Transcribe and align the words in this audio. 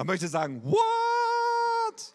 Man 0.00 0.06
möchte 0.06 0.28
sagen, 0.28 0.64
what? 0.64 2.14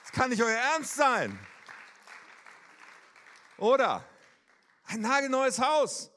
Das 0.00 0.12
kann 0.12 0.30
nicht 0.30 0.42
euer 0.42 0.48
Ernst 0.48 0.94
sein. 0.94 1.38
Oder 3.58 4.02
ein 4.84 5.02
nagelneues 5.02 5.58
Haus. 5.58 6.10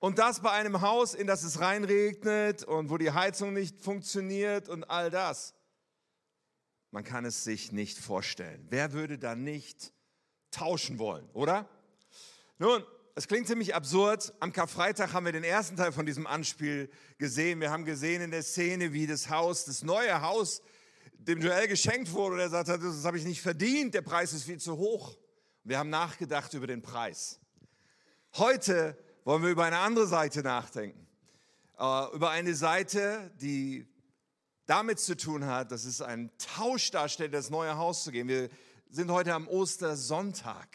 Und 0.00 0.18
das 0.18 0.40
bei 0.40 0.50
einem 0.50 0.80
Haus, 0.80 1.14
in 1.14 1.28
das 1.28 1.44
es 1.44 1.60
reinregnet 1.60 2.64
und 2.64 2.90
wo 2.90 2.98
die 2.98 3.12
Heizung 3.12 3.52
nicht 3.52 3.80
funktioniert 3.80 4.68
und 4.68 4.82
all 4.90 5.08
das. 5.08 5.54
Man 6.90 7.04
kann 7.04 7.24
es 7.24 7.44
sich 7.44 7.70
nicht 7.70 7.96
vorstellen. 7.96 8.66
Wer 8.70 8.92
würde 8.92 9.20
da 9.20 9.36
nicht 9.36 9.92
tauschen 10.50 10.98
wollen, 10.98 11.30
oder? 11.30 11.68
Nun, 12.58 12.84
es 13.20 13.28
klingt 13.28 13.46
ziemlich 13.46 13.74
absurd. 13.74 14.32
Am 14.40 14.50
Karfreitag 14.50 15.12
haben 15.12 15.26
wir 15.26 15.32
den 15.32 15.44
ersten 15.44 15.76
Teil 15.76 15.92
von 15.92 16.06
diesem 16.06 16.26
Anspiel 16.26 16.88
gesehen. 17.18 17.60
Wir 17.60 17.70
haben 17.70 17.84
gesehen 17.84 18.22
in 18.22 18.30
der 18.30 18.42
Szene, 18.42 18.94
wie 18.94 19.06
das 19.06 19.28
Haus, 19.28 19.66
das 19.66 19.82
neue 19.82 20.22
Haus, 20.22 20.62
dem 21.18 21.42
Joel 21.42 21.68
geschenkt 21.68 22.12
wurde. 22.12 22.36
Und 22.36 22.40
er 22.40 22.48
sagt, 22.48 22.70
das 22.70 23.04
habe 23.04 23.18
ich 23.18 23.26
nicht 23.26 23.42
verdient, 23.42 23.92
der 23.92 24.00
Preis 24.00 24.32
ist 24.32 24.44
viel 24.44 24.58
zu 24.58 24.78
hoch. 24.78 25.18
Wir 25.64 25.76
haben 25.76 25.90
nachgedacht 25.90 26.54
über 26.54 26.66
den 26.66 26.80
Preis. 26.80 27.38
Heute 28.38 28.96
wollen 29.24 29.42
wir 29.42 29.50
über 29.50 29.66
eine 29.66 29.80
andere 29.80 30.06
Seite 30.06 30.40
nachdenken. 30.42 31.06
Äh, 31.78 32.14
über 32.14 32.30
eine 32.30 32.54
Seite, 32.54 33.30
die 33.38 33.86
damit 34.64 34.98
zu 34.98 35.14
tun 35.14 35.44
hat, 35.44 35.72
dass 35.72 35.84
es 35.84 36.00
ein 36.00 36.30
Tausch 36.38 36.90
darstellt, 36.90 37.34
das 37.34 37.50
neue 37.50 37.76
Haus 37.76 38.02
zu 38.02 38.12
gehen. 38.12 38.28
Wir 38.28 38.48
sind 38.88 39.10
heute 39.10 39.34
am 39.34 39.46
Ostersonntag, 39.46 40.68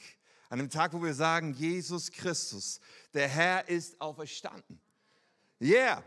an 0.56 0.60
dem 0.60 0.70
Tag, 0.70 0.94
wo 0.94 1.04
wir 1.04 1.14
sagen, 1.14 1.54
Jesus 1.54 2.14
Christus, 2.14 2.80
der 3.14 3.28
Herr 3.28 3.68
ist 3.68 4.00
auferstanden. 4.00 4.80
Yeah. 5.60 6.02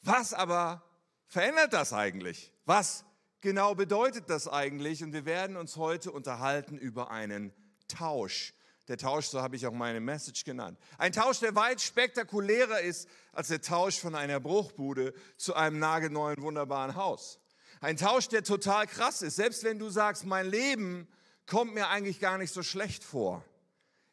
Was 0.00 0.32
aber 0.32 0.82
verändert 1.26 1.74
das 1.74 1.92
eigentlich? 1.92 2.54
Was 2.64 3.04
genau 3.42 3.74
bedeutet 3.74 4.30
das 4.30 4.48
eigentlich? 4.48 5.04
Und 5.04 5.12
wir 5.12 5.26
werden 5.26 5.58
uns 5.58 5.76
heute 5.76 6.10
unterhalten 6.10 6.78
über 6.78 7.10
einen 7.10 7.52
Tausch. 7.86 8.54
Der 8.88 8.96
Tausch, 8.96 9.26
so 9.26 9.42
habe 9.42 9.56
ich 9.56 9.66
auch 9.66 9.72
meine 9.72 10.00
Message 10.00 10.44
genannt. 10.44 10.78
Ein 10.96 11.12
Tausch, 11.12 11.40
der 11.40 11.54
weit 11.54 11.82
spektakulärer 11.82 12.80
ist 12.80 13.10
als 13.32 13.48
der 13.48 13.60
Tausch 13.60 14.00
von 14.00 14.14
einer 14.14 14.40
Bruchbude 14.40 15.12
zu 15.36 15.52
einem 15.52 15.78
nagelneuen, 15.78 16.40
wunderbaren 16.40 16.94
Haus. 16.94 17.40
Ein 17.82 17.98
Tausch, 17.98 18.28
der 18.28 18.42
total 18.42 18.86
krass 18.86 19.20
ist. 19.20 19.36
Selbst 19.36 19.64
wenn 19.64 19.78
du 19.78 19.90
sagst, 19.90 20.24
mein 20.24 20.46
Leben 20.46 21.06
kommt 21.46 21.74
mir 21.74 21.88
eigentlich 21.88 22.20
gar 22.20 22.38
nicht 22.38 22.52
so 22.52 22.62
schlecht 22.62 23.04
vor, 23.04 23.44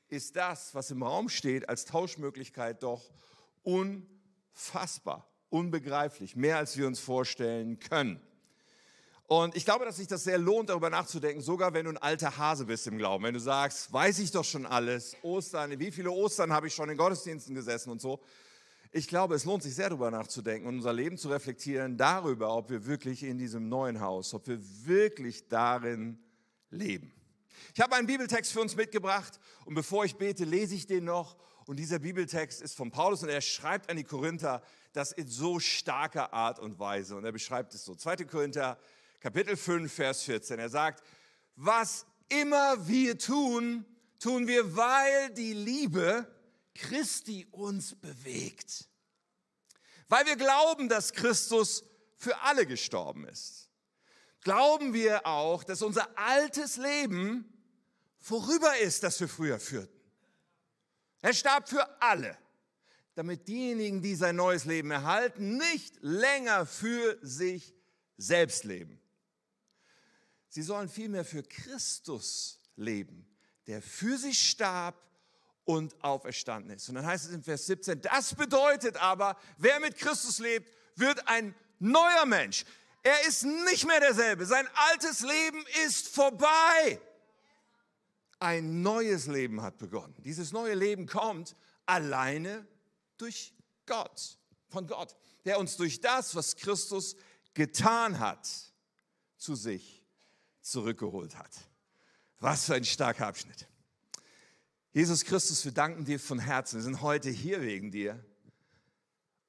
ist 0.07 0.35
das, 0.35 0.75
was 0.75 0.91
im 0.91 1.03
Raum 1.03 1.29
steht, 1.29 1.69
als 1.69 1.85
Tauschmöglichkeit 1.85 2.83
doch 2.83 3.09
unfassbar, 3.63 5.27
unbegreiflich, 5.49 6.35
mehr 6.35 6.57
als 6.57 6.77
wir 6.77 6.87
uns 6.87 6.99
vorstellen 6.99 7.79
können. 7.79 8.21
Und 9.27 9.55
ich 9.55 9.63
glaube, 9.63 9.85
dass 9.85 9.95
sich 9.95 10.07
das 10.07 10.25
sehr 10.25 10.37
lohnt, 10.37 10.69
darüber 10.69 10.89
nachzudenken, 10.89 11.41
sogar 11.41 11.73
wenn 11.73 11.85
du 11.85 11.91
ein 11.91 11.97
alter 11.97 12.37
Hase 12.37 12.65
bist 12.65 12.85
im 12.87 12.97
Glauben. 12.97 13.23
Wenn 13.23 13.33
du 13.33 13.39
sagst, 13.39 13.93
weiß 13.93 14.19
ich 14.19 14.31
doch 14.31 14.43
schon 14.43 14.65
alles, 14.65 15.15
Ostern, 15.21 15.79
wie 15.79 15.91
viele 15.91 16.11
Ostern 16.11 16.51
habe 16.51 16.67
ich 16.67 16.75
schon 16.75 16.89
in 16.89 16.97
Gottesdiensten 16.97 17.55
gesessen 17.55 17.91
und 17.91 18.01
so. 18.01 18.19
Ich 18.91 19.07
glaube, 19.07 19.35
es 19.35 19.45
lohnt 19.45 19.63
sich 19.63 19.73
sehr 19.73 19.87
darüber 19.87 20.11
nachzudenken 20.11 20.67
und 20.67 20.75
unser 20.75 20.91
Leben 20.91 21.17
zu 21.17 21.29
reflektieren 21.29 21.95
darüber, 21.95 22.53
ob 22.53 22.69
wir 22.69 22.85
wirklich 22.85 23.23
in 23.23 23.37
diesem 23.37 23.69
neuen 23.69 24.01
Haus, 24.01 24.33
ob 24.33 24.47
wir 24.47 24.59
wirklich 24.85 25.47
darin 25.47 26.19
leben. 26.69 27.13
Ich 27.73 27.81
habe 27.81 27.95
einen 27.95 28.07
Bibeltext 28.07 28.51
für 28.51 28.61
uns 28.61 28.75
mitgebracht 28.75 29.39
und 29.65 29.75
bevor 29.75 30.05
ich 30.05 30.15
bete, 30.15 30.45
lese 30.45 30.75
ich 30.75 30.87
den 30.87 31.05
noch. 31.05 31.37
Und 31.65 31.77
dieser 31.77 31.99
Bibeltext 31.99 32.61
ist 32.61 32.75
von 32.75 32.91
Paulus 32.91 33.23
und 33.23 33.29
er 33.29 33.41
schreibt 33.41 33.89
an 33.89 33.97
die 33.97 34.03
Korinther 34.03 34.61
das 34.93 35.11
in 35.11 35.27
so 35.27 35.59
starker 35.59 36.33
Art 36.33 36.59
und 36.59 36.79
Weise. 36.79 37.15
Und 37.15 37.23
er 37.23 37.31
beschreibt 37.31 37.73
es 37.73 37.85
so. 37.85 37.95
2. 37.95 38.17
Korinther 38.25 38.77
Kapitel 39.19 39.55
5, 39.55 39.91
Vers 39.91 40.23
14. 40.23 40.59
Er 40.59 40.69
sagt, 40.69 41.03
was 41.55 42.05
immer 42.27 42.87
wir 42.87 43.17
tun, 43.17 43.85
tun 44.19 44.47
wir, 44.47 44.75
weil 44.75 45.33
die 45.33 45.53
Liebe 45.53 46.27
Christi 46.73 47.47
uns 47.51 47.95
bewegt. 47.95 48.87
Weil 50.09 50.25
wir 50.25 50.35
glauben, 50.35 50.89
dass 50.89 51.13
Christus 51.13 51.83
für 52.17 52.39
alle 52.41 52.65
gestorben 52.65 53.27
ist. 53.27 53.60
Glauben 54.41 54.93
wir 54.93 55.25
auch, 55.25 55.63
dass 55.63 55.81
unser 55.81 56.17
altes 56.17 56.77
Leben 56.77 57.45
vorüber 58.19 58.77
ist, 58.79 59.03
das 59.03 59.19
wir 59.19 59.27
früher 59.27 59.59
führten. 59.59 59.99
Er 61.21 61.33
starb 61.33 61.69
für 61.69 62.01
alle, 62.01 62.37
damit 63.13 63.47
diejenigen, 63.47 64.01
die 64.01 64.15
sein 64.15 64.35
neues 64.35 64.65
Leben 64.65 64.89
erhalten, 64.89 65.57
nicht 65.57 65.95
länger 66.01 66.65
für 66.65 67.19
sich 67.21 67.75
selbst 68.17 68.63
leben. 68.63 68.99
Sie 70.49 70.63
sollen 70.63 70.89
vielmehr 70.89 71.23
für 71.23 71.43
Christus 71.43 72.59
leben, 72.75 73.27
der 73.67 73.81
für 73.81 74.17
sie 74.17 74.33
starb 74.33 74.95
und 75.63 76.03
auferstanden 76.03 76.75
ist. 76.75 76.89
Und 76.89 76.95
dann 76.95 77.05
heißt 77.05 77.25
es 77.25 77.31
in 77.31 77.43
Vers 77.43 77.67
17, 77.67 78.01
das 78.01 78.33
bedeutet 78.33 78.97
aber, 78.97 79.37
wer 79.57 79.79
mit 79.79 79.97
Christus 79.97 80.39
lebt, 80.39 80.71
wird 80.95 81.27
ein 81.27 81.55
neuer 81.79 82.25
Mensch. 82.25 82.65
Er 83.03 83.27
ist 83.27 83.43
nicht 83.43 83.85
mehr 83.85 83.99
derselbe. 83.99 84.45
Sein 84.45 84.67
altes 84.91 85.21
Leben 85.21 85.63
ist 85.85 86.09
vorbei. 86.09 87.01
Ein 88.39 88.81
neues 88.81 89.27
Leben 89.27 89.61
hat 89.61 89.77
begonnen. 89.77 90.15
Dieses 90.23 90.51
neue 90.51 90.75
Leben 90.75 91.07
kommt 91.07 91.55
alleine 91.85 92.67
durch 93.17 93.53
Gott, 93.85 94.37
von 94.69 94.87
Gott, 94.87 95.15
der 95.45 95.59
uns 95.59 95.77
durch 95.77 96.01
das, 96.01 96.35
was 96.35 96.55
Christus 96.55 97.15
getan 97.53 98.19
hat, 98.19 98.47
zu 99.37 99.55
sich 99.55 100.03
zurückgeholt 100.61 101.37
hat. 101.37 101.51
Was 102.39 102.65
für 102.65 102.75
ein 102.75 102.85
starker 102.85 103.27
Abschnitt. 103.27 103.67
Jesus 104.93 105.23
Christus, 105.23 105.63
wir 105.65 105.71
danken 105.71 106.05
dir 106.05 106.19
von 106.19 106.39
Herzen. 106.39 106.77
Wir 106.77 106.83
sind 106.83 107.01
heute 107.01 107.29
hier 107.29 107.61
wegen 107.61 107.91
dir. 107.91 108.23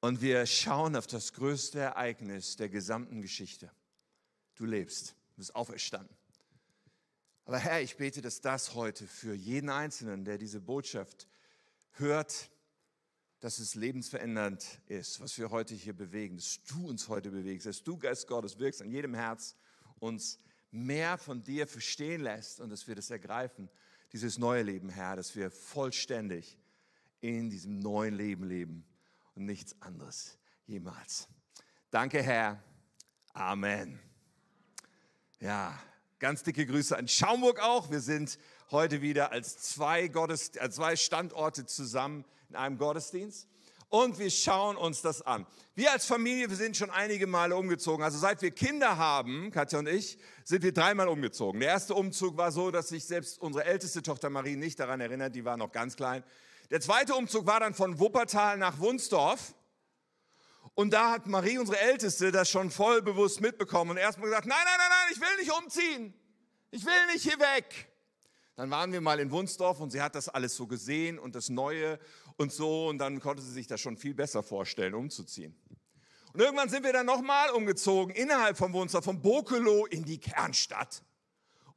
Und 0.03 0.21
wir 0.21 0.45
schauen 0.45 0.97
auf 0.97 1.07
das 1.07 1.31
größte 1.31 1.79
Ereignis 1.79 2.57
der 2.57 2.67
gesamten 2.67 3.21
Geschichte. 3.21 3.71
Du 4.55 4.65
lebst, 4.65 5.11
du 5.29 5.37
bist 5.37 5.55
auferstanden. 5.55 6.13
Aber 7.45 7.57
Herr, 7.57 7.81
ich 7.81 7.95
bete, 7.95 8.21
dass 8.21 8.41
das 8.41 8.75
heute 8.75 9.07
für 9.07 9.33
jeden 9.33 9.69
Einzelnen, 9.69 10.25
der 10.25 10.37
diese 10.37 10.59
Botschaft 10.59 11.29
hört, 11.91 12.51
dass 13.39 13.59
es 13.59 13.75
lebensverändernd 13.75 14.81
ist, 14.87 15.21
was 15.21 15.37
wir 15.37 15.51
heute 15.51 15.73
hier 15.73 15.93
bewegen, 15.93 16.35
dass 16.35 16.61
du 16.67 16.85
uns 16.89 17.07
heute 17.07 17.31
bewegst, 17.31 17.65
dass 17.65 17.81
du, 17.81 17.97
Geist 17.97 18.27
Gottes, 18.27 18.59
wirkst 18.59 18.81
an 18.81 18.91
jedem 18.91 19.13
Herz, 19.13 19.55
uns 19.99 20.37
mehr 20.69 21.17
von 21.17 21.45
dir 21.45 21.65
verstehen 21.65 22.23
lässt 22.23 22.59
und 22.59 22.71
dass 22.71 22.89
wir 22.89 22.95
das 22.95 23.09
ergreifen, 23.09 23.69
dieses 24.11 24.37
neue 24.37 24.63
Leben, 24.63 24.89
Herr, 24.89 25.15
dass 25.15 25.33
wir 25.33 25.49
vollständig 25.49 26.59
in 27.21 27.49
diesem 27.49 27.79
neuen 27.79 28.15
Leben 28.15 28.43
leben 28.43 28.85
und 29.35 29.45
nichts 29.45 29.75
anderes 29.81 30.37
jemals. 30.65 31.27
Danke, 31.91 32.21
Herr. 32.21 32.61
Amen. 33.33 33.99
Ja, 35.39 35.77
ganz 36.19 36.43
dicke 36.43 36.65
Grüße 36.65 36.97
an 36.97 37.07
Schaumburg 37.07 37.59
auch. 37.59 37.91
Wir 37.91 38.01
sind 38.01 38.37
heute 38.71 39.01
wieder 39.01 39.31
als 39.31 39.57
zwei, 39.57 40.07
Gottes, 40.07 40.57
als 40.57 40.75
zwei 40.75 40.95
Standorte 40.95 41.65
zusammen 41.65 42.25
in 42.49 42.55
einem 42.55 42.77
Gottesdienst 42.77 43.47
und 43.93 44.17
wir 44.17 44.31
schauen 44.31 44.75
uns 44.75 45.03
das 45.03 45.21
an. 45.21 45.45
Wir 45.75 45.91
als 45.91 46.07
Familie, 46.07 46.49
wir 46.49 46.55
sind 46.55 46.75
schon 46.75 46.89
einige 46.89 47.27
Male 47.27 47.55
umgezogen. 47.55 48.03
Also 48.03 48.17
seit 48.17 48.41
wir 48.41 48.49
Kinder 48.49 48.97
haben, 48.97 49.51
Katja 49.51 49.77
und 49.77 49.87
ich, 49.87 50.17
sind 50.43 50.63
wir 50.63 50.73
dreimal 50.73 51.07
umgezogen. 51.07 51.59
Der 51.59 51.69
erste 51.69 51.93
Umzug 51.93 52.35
war 52.35 52.51
so, 52.51 52.71
dass 52.71 52.89
sich 52.89 53.05
selbst 53.05 53.39
unsere 53.39 53.65
älteste 53.65 54.01
Tochter 54.01 54.31
Marie 54.31 54.55
nicht 54.55 54.79
daran 54.79 54.99
erinnert, 54.99 55.35
die 55.35 55.45
war 55.45 55.57
noch 55.57 55.71
ganz 55.71 55.95
klein. 55.95 56.23
Der 56.73 56.81
zweite 56.81 57.13
Umzug 57.13 57.45
war 57.45 57.59
dann 57.59 57.75
von 57.75 57.99
Wuppertal 57.99 58.57
nach 58.57 58.79
Wunsdorf. 58.79 59.53
Und 60.73 60.91
da 60.91 61.11
hat 61.11 61.27
Marie, 61.27 61.59
unsere 61.59 61.79
Älteste, 61.79 62.31
das 62.31 62.49
schon 62.49 62.71
voll 62.71 63.03
bewusst 63.03 63.41
mitbekommen 63.41 63.91
und 63.91 63.97
erstmal 63.97 64.29
gesagt, 64.29 64.47
nein, 64.47 64.57
nein, 64.65 64.73
nein, 64.79 64.87
nein, 64.89 65.13
ich 65.13 65.21
will 65.21 65.37
nicht 65.37 65.55
umziehen. 65.55 66.13
Ich 66.71 66.83
will 66.83 67.05
nicht 67.13 67.21
hier 67.21 67.37
weg. 67.37 67.93
Dann 68.55 68.71
waren 68.71 68.91
wir 68.91 69.01
mal 69.01 69.19
in 69.19 69.29
Wunsdorf 69.29 69.81
und 69.81 69.91
sie 69.91 70.01
hat 70.01 70.15
das 70.15 70.29
alles 70.29 70.55
so 70.55 70.65
gesehen 70.65 71.19
und 71.19 71.35
das 71.35 71.49
Neue 71.49 71.99
und 72.37 72.51
so 72.51 72.87
und 72.87 72.97
dann 72.97 73.19
konnte 73.19 73.43
sie 73.43 73.51
sich 73.51 73.67
das 73.67 73.79
schon 73.79 73.95
viel 73.95 74.15
besser 74.15 74.41
vorstellen, 74.41 74.95
umzuziehen. 74.95 75.55
Und 76.33 76.39
irgendwann 76.39 76.69
sind 76.69 76.83
wir 76.83 76.91
dann 76.91 77.05
nochmal 77.05 77.51
umgezogen 77.51 78.15
innerhalb 78.15 78.57
von 78.57 78.73
Wunsdorf, 78.73 79.05
von 79.05 79.21
Bokelo 79.21 79.85
in 79.85 80.05
die 80.05 80.19
Kernstadt. 80.19 81.03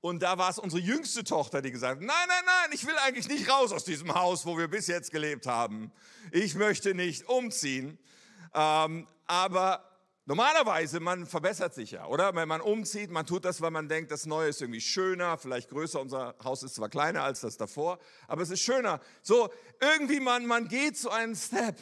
Und 0.00 0.22
da 0.22 0.38
war 0.38 0.50
es 0.50 0.58
unsere 0.58 0.80
jüngste 0.82 1.24
Tochter, 1.24 1.62
die 1.62 1.70
gesagt 1.70 2.00
hat, 2.00 2.06
nein, 2.06 2.28
nein, 2.28 2.44
nein, 2.44 2.70
ich 2.72 2.86
will 2.86 2.96
eigentlich 2.98 3.28
nicht 3.28 3.50
raus 3.50 3.72
aus 3.72 3.84
diesem 3.84 4.14
Haus, 4.14 4.46
wo 4.46 4.56
wir 4.56 4.68
bis 4.68 4.86
jetzt 4.86 5.10
gelebt 5.10 5.46
haben. 5.46 5.90
Ich 6.30 6.54
möchte 6.54 6.94
nicht 6.94 7.28
umziehen. 7.28 7.98
Ähm, 8.54 9.06
aber 9.26 9.86
Normalerweise, 10.28 10.98
man 10.98 11.24
verbessert 11.24 11.72
sich 11.72 11.92
ja, 11.92 12.04
oder? 12.06 12.34
Wenn 12.34 12.48
man 12.48 12.60
umzieht, 12.60 13.12
man 13.12 13.26
tut 13.26 13.44
das, 13.44 13.60
weil 13.60 13.70
man 13.70 13.88
denkt, 13.88 14.10
das 14.10 14.26
Neue 14.26 14.48
ist 14.48 14.60
irgendwie 14.60 14.80
schöner, 14.80 15.38
vielleicht 15.38 15.70
größer. 15.70 16.00
Unser 16.00 16.34
Haus 16.42 16.64
ist 16.64 16.74
zwar 16.74 16.88
kleiner 16.88 17.22
als 17.22 17.42
das 17.42 17.56
davor, 17.56 18.00
aber 18.26 18.42
es 18.42 18.50
ist 18.50 18.60
schöner. 18.60 19.00
So, 19.22 19.50
irgendwie 19.80 20.18
man, 20.18 20.44
man 20.44 20.66
geht 20.66 20.98
zu 20.98 21.10
einem 21.10 21.36
Step. 21.36 21.76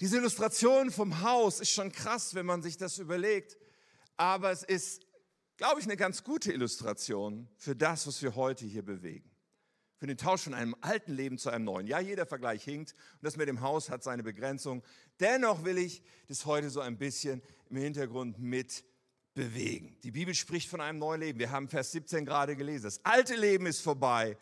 Diese 0.00 0.16
Illustration 0.16 0.90
vom 0.90 1.20
Haus 1.20 1.60
ist 1.60 1.72
schon 1.72 1.92
krass, 1.92 2.34
wenn 2.34 2.46
man 2.46 2.62
sich 2.62 2.78
das 2.78 2.96
überlegt. 2.96 3.58
Aber 4.16 4.50
es 4.50 4.62
ist, 4.62 5.05
glaube 5.56 5.80
ich, 5.80 5.86
eine 5.86 5.96
ganz 5.96 6.24
gute 6.24 6.52
Illustration 6.52 7.48
für 7.56 7.74
das, 7.76 8.06
was 8.06 8.22
wir 8.22 8.34
heute 8.34 8.64
hier 8.64 8.84
bewegen. 8.84 9.30
Für 9.98 10.06
den 10.06 10.18
Tausch 10.18 10.42
von 10.42 10.54
einem 10.54 10.76
alten 10.82 11.12
Leben 11.12 11.38
zu 11.38 11.48
einem 11.48 11.64
neuen. 11.64 11.86
Ja, 11.86 12.00
jeder 12.00 12.26
Vergleich 12.26 12.62
hinkt 12.64 12.92
und 12.92 13.22
das 13.22 13.36
mit 13.36 13.48
dem 13.48 13.62
Haus 13.62 13.88
hat 13.88 14.02
seine 14.02 14.22
Begrenzung. 14.22 14.82
Dennoch 15.20 15.64
will 15.64 15.78
ich 15.78 16.02
das 16.28 16.44
heute 16.44 16.68
so 16.68 16.80
ein 16.80 16.98
bisschen 16.98 17.42
im 17.70 17.78
Hintergrund 17.78 18.38
mit 18.38 18.84
bewegen. 19.32 19.96
Die 20.02 20.10
Bibel 20.10 20.34
spricht 20.34 20.68
von 20.68 20.80
einem 20.80 20.98
neuen 20.98 21.20
Leben. 21.20 21.38
Wir 21.38 21.50
haben 21.50 21.68
Vers 21.68 21.92
17 21.92 22.26
gerade 22.26 22.56
gelesen. 22.56 22.84
Das 22.84 23.04
alte 23.04 23.36
Leben 23.36 23.66
ist 23.66 23.80
vorbei 23.80 24.36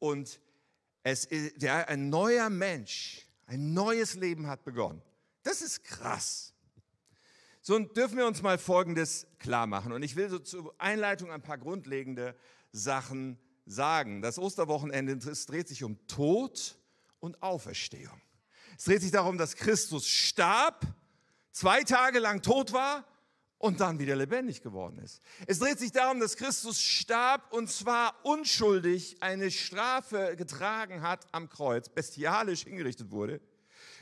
und 0.00 0.40
es 1.04 1.24
ist, 1.24 1.62
ja, 1.62 1.84
ein 1.84 2.08
neuer 2.08 2.50
Mensch 2.50 3.26
ein 3.46 3.72
neues 3.72 4.14
Leben 4.14 4.46
hat 4.46 4.64
begonnen. 4.64 5.00
Das 5.42 5.62
ist 5.62 5.84
krass. 5.84 6.52
So 7.66 7.76
dürfen 7.80 8.16
wir 8.16 8.28
uns 8.28 8.42
mal 8.42 8.58
Folgendes 8.58 9.26
klar 9.40 9.66
machen. 9.66 9.90
Und 9.90 10.04
ich 10.04 10.14
will 10.14 10.28
so 10.28 10.38
zur 10.38 10.72
Einleitung 10.78 11.32
ein 11.32 11.42
paar 11.42 11.58
grundlegende 11.58 12.36
Sachen 12.70 13.40
sagen. 13.64 14.22
Das 14.22 14.38
Osterwochenende 14.38 15.16
dreht 15.16 15.66
sich 15.66 15.82
um 15.82 15.98
Tod 16.06 16.78
und 17.18 17.42
Auferstehung. 17.42 18.22
Es 18.78 18.84
dreht 18.84 19.02
sich 19.02 19.10
darum, 19.10 19.36
dass 19.36 19.56
Christus 19.56 20.06
starb, 20.06 20.86
zwei 21.50 21.82
Tage 21.82 22.20
lang 22.20 22.40
tot 22.40 22.72
war 22.72 23.04
und 23.58 23.80
dann 23.80 23.98
wieder 23.98 24.14
lebendig 24.14 24.62
geworden 24.62 25.00
ist. 25.00 25.20
Es 25.48 25.58
dreht 25.58 25.80
sich 25.80 25.90
darum, 25.90 26.20
dass 26.20 26.36
Christus 26.36 26.80
starb 26.80 27.52
und 27.52 27.68
zwar 27.68 28.14
unschuldig 28.22 29.20
eine 29.24 29.50
Strafe 29.50 30.36
getragen 30.36 31.02
hat 31.02 31.26
am 31.32 31.48
Kreuz, 31.48 31.88
bestialisch 31.88 32.62
hingerichtet 32.62 33.10
wurde, 33.10 33.40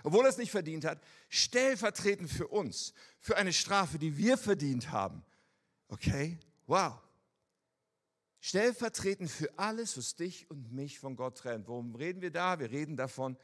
obwohl 0.04 0.24
er 0.24 0.28
es 0.28 0.38
nicht 0.38 0.52
verdient 0.52 0.84
hat, 0.84 1.00
stellvertretend 1.30 2.30
für 2.30 2.46
uns, 2.46 2.92
für 3.18 3.36
eine 3.36 3.52
Strafe, 3.52 3.98
die 3.98 4.16
wir 4.16 4.36
verdient 4.38 4.92
haben. 4.92 5.24
Okay? 5.88 6.38
Wow. 6.66 7.00
Stellvertretend 8.38 9.30
für 9.30 9.58
alles, 9.58 9.96
was 9.96 10.14
dich 10.14 10.48
und 10.50 10.72
mich 10.72 10.98
von 10.98 11.16
Gott 11.16 11.38
trennt. 11.38 11.66
Worum 11.66 11.94
reden 11.94 12.20
wir 12.20 12.30
da? 12.30 12.60
Wir 12.60 12.70
reden 12.70 12.96
davon, 12.96 13.38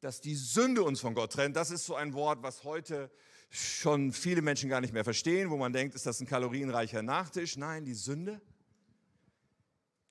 dass 0.00 0.20
die 0.20 0.34
Sünde 0.34 0.82
uns 0.82 1.00
von 1.00 1.14
Gott 1.14 1.32
trennt. 1.32 1.56
Das 1.56 1.70
ist 1.70 1.86
so 1.86 1.94
ein 1.94 2.12
Wort, 2.12 2.42
was 2.42 2.62
heute 2.64 3.10
schon 3.48 4.12
viele 4.12 4.42
Menschen 4.42 4.68
gar 4.68 4.82
nicht 4.82 4.92
mehr 4.92 5.04
verstehen, 5.04 5.48
wo 5.48 5.56
man 5.56 5.72
denkt, 5.72 5.94
ist 5.94 6.04
das 6.04 6.20
ein 6.20 6.26
kalorienreicher 6.26 7.02
Nachtisch? 7.02 7.56
Nein, 7.56 7.86
die 7.86 7.94
Sünde. 7.94 8.42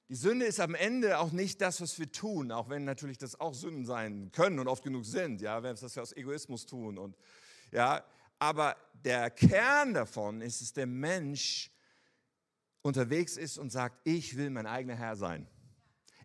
Die 0.10 0.16
Sünde 0.16 0.48
ist 0.48 0.60
am 0.60 0.74
Ende 0.74 1.20
auch 1.20 1.32
nicht 1.32 1.62
das, 1.62 1.82
was 1.82 2.00
wir 2.00 2.12
tun, 2.12 2.52
auch 2.52 2.68
wenn 2.68 2.84
natürlich 2.84 3.20
das 3.20 3.40
auch 3.40 3.54
Sünden 3.54 3.86
sein 3.86 4.32
können 4.32 4.58
und 4.58 4.68
oft 4.68 4.84
genug 4.84 5.06
sind, 5.06 5.40
ja, 5.40 5.62
wenn 5.62 5.76
wir 5.76 5.82
das 5.82 5.94
ja 5.94 6.02
aus 6.02 6.18
Egoismus 6.18 6.66
tun 6.66 6.98
und 6.98 7.16
ja, 7.72 8.04
aber 8.40 8.76
der 8.94 9.30
Kern 9.30 9.94
davon 9.94 10.42
ist, 10.42 10.62
dass 10.62 10.74
der 10.74 10.88
Mensch 10.88 11.70
unterwegs 12.82 13.38
ist 13.38 13.60
und 13.60 13.70
sagt, 13.72 14.00
ich 14.04 14.36
will 14.36 14.50
mein 14.50 14.66
eigener 14.66 14.96
Herr 14.96 15.16
sein. 15.16 15.46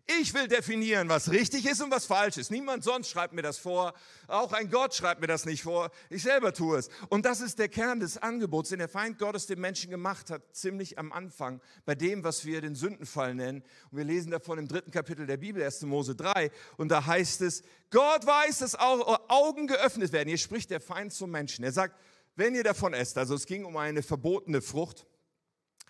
Ich 0.07 0.35
will 0.35 0.47
definieren, 0.47 1.09
was 1.09 1.31
richtig 1.31 1.65
ist 1.65 1.81
und 1.81 1.89
was 1.89 2.05
falsch 2.05 2.37
ist. 2.37 2.51
Niemand 2.51 2.83
sonst 2.83 3.09
schreibt 3.09 3.33
mir 3.33 3.41
das 3.41 3.57
vor. 3.57 3.95
Auch 4.27 4.53
ein 4.53 4.69
Gott 4.69 4.93
schreibt 4.93 5.19
mir 5.19 5.25
das 5.25 5.45
nicht 5.45 5.63
vor. 5.63 5.89
Ich 6.11 6.21
selber 6.21 6.53
tue 6.53 6.77
es. 6.77 6.89
Und 7.09 7.25
das 7.25 7.41
ist 7.41 7.57
der 7.57 7.69
Kern 7.69 7.99
des 7.99 8.19
Angebots, 8.19 8.69
den 8.69 8.77
der 8.77 8.87
Feind 8.87 9.17
Gottes 9.17 9.47
dem 9.47 9.61
Menschen 9.61 9.89
gemacht 9.89 10.29
hat, 10.29 10.43
ziemlich 10.55 10.99
am 10.99 11.11
Anfang, 11.11 11.59
bei 11.85 11.95
dem, 11.95 12.23
was 12.23 12.45
wir 12.45 12.61
den 12.61 12.75
Sündenfall 12.75 13.33
nennen. 13.33 13.63
Und 13.89 13.97
wir 13.97 14.05
lesen 14.05 14.29
davon 14.29 14.59
im 14.59 14.67
dritten 14.67 14.91
Kapitel 14.91 15.25
der 15.25 15.37
Bibel, 15.37 15.63
1. 15.63 15.81
Mose 15.81 16.15
3. 16.15 16.51
Und 16.77 16.89
da 16.89 17.03
heißt 17.03 17.41
es, 17.41 17.63
Gott 17.89 18.27
weiß, 18.27 18.59
dass 18.59 18.75
Augen 18.75 19.65
geöffnet 19.65 20.11
werden. 20.11 20.29
Hier 20.29 20.37
spricht 20.37 20.69
der 20.69 20.81
Feind 20.81 21.13
zum 21.13 21.31
Menschen. 21.31 21.65
Er 21.65 21.71
sagt, 21.71 21.99
wenn 22.35 22.53
ihr 22.53 22.63
davon 22.63 22.93
esst, 22.93 23.17
also 23.17 23.33
es 23.33 23.47
ging 23.47 23.65
um 23.65 23.75
eine 23.75 24.03
verbotene 24.03 24.61
Frucht, 24.61 25.07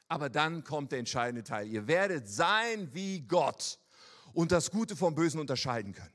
aber 0.08 0.30
dann 0.30 0.64
kommt 0.64 0.94
der 0.94 1.00
entscheidende 1.00 1.44
Teil. 1.44 1.68
Ihr 1.68 1.88
werdet 1.88 2.30
sein 2.30 2.94
wie 2.94 3.20
Gott 3.20 3.78
und 4.36 4.52
das 4.52 4.70
Gute 4.70 4.96
vom 4.96 5.16
Bösen 5.16 5.40
unterscheiden 5.40 5.94
können. 5.94 6.14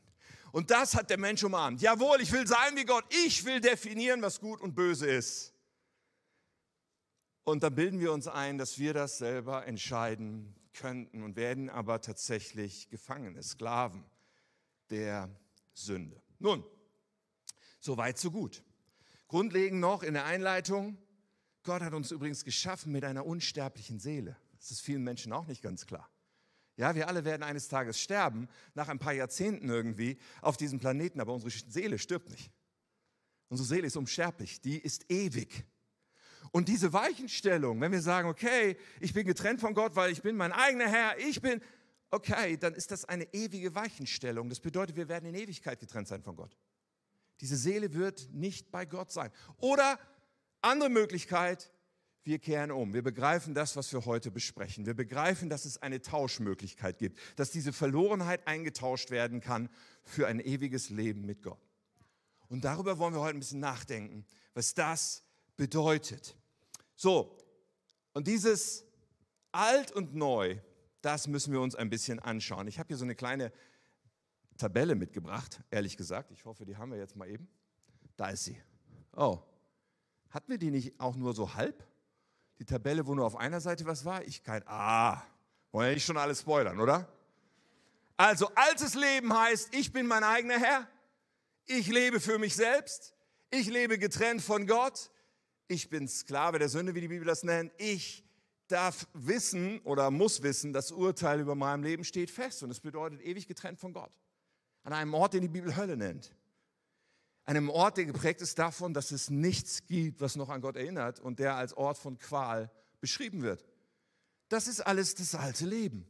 Und 0.52 0.70
das 0.70 0.94
hat 0.94 1.10
der 1.10 1.18
Mensch 1.18 1.42
umarmt. 1.42 1.80
Jawohl, 1.80 2.20
ich 2.20 2.30
will 2.32 2.46
sein 2.46 2.76
wie 2.76 2.84
Gott. 2.84 3.04
Ich 3.24 3.44
will 3.44 3.60
definieren, 3.60 4.20
was 4.22 4.40
gut 4.40 4.60
und 4.60 4.74
böse 4.74 5.06
ist. 5.06 5.54
Und 7.44 7.62
dann 7.62 7.74
bilden 7.74 8.00
wir 8.00 8.12
uns 8.12 8.26
ein, 8.26 8.58
dass 8.58 8.78
wir 8.78 8.92
das 8.92 9.18
selber 9.18 9.66
entscheiden 9.66 10.54
könnten 10.72 11.22
und 11.22 11.36
werden 11.36 11.70
aber 11.70 12.00
tatsächlich 12.00 12.90
Gefangene, 12.90 13.42
Sklaven 13.42 14.04
der 14.90 15.30
Sünde. 15.72 16.20
Nun, 16.38 16.64
so 17.80 17.96
weit, 17.96 18.18
so 18.18 18.30
gut. 18.30 18.62
Grundlegend 19.28 19.80
noch 19.80 20.02
in 20.02 20.14
der 20.14 20.24
Einleitung, 20.24 20.98
Gott 21.62 21.82
hat 21.82 21.94
uns 21.94 22.10
übrigens 22.10 22.44
geschaffen 22.44 22.92
mit 22.92 23.04
einer 23.04 23.24
unsterblichen 23.24 24.00
Seele. 24.00 24.36
Das 24.58 24.70
ist 24.70 24.80
vielen 24.80 25.04
Menschen 25.04 25.32
auch 25.32 25.46
nicht 25.46 25.62
ganz 25.62 25.86
klar. 25.86 26.09
Ja, 26.80 26.94
wir 26.94 27.08
alle 27.08 27.26
werden 27.26 27.42
eines 27.42 27.68
Tages 27.68 28.00
sterben, 28.00 28.48
nach 28.72 28.88
ein 28.88 28.98
paar 28.98 29.12
Jahrzehnten 29.12 29.68
irgendwie 29.68 30.16
auf 30.40 30.56
diesem 30.56 30.80
Planeten, 30.80 31.20
aber 31.20 31.34
unsere 31.34 31.50
Seele 31.50 31.98
stirbt 31.98 32.30
nicht. 32.30 32.50
Unsere 33.50 33.68
Seele 33.68 33.86
ist 33.86 33.98
unsterblich, 33.98 34.62
die 34.62 34.78
ist 34.78 35.04
ewig. 35.10 35.66
Und 36.52 36.68
diese 36.68 36.94
Weichenstellung, 36.94 37.82
wenn 37.82 37.92
wir 37.92 38.00
sagen, 38.00 38.30
okay, 38.30 38.78
ich 38.98 39.12
bin 39.12 39.26
getrennt 39.26 39.60
von 39.60 39.74
Gott, 39.74 39.94
weil 39.94 40.10
ich 40.10 40.22
bin 40.22 40.38
mein 40.38 40.52
eigener 40.52 40.88
Herr, 40.88 41.18
ich 41.18 41.42
bin, 41.42 41.60
okay, 42.10 42.56
dann 42.56 42.72
ist 42.72 42.90
das 42.90 43.04
eine 43.04 43.24
ewige 43.34 43.74
Weichenstellung. 43.74 44.48
Das 44.48 44.60
bedeutet, 44.60 44.96
wir 44.96 45.10
werden 45.10 45.26
in 45.26 45.34
Ewigkeit 45.34 45.80
getrennt 45.80 46.08
sein 46.08 46.22
von 46.22 46.34
Gott. 46.34 46.56
Diese 47.42 47.58
Seele 47.58 47.92
wird 47.92 48.30
nicht 48.32 48.70
bei 48.70 48.86
Gott 48.86 49.12
sein. 49.12 49.30
Oder 49.58 49.98
andere 50.62 50.88
Möglichkeit, 50.88 51.70
wir 52.22 52.38
kehren 52.38 52.70
um. 52.70 52.92
Wir 52.92 53.02
begreifen 53.02 53.54
das, 53.54 53.76
was 53.76 53.92
wir 53.92 54.04
heute 54.04 54.30
besprechen. 54.30 54.86
Wir 54.86 54.94
begreifen, 54.94 55.48
dass 55.48 55.64
es 55.64 55.80
eine 55.80 56.02
Tauschmöglichkeit 56.02 56.98
gibt, 56.98 57.18
dass 57.36 57.50
diese 57.50 57.72
Verlorenheit 57.72 58.46
eingetauscht 58.46 59.10
werden 59.10 59.40
kann 59.40 59.68
für 60.02 60.26
ein 60.26 60.40
ewiges 60.40 60.90
Leben 60.90 61.24
mit 61.24 61.42
Gott. 61.42 61.60
Und 62.48 62.64
darüber 62.64 62.98
wollen 62.98 63.14
wir 63.14 63.20
heute 63.20 63.36
ein 63.36 63.40
bisschen 63.40 63.60
nachdenken, 63.60 64.26
was 64.54 64.74
das 64.74 65.22
bedeutet. 65.56 66.36
So, 66.94 67.38
und 68.12 68.26
dieses 68.26 68.84
Alt 69.52 69.92
und 69.92 70.14
Neu, 70.14 70.58
das 71.00 71.26
müssen 71.26 71.52
wir 71.52 71.60
uns 71.60 71.74
ein 71.74 71.88
bisschen 71.88 72.18
anschauen. 72.18 72.68
Ich 72.68 72.78
habe 72.78 72.88
hier 72.88 72.96
so 72.96 73.04
eine 73.04 73.14
kleine 73.14 73.52
Tabelle 74.58 74.94
mitgebracht, 74.94 75.62
ehrlich 75.70 75.96
gesagt. 75.96 76.30
Ich 76.32 76.44
hoffe, 76.44 76.66
die 76.66 76.76
haben 76.76 76.90
wir 76.90 76.98
jetzt 76.98 77.16
mal 77.16 77.28
eben. 77.28 77.48
Da 78.16 78.28
ist 78.28 78.44
sie. 78.44 78.60
Oh, 79.16 79.42
hatten 80.28 80.50
wir 80.50 80.58
die 80.58 80.70
nicht 80.70 81.00
auch 81.00 81.16
nur 81.16 81.34
so 81.34 81.54
halb? 81.54 81.89
Die 82.60 82.66
Tabelle, 82.66 83.06
wo 83.06 83.14
nur 83.14 83.24
auf 83.24 83.36
einer 83.36 83.60
Seite 83.60 83.86
was 83.86 84.04
war? 84.04 84.22
Ich 84.24 84.44
kein. 84.44 84.62
Ah, 84.66 85.22
wollen 85.72 85.88
ja 85.88 85.94
nicht 85.94 86.04
schon 86.04 86.18
alles 86.18 86.40
spoilern, 86.40 86.78
oder? 86.78 87.08
Also, 88.18 88.50
altes 88.54 88.94
Leben 88.94 89.36
heißt, 89.36 89.74
ich 89.74 89.92
bin 89.92 90.06
mein 90.06 90.22
eigener 90.22 90.58
Herr. 90.58 90.86
Ich 91.64 91.88
lebe 91.88 92.20
für 92.20 92.38
mich 92.38 92.54
selbst. 92.54 93.14
Ich 93.50 93.66
lebe 93.68 93.98
getrennt 93.98 94.42
von 94.42 94.66
Gott. 94.66 95.10
Ich 95.68 95.88
bin 95.88 96.06
Sklave 96.06 96.58
der 96.58 96.68
Sünde, 96.68 96.94
wie 96.94 97.00
die 97.00 97.08
Bibel 97.08 97.26
das 97.26 97.42
nennt. 97.44 97.72
Ich 97.78 98.24
darf 98.68 99.06
wissen 99.14 99.80
oder 99.80 100.10
muss 100.10 100.42
wissen, 100.42 100.74
das 100.74 100.92
Urteil 100.92 101.40
über 101.40 101.54
meinem 101.54 101.82
Leben 101.82 102.04
steht 102.04 102.30
fest. 102.30 102.62
Und 102.62 102.70
es 102.70 102.80
bedeutet 102.80 103.22
ewig 103.22 103.48
getrennt 103.48 103.80
von 103.80 103.94
Gott. 103.94 104.12
An 104.82 104.92
einem 104.92 105.14
Ort, 105.14 105.32
den 105.32 105.42
die 105.42 105.48
Bibel 105.48 105.74
Hölle 105.76 105.96
nennt 105.96 106.30
einem 107.50 107.68
Ort, 107.68 107.96
der 107.96 108.04
geprägt 108.04 108.40
ist 108.42 108.60
davon, 108.60 108.94
dass 108.94 109.10
es 109.10 109.28
nichts 109.28 109.84
gibt, 109.86 110.20
was 110.20 110.36
noch 110.36 110.50
an 110.50 110.60
Gott 110.60 110.76
erinnert 110.76 111.18
und 111.18 111.40
der 111.40 111.56
als 111.56 111.72
Ort 111.74 111.98
von 111.98 112.16
Qual 112.16 112.70
beschrieben 113.00 113.42
wird. 113.42 113.64
Das 114.48 114.68
ist 114.68 114.80
alles 114.80 115.16
das 115.16 115.34
alte 115.34 115.66
Leben. 115.66 116.06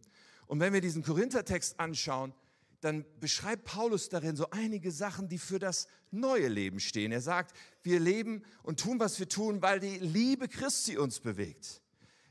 Und 0.47 0.61
wenn 0.61 0.75
wir 0.75 0.83
diesen 0.83 1.03
Korinthertext 1.03 1.81
anschauen, 1.81 2.35
dann 2.83 3.07
beschreibt 3.21 3.65
Paulus 3.65 4.11
darin 4.11 4.37
so 4.37 4.51
einige 4.51 4.93
Sachen, 4.93 5.29
die 5.29 5.39
für 5.39 5.59
das 5.59 5.87
neue 6.11 6.49
Leben 6.49 6.79
stehen. 6.79 7.11
Er 7.11 7.21
sagt, 7.23 7.57
wir 7.83 8.01
leben 8.01 8.43
und 8.63 8.81
tun, 8.81 9.01
was 9.01 9.19
wir 9.19 9.29
tun, 9.29 9.63
weil 9.63 9.81
die 9.81 9.99
Liebe 9.99 10.47
Christi 10.47 10.99
uns 10.99 11.21
bewegt. 11.21 11.81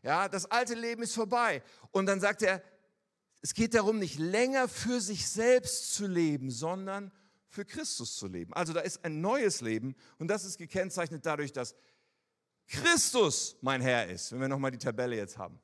Ja, 0.03 0.27
das 0.29 0.45
alte 0.45 0.75
Leben 0.75 1.01
ist 1.01 1.15
vorbei. 1.15 1.63
Und 1.91 2.05
dann 2.05 2.19
sagt 2.19 2.43
er, 2.43 2.61
es 3.41 3.55
geht 3.55 3.73
darum, 3.73 3.97
nicht 3.97 4.19
länger 4.19 4.67
für 4.67 5.01
sich 5.01 5.27
selbst 5.27 5.93
zu 5.93 6.05
leben, 6.05 6.51
sondern 6.51 7.11
für 7.49 7.65
Christus 7.65 8.15
zu 8.15 8.27
leben. 8.27 8.53
Also 8.53 8.73
da 8.73 8.81
ist 8.81 9.03
ein 9.03 9.21
neues 9.21 9.61
Leben 9.61 9.95
und 10.17 10.27
das 10.27 10.45
ist 10.45 10.57
gekennzeichnet 10.57 11.25
dadurch, 11.25 11.51
dass 11.51 11.75
Christus 12.67 13.57
mein 13.61 13.81
Herr 13.81 14.07
ist, 14.07 14.31
wenn 14.31 14.41
wir 14.41 14.47
nochmal 14.47 14.71
die 14.71 14.77
Tabelle 14.77 15.15
jetzt 15.15 15.37
haben. 15.37 15.59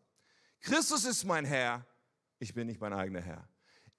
Christus 0.60 1.06
ist 1.06 1.24
mein 1.24 1.46
Herr, 1.46 1.86
ich 2.40 2.54
bin 2.54 2.68
nicht 2.68 2.82
mein 2.82 2.94
eigener 2.94 3.22
Herr. 3.22 3.48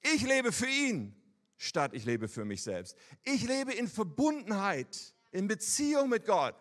Ich 0.02 0.22
lebe 0.22 0.50
für 0.50 0.68
ihn, 0.68 1.14
statt 1.56 1.92
ich 1.94 2.04
lebe 2.04 2.28
für 2.28 2.44
mich 2.44 2.62
selbst. 2.62 2.96
Ich 3.22 3.46
lebe 3.46 3.72
in 3.72 3.86
Verbundenheit, 3.86 5.14
in 5.30 5.46
Beziehung 5.46 6.08
mit 6.08 6.26
Gott, 6.26 6.56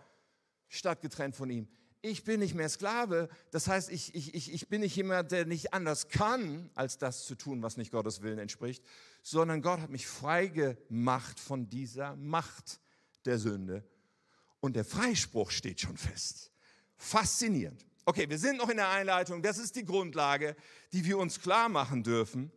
statt 0.67 1.01
getrennt 1.01 1.35
von 1.35 1.49
ihm 1.49 1.67
ich 2.05 2.23
bin 2.23 2.39
nicht 2.39 2.53
mehr 2.53 2.69
Sklave. 2.69 3.29
Das 3.51 3.67
heißt, 3.67 3.89
ich, 3.89 4.13
ich, 4.15 4.33
ich, 4.33 4.53
ich 4.53 4.67
bin 4.67 4.81
nicht 4.81 4.95
jemand, 4.95 5.31
der 5.31 5.45
nicht 5.45 5.73
anders 5.73 6.07
kann, 6.07 6.69
als 6.75 6.97
das 6.97 7.25
zu 7.25 7.35
tun, 7.35 7.61
was 7.61 7.77
nicht 7.77 7.91
Gottes 7.91 8.21
Willen 8.21 8.39
entspricht, 8.39 8.83
sondern 9.21 9.61
Gott 9.61 9.79
hat 9.79 9.89
mich 9.89 10.07
frei 10.07 10.47
gemacht 10.47 11.39
von 11.39 11.69
dieser 11.69 12.15
Macht 12.15 12.79
der 13.25 13.39
Sünde 13.39 13.83
und 14.59 14.75
der 14.75 14.85
Freispruch 14.85 15.51
steht 15.51 15.81
schon 15.81 15.97
fest. 15.97 16.51
Faszinierend. 16.97 17.85
Okay, 18.05 18.29
wir 18.29 18.37
sind 18.37 18.57
noch 18.57 18.69
in 18.69 18.77
der 18.77 18.89
Einleitung. 18.89 19.41
Das 19.41 19.57
ist 19.57 19.75
die 19.75 19.83
Grundlage, 19.83 20.55
die 20.93 21.03
wir 21.05 21.17
uns 21.17 21.41
klar 21.41 21.69
machen 21.69 22.03
dürfen 22.03 22.51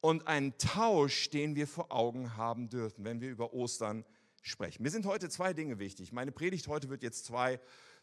und 0.00 0.26
einen 0.26 0.58
Tausch, 0.58 1.30
den 1.30 1.54
wir 1.54 1.68
vor 1.68 1.92
Augen 1.92 2.36
haben 2.36 2.68
dürfen, 2.68 3.04
wenn 3.04 3.20
wir 3.20 3.30
über 3.30 3.52
Ostern 3.54 4.04
sprechen. 4.42 4.82
Mir 4.82 4.90
sind 4.90 5.06
heute 5.06 5.30
zwei 5.30 5.52
Dinge 5.52 5.78
wichtig. 5.78 6.12
Meine 6.12 6.32
Predigt 6.32 6.66
heute 6.66 6.90
wird 6.90 7.04
jetzt 7.04 7.24
zwei 7.24 7.60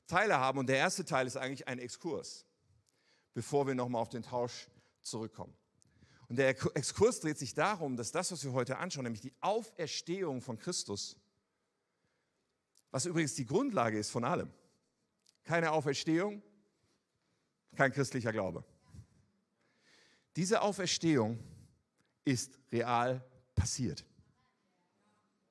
Teile 0.10 0.38
haben 0.38 0.60
und 0.60 0.68
der 0.68 0.78
erste 0.78 1.06
Teil 1.06 1.28
ist 1.28 1.38
eigentlich 1.38 1.68
ein 1.68 1.80
Exkurs, 1.80 2.46
bevor 3.34 3.68
wir 3.68 3.76
nochmal 3.76 4.02
auf 4.02 4.10
den 4.10 4.24
Tausch 4.24 4.68
zurückkommen. 5.02 5.56
Und 6.28 6.36
der 6.36 6.50
Exkurs 6.50 7.22
dreht 7.22 7.38
sich 7.38 7.54
darum, 7.54 7.96
dass 7.96 8.12
das, 8.12 8.32
was 8.32 8.44
wir 8.44 8.52
heute 8.52 8.78
anschauen, 8.78 9.04
nämlich 9.04 9.22
die 9.22 9.34
Auferstehung 9.40 10.42
von 10.42 10.58
Christus, 10.58 11.16
was 12.92 13.06
übrigens 13.06 13.36
die 13.36 13.46
Grundlage 13.46 13.98
ist 13.98 14.10
von 14.12 14.24
allem. 14.24 14.52
Keine 15.44 15.72
Auferstehung, 15.72 16.44
kein 17.76 17.92
christlicher 17.92 18.32
Glaube. 18.32 18.64
Diese 20.36 20.62
Auferstehung 20.62 21.40
ist 22.26 22.60
real 22.72 23.24
passiert. 23.56 24.06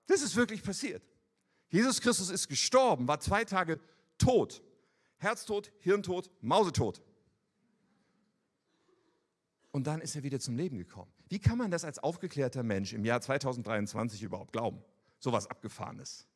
Das 0.07 0.23
ist 0.23 0.35
wirklich 0.37 0.63
passiert. 0.63 1.03
Jesus 1.71 2.01
Christus 2.01 2.31
ist 2.31 2.49
gestorben, 2.49 3.07
war 3.07 3.21
zwei 3.21 3.45
Tage 3.45 3.79
tot. 4.19 4.63
Herztot, 5.19 5.73
Hirntod, 5.79 6.31
Mausetot. 6.41 7.03
Und 9.71 9.87
dann 9.87 10.01
ist 10.01 10.17
er 10.17 10.23
wieder 10.23 10.41
zum 10.41 10.57
Leben 10.57 10.79
gekommen. 10.79 11.13
Wie 11.29 11.39
kann 11.39 11.59
man 11.59 11.71
das 11.71 11.85
als 11.85 11.99
aufgeklärter 11.99 12.63
Mensch 12.63 12.93
im 12.93 13.05
Jahr 13.05 13.21
2023 13.21 14.23
überhaupt 14.23 14.53
glauben? 14.53 14.83
So 15.19 15.33
was 15.33 15.47
Abgefahrenes. 15.47 16.27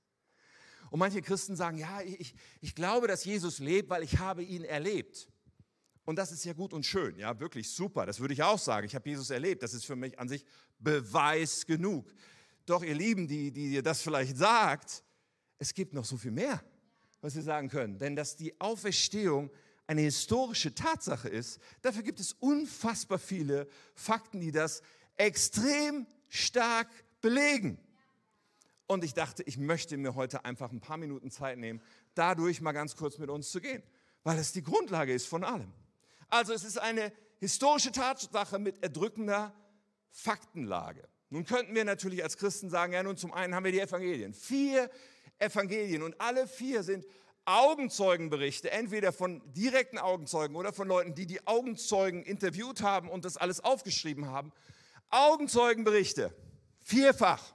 Und 0.90 0.98
manche 0.98 1.22
Christen 1.22 1.56
sagen, 1.56 1.78
ja, 1.78 2.02
ich, 2.02 2.34
ich 2.60 2.74
glaube, 2.74 3.08
dass 3.08 3.24
Jesus 3.24 3.58
lebt, 3.58 3.88
weil 3.88 4.02
ich 4.02 4.18
habe 4.18 4.42
ihn 4.42 4.64
erlebt. 4.64 5.28
Und 6.04 6.16
das 6.16 6.32
ist 6.32 6.44
ja 6.44 6.52
gut 6.52 6.74
und 6.74 6.84
schön, 6.84 7.16
ja, 7.16 7.38
wirklich 7.38 7.70
super. 7.70 8.04
Das 8.04 8.20
würde 8.20 8.34
ich 8.34 8.42
auch 8.42 8.58
sagen. 8.58 8.86
Ich 8.86 8.94
habe 8.94 9.08
Jesus 9.08 9.30
erlebt. 9.30 9.62
Das 9.62 9.72
ist 9.72 9.86
für 9.86 9.96
mich 9.96 10.18
an 10.18 10.28
sich 10.28 10.44
Beweis 10.78 11.64
genug. 11.64 12.12
Doch 12.66 12.82
ihr 12.82 12.94
Lieben, 12.94 13.26
die, 13.28 13.52
die 13.52 13.72
ihr 13.72 13.82
das 13.82 14.02
vielleicht 14.02 14.36
sagt, 14.36 15.02
es 15.58 15.72
gibt 15.72 15.94
noch 15.94 16.04
so 16.04 16.16
viel 16.16 16.32
mehr, 16.32 16.62
was 17.22 17.34
wir 17.34 17.42
sagen 17.42 17.70
können. 17.70 17.98
Denn 17.98 18.14
dass 18.14 18.36
die 18.36 18.60
Auferstehung 18.60 19.50
eine 19.86 20.02
historische 20.02 20.74
Tatsache 20.74 21.28
ist, 21.28 21.60
dafür 21.80 22.02
gibt 22.02 22.20
es 22.20 22.34
unfassbar 22.34 23.18
viele 23.18 23.66
Fakten, 23.94 24.40
die 24.40 24.52
das 24.52 24.82
extrem 25.16 26.06
stark 26.28 26.88
belegen. 27.20 27.78
Und 28.86 29.04
ich 29.04 29.14
dachte, 29.14 29.42
ich 29.44 29.56
möchte 29.56 29.96
mir 29.96 30.14
heute 30.14 30.44
einfach 30.44 30.70
ein 30.70 30.80
paar 30.80 30.98
Minuten 30.98 31.30
Zeit 31.30 31.58
nehmen, 31.58 31.80
dadurch 32.14 32.60
mal 32.60 32.72
ganz 32.72 32.96
kurz 32.96 33.18
mit 33.18 33.30
uns 33.30 33.50
zu 33.50 33.60
gehen, 33.60 33.82
weil 34.22 34.38
es 34.38 34.52
die 34.52 34.62
Grundlage 34.62 35.14
ist 35.14 35.26
von 35.26 35.44
allem. 35.44 35.72
Also 36.28 36.52
es 36.52 36.64
ist 36.64 36.78
eine 36.78 37.12
historische 37.38 37.92
Tatsache 37.92 38.58
mit 38.58 38.82
erdrückender 38.82 39.54
Faktenlage. 40.10 41.08
Nun 41.30 41.44
könnten 41.44 41.74
wir 41.74 41.84
natürlich 41.84 42.22
als 42.22 42.36
Christen 42.36 42.68
sagen, 42.68 42.92
ja 42.92 43.02
nun 43.02 43.16
zum 43.16 43.32
einen 43.32 43.54
haben 43.54 43.64
wir 43.64 43.72
die 43.72 43.80
Evangelien. 43.80 44.34
Vier 44.34 44.90
Evangelien 45.42 46.02
und 46.02 46.20
alle 46.20 46.46
vier 46.46 46.82
sind 46.82 47.06
Augenzeugenberichte, 47.44 48.70
entweder 48.70 49.12
von 49.12 49.42
direkten 49.52 49.98
Augenzeugen 49.98 50.54
oder 50.54 50.72
von 50.72 50.86
Leuten, 50.86 51.14
die 51.14 51.26
die 51.26 51.44
Augenzeugen 51.46 52.22
interviewt 52.22 52.82
haben 52.82 53.08
und 53.08 53.24
das 53.24 53.36
alles 53.36 53.60
aufgeschrieben 53.60 54.28
haben. 54.28 54.52
Augenzeugenberichte, 55.10 56.34
vierfach. 56.82 57.54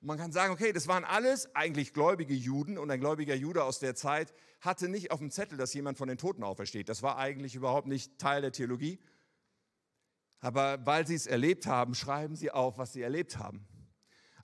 Man 0.00 0.16
kann 0.16 0.32
sagen, 0.32 0.52
okay, 0.52 0.72
das 0.72 0.86
waren 0.86 1.04
alles 1.04 1.54
eigentlich 1.54 1.92
gläubige 1.92 2.34
Juden 2.34 2.78
und 2.78 2.90
ein 2.90 3.00
gläubiger 3.00 3.34
Jude 3.34 3.64
aus 3.64 3.78
der 3.78 3.94
Zeit 3.94 4.32
hatte 4.60 4.88
nicht 4.88 5.10
auf 5.10 5.18
dem 5.18 5.30
Zettel, 5.30 5.58
dass 5.58 5.74
jemand 5.74 5.98
von 5.98 6.08
den 6.08 6.18
Toten 6.18 6.42
aufersteht. 6.42 6.88
Das 6.88 7.02
war 7.02 7.18
eigentlich 7.18 7.54
überhaupt 7.54 7.88
nicht 7.88 8.18
Teil 8.18 8.40
der 8.40 8.52
Theologie. 8.52 8.98
Aber 10.40 10.84
weil 10.86 11.06
sie 11.06 11.14
es 11.14 11.26
erlebt 11.26 11.66
haben, 11.66 11.94
schreiben 11.94 12.36
sie 12.36 12.50
auf, 12.50 12.78
was 12.78 12.92
sie 12.92 13.02
erlebt 13.02 13.38
haben. 13.38 13.66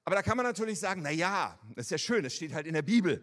Aber 0.05 0.17
da 0.17 0.23
kann 0.23 0.37
man 0.37 0.45
natürlich 0.45 0.79
sagen, 0.79 1.03
na 1.03 1.11
ja, 1.11 1.59
das 1.75 1.87
ist 1.87 1.91
ja 1.91 1.99
schön, 1.99 2.25
es 2.25 2.35
steht 2.35 2.53
halt 2.53 2.67
in 2.67 2.75
der 2.75 2.83
Bibel. 2.83 3.23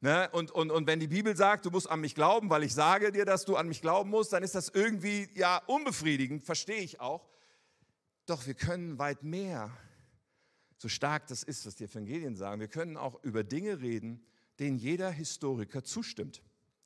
Ne? 0.00 0.28
Und, 0.32 0.50
und, 0.50 0.70
und 0.70 0.86
wenn 0.86 1.00
die 1.00 1.06
Bibel 1.06 1.36
sagt, 1.36 1.64
du 1.64 1.70
musst 1.70 1.88
an 1.88 2.00
mich 2.00 2.14
glauben, 2.14 2.50
weil 2.50 2.64
ich 2.64 2.74
sage 2.74 3.12
dir, 3.12 3.24
dass 3.24 3.44
du 3.44 3.56
an 3.56 3.68
mich 3.68 3.80
glauben 3.80 4.10
musst, 4.10 4.32
dann 4.32 4.42
ist 4.42 4.54
das 4.54 4.68
irgendwie 4.68 5.28
ja 5.34 5.62
unbefriedigend, 5.66 6.42
verstehe 6.42 6.80
ich 6.80 7.00
auch. 7.00 7.28
Doch 8.26 8.46
wir 8.46 8.54
können 8.54 8.98
weit 8.98 9.22
mehr, 9.22 9.70
so 10.78 10.88
stark 10.88 11.26
das 11.28 11.42
ist, 11.42 11.64
was 11.64 11.76
die 11.76 11.84
Evangelien 11.84 12.36
sagen, 12.36 12.60
wir 12.60 12.68
können 12.68 12.96
auch 12.96 13.22
über 13.22 13.44
Dinge 13.44 13.80
reden, 13.80 14.24
denen 14.58 14.78
jeder 14.78 15.10
Historiker 15.10 15.82
zustimmt. 15.82 16.42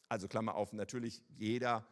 Also 0.08 0.28
Klammer 0.28 0.54
auf, 0.54 0.72
natürlich 0.72 1.22
jeder, 1.36 1.86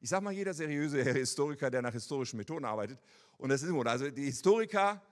ich 0.00 0.10
sage 0.10 0.22
mal 0.22 0.32
jeder 0.32 0.54
seriöse 0.54 1.02
Historiker, 1.12 1.70
der 1.70 1.82
nach 1.82 1.92
historischen 1.92 2.36
Methoden 2.36 2.64
arbeitet. 2.64 2.98
Und 3.38 3.48
das 3.48 3.62
ist 3.62 3.68
immer, 3.68 3.86
also 3.86 4.10
die 4.10 4.24
Historiker 4.24 5.02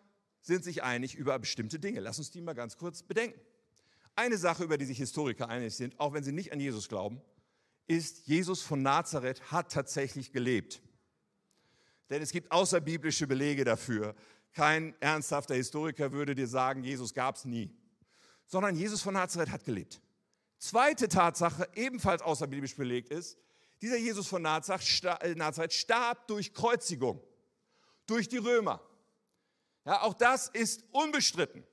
sind 0.40 0.64
sich 0.64 0.82
einig 0.82 1.14
über 1.14 1.38
bestimmte 1.38 1.78
Dinge. 1.78 2.00
Lass 2.00 2.18
uns 2.18 2.30
die 2.30 2.40
mal 2.40 2.54
ganz 2.54 2.76
kurz 2.76 3.02
bedenken. 3.02 3.40
Eine 4.14 4.36
Sache, 4.36 4.64
über 4.64 4.78
die 4.78 4.84
sich 4.84 4.98
Historiker 4.98 5.48
einig 5.48 5.76
sind, 5.76 5.98
auch 6.00 6.12
wenn 6.12 6.24
sie 6.24 6.32
nicht 6.32 6.52
an 6.52 6.60
Jesus 6.60 6.88
glauben, 6.88 7.20
ist, 7.86 8.26
Jesus 8.26 8.62
von 8.62 8.82
Nazareth 8.82 9.52
hat 9.52 9.72
tatsächlich 9.72 10.32
gelebt. 10.32 10.82
Denn 12.10 12.22
es 12.22 12.32
gibt 12.32 12.50
außerbiblische 12.50 13.26
Belege 13.26 13.64
dafür. 13.64 14.14
Kein 14.52 14.94
ernsthafter 15.00 15.54
Historiker 15.54 16.12
würde 16.12 16.34
dir 16.34 16.48
sagen, 16.48 16.82
Jesus 16.82 17.14
gab 17.14 17.36
es 17.36 17.44
nie. 17.44 17.70
Sondern 18.46 18.76
Jesus 18.76 19.02
von 19.02 19.14
Nazareth 19.14 19.50
hat 19.50 19.64
gelebt. 19.64 20.00
Zweite 20.58 21.08
Tatsache, 21.08 21.68
ebenfalls 21.74 22.22
außerbiblisch 22.22 22.74
belegt 22.76 23.10
ist, 23.10 23.38
dieser 23.80 23.96
Jesus 23.96 24.26
von 24.26 24.44
äh, 24.44 25.34
Nazareth 25.36 25.72
starb 25.72 26.26
durch 26.26 26.52
Kreuzigung, 26.52 27.22
durch 28.06 28.28
die 28.28 28.38
Römer. 28.38 28.80
Ja, 29.88 30.02
auch 30.02 30.12
das 30.12 30.48
ist 30.48 30.84
unbestritten. 30.92 31.64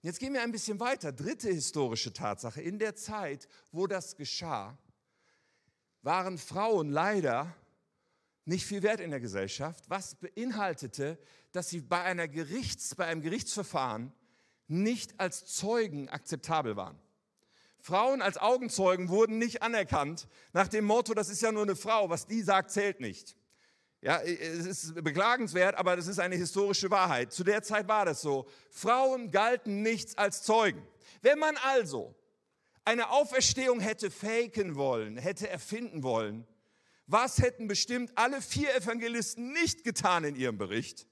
Jetzt 0.00 0.18
gehen 0.18 0.32
wir 0.32 0.40
ein 0.40 0.50
bisschen 0.50 0.80
weiter. 0.80 1.12
Dritte 1.12 1.50
historische 1.50 2.10
Tatsache. 2.10 2.62
In 2.62 2.78
der 2.78 2.96
Zeit, 2.96 3.48
wo 3.70 3.86
das 3.86 4.16
geschah, 4.16 4.78
waren 6.00 6.38
Frauen 6.38 6.88
leider 6.88 7.54
nicht 8.46 8.64
viel 8.64 8.82
wert 8.82 8.98
in 8.98 9.10
der 9.10 9.20
Gesellschaft, 9.20 9.84
was 9.88 10.14
beinhaltete, 10.14 11.18
dass 11.52 11.68
sie 11.68 11.82
bei, 11.82 12.00
einer 12.00 12.28
Gerichts, 12.28 12.94
bei 12.94 13.04
einem 13.04 13.20
Gerichtsverfahren 13.20 14.10
nicht 14.66 15.20
als 15.20 15.44
Zeugen 15.44 16.08
akzeptabel 16.08 16.76
waren. 16.76 16.98
Frauen 17.78 18.22
als 18.22 18.38
Augenzeugen 18.38 19.10
wurden 19.10 19.36
nicht 19.36 19.60
anerkannt 19.60 20.28
nach 20.54 20.68
dem 20.68 20.86
Motto, 20.86 21.12
das 21.12 21.28
ist 21.28 21.42
ja 21.42 21.52
nur 21.52 21.64
eine 21.64 21.76
Frau, 21.76 22.08
was 22.08 22.26
die 22.26 22.40
sagt, 22.40 22.70
zählt 22.70 23.00
nicht. 23.00 23.36
Ja, 24.04 24.20
es 24.20 24.66
ist 24.66 25.02
beklagenswert, 25.02 25.76
aber 25.76 25.96
das 25.96 26.08
ist 26.08 26.18
eine 26.18 26.36
historische 26.36 26.90
Wahrheit. 26.90 27.32
Zu 27.32 27.42
der 27.42 27.62
Zeit 27.62 27.88
war 27.88 28.04
das 28.04 28.20
so. 28.20 28.46
Frauen 28.68 29.30
galten 29.30 29.80
nichts 29.80 30.18
als 30.18 30.42
Zeugen. 30.42 30.86
Wenn 31.22 31.38
man 31.38 31.56
also 31.56 32.14
eine 32.84 33.08
Auferstehung 33.08 33.80
hätte 33.80 34.10
faken 34.10 34.76
wollen, 34.76 35.16
hätte 35.16 35.48
erfinden 35.48 36.02
wollen, 36.02 36.46
was 37.06 37.38
hätten 37.38 37.66
bestimmt 37.66 38.12
alle 38.14 38.42
vier 38.42 38.74
Evangelisten 38.74 39.54
nicht 39.54 39.84
getan 39.84 40.24
in 40.24 40.36
ihrem 40.36 40.58
Bericht? 40.58 41.06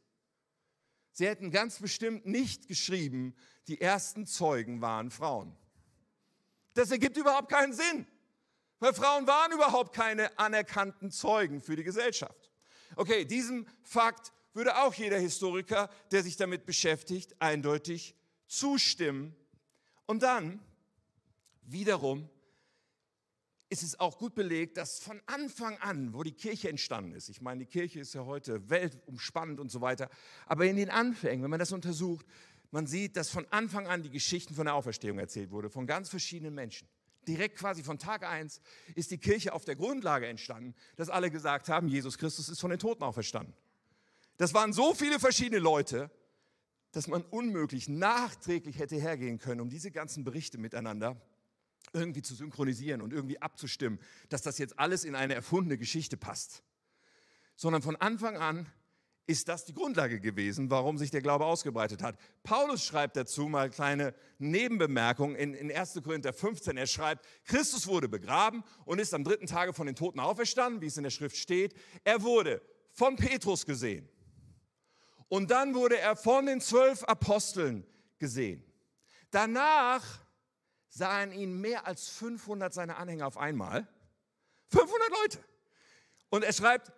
Sie 1.12 1.26
hätten 1.26 1.50
ganz 1.50 1.78
bestimmt 1.78 2.26
nicht 2.26 2.68
geschrieben, 2.68 3.34
die 3.68 3.80
ersten 3.80 4.26
Zeugen 4.26 4.82
waren 4.82 5.10
Frauen. 5.10 5.56
Das 6.74 6.90
ergibt 6.90 7.16
überhaupt 7.16 7.50
keinen 7.50 7.72
Sinn, 7.72 8.06
weil 8.80 8.92
Frauen 8.92 9.26
waren 9.26 9.52
überhaupt 9.52 9.94
keine 9.94 10.38
anerkannten 10.38 11.10
Zeugen 11.10 11.62
für 11.62 11.74
die 11.74 11.84
Gesellschaft. 11.84 12.41
Okay, 12.96 13.24
diesem 13.24 13.66
Fakt 13.82 14.32
würde 14.54 14.76
auch 14.82 14.94
jeder 14.94 15.18
Historiker, 15.18 15.88
der 16.10 16.22
sich 16.22 16.36
damit 16.36 16.66
beschäftigt, 16.66 17.34
eindeutig 17.40 18.14
zustimmen. 18.46 19.34
Und 20.06 20.22
dann 20.22 20.60
wiederum 21.62 22.28
ist 23.70 23.82
es 23.82 23.98
auch 23.98 24.18
gut 24.18 24.34
belegt, 24.34 24.76
dass 24.76 24.98
von 24.98 25.22
Anfang 25.24 25.78
an, 25.78 26.12
wo 26.12 26.22
die 26.22 26.32
Kirche 26.32 26.68
entstanden 26.68 27.12
ist, 27.12 27.30
ich 27.30 27.40
meine, 27.40 27.60
die 27.60 27.70
Kirche 27.70 28.00
ist 28.00 28.12
ja 28.12 28.26
heute 28.26 28.68
weltumspannend 28.68 29.58
und 29.58 29.70
so 29.70 29.80
weiter, 29.80 30.10
aber 30.44 30.66
in 30.66 30.76
den 30.76 30.90
Anfängen, 30.90 31.42
wenn 31.42 31.50
man 31.50 31.58
das 31.58 31.72
untersucht, 31.72 32.26
man 32.70 32.86
sieht, 32.86 33.16
dass 33.16 33.30
von 33.30 33.46
Anfang 33.50 33.86
an 33.86 34.02
die 34.02 34.10
Geschichten 34.10 34.54
von 34.54 34.66
der 34.66 34.74
Auferstehung 34.74 35.18
erzählt 35.18 35.50
wurde, 35.50 35.70
von 35.70 35.86
ganz 35.86 36.10
verschiedenen 36.10 36.54
Menschen. 36.54 36.86
Direkt 37.28 37.58
quasi 37.58 37.82
von 37.82 37.98
Tag 37.98 38.24
1 38.24 38.60
ist 38.94 39.10
die 39.10 39.18
Kirche 39.18 39.52
auf 39.52 39.64
der 39.64 39.76
Grundlage 39.76 40.26
entstanden, 40.26 40.74
dass 40.96 41.08
alle 41.08 41.30
gesagt 41.30 41.68
haben, 41.68 41.88
Jesus 41.88 42.18
Christus 42.18 42.48
ist 42.48 42.60
von 42.60 42.70
den 42.70 42.78
Toten 42.78 43.02
auferstanden. 43.02 43.54
Das 44.38 44.54
waren 44.54 44.72
so 44.72 44.94
viele 44.94 45.20
verschiedene 45.20 45.60
Leute, 45.60 46.10
dass 46.92 47.06
man 47.06 47.22
unmöglich 47.22 47.88
nachträglich 47.88 48.78
hätte 48.78 48.96
hergehen 48.96 49.38
können, 49.38 49.60
um 49.60 49.70
diese 49.70 49.90
ganzen 49.90 50.24
Berichte 50.24 50.58
miteinander 50.58 51.20
irgendwie 51.92 52.22
zu 52.22 52.34
synchronisieren 52.34 53.02
und 53.02 53.12
irgendwie 53.12 53.40
abzustimmen, 53.40 53.98
dass 54.28 54.42
das 54.42 54.58
jetzt 54.58 54.78
alles 54.78 55.04
in 55.04 55.14
eine 55.14 55.34
erfundene 55.34 55.78
Geschichte 55.78 56.16
passt. 56.16 56.62
Sondern 57.56 57.82
von 57.82 57.96
Anfang 57.96 58.36
an 58.36 58.66
ist 59.26 59.48
das 59.48 59.64
die 59.64 59.72
Grundlage 59.72 60.20
gewesen, 60.20 60.70
warum 60.70 60.98
sich 60.98 61.10
der 61.10 61.22
Glaube 61.22 61.46
ausgebreitet 61.46 62.02
hat. 62.02 62.18
Paulus 62.42 62.84
schreibt 62.84 63.16
dazu 63.16 63.48
mal 63.48 63.70
kleine 63.70 64.14
Nebenbemerkung 64.38 65.36
in, 65.36 65.54
in 65.54 65.70
1. 65.70 66.00
Korinther 66.02 66.32
15. 66.32 66.76
Er 66.76 66.86
schreibt, 66.86 67.26
Christus 67.44 67.86
wurde 67.86 68.08
begraben 68.08 68.64
und 68.84 68.98
ist 68.98 69.14
am 69.14 69.24
dritten 69.24 69.46
Tage 69.46 69.72
von 69.72 69.86
den 69.86 69.94
Toten 69.94 70.18
auferstanden, 70.18 70.80
wie 70.80 70.86
es 70.86 70.96
in 70.96 71.04
der 71.04 71.10
Schrift 71.10 71.36
steht. 71.36 71.74
Er 72.04 72.22
wurde 72.22 72.60
von 72.90 73.16
Petrus 73.16 73.64
gesehen. 73.64 74.08
Und 75.28 75.50
dann 75.50 75.74
wurde 75.74 75.98
er 75.98 76.16
von 76.16 76.46
den 76.46 76.60
zwölf 76.60 77.04
Aposteln 77.04 77.86
gesehen. 78.18 78.62
Danach 79.30 80.04
sahen 80.88 81.32
ihn 81.32 81.58
mehr 81.58 81.86
als 81.86 82.08
500 82.08 82.74
seiner 82.74 82.98
Anhänger 82.98 83.26
auf 83.26 83.38
einmal. 83.38 83.88
500 84.68 85.10
Leute. 85.22 85.38
Und 86.28 86.44
er 86.44 86.52
schreibt, 86.52 86.92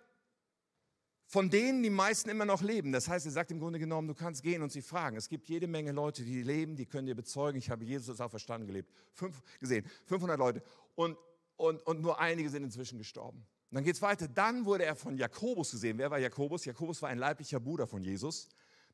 von 1.35 1.49
denen 1.49 1.83
die 1.83 1.89
meisten 1.89 2.29
immer 2.29 2.45
noch 2.45 2.61
leben. 2.61 2.93
Das 2.93 3.09
heißt, 3.09 3.25
er 3.25 3.31
sagt 3.33 3.51
im 3.51 3.59
Grunde 3.59 3.77
genommen, 3.77 4.07
du 4.07 4.13
kannst 4.13 4.41
gehen 4.41 4.61
und 4.61 4.71
sie 4.71 4.81
fragen. 4.81 5.17
Es 5.17 5.27
gibt 5.27 5.49
jede 5.49 5.67
Menge 5.67 5.91
Leute, 5.91 6.23
die 6.23 6.41
leben, 6.41 6.77
die 6.77 6.85
können 6.85 7.07
dir 7.07 7.13
bezeugen, 7.13 7.57
ich 7.57 7.69
habe 7.69 7.83
Jesus 7.83 8.21
auch 8.21 8.29
verstanden 8.29 8.67
gelebt. 8.67 8.89
Fünf, 9.11 9.41
gesehen, 9.59 9.85
500 10.05 10.39
Leute. 10.39 10.63
Und, 10.95 11.17
und, 11.57 11.85
und 11.85 11.99
nur 11.99 12.21
einige 12.21 12.49
sind 12.49 12.63
inzwischen 12.63 12.97
gestorben. 12.97 13.39
Und 13.39 13.75
dann 13.75 13.83
geht 13.83 13.95
es 13.95 14.01
weiter. 14.01 14.29
Dann 14.29 14.63
wurde 14.63 14.85
er 14.85 14.95
von 14.95 15.17
Jakobus 15.17 15.71
gesehen. 15.71 15.97
Wer 15.97 16.09
war 16.09 16.19
Jakobus? 16.19 16.63
Jakobus 16.63 17.01
war 17.01 17.09
ein 17.09 17.17
leiblicher 17.17 17.59
Bruder 17.59 17.85
von 17.85 18.01
Jesus, 18.01 18.47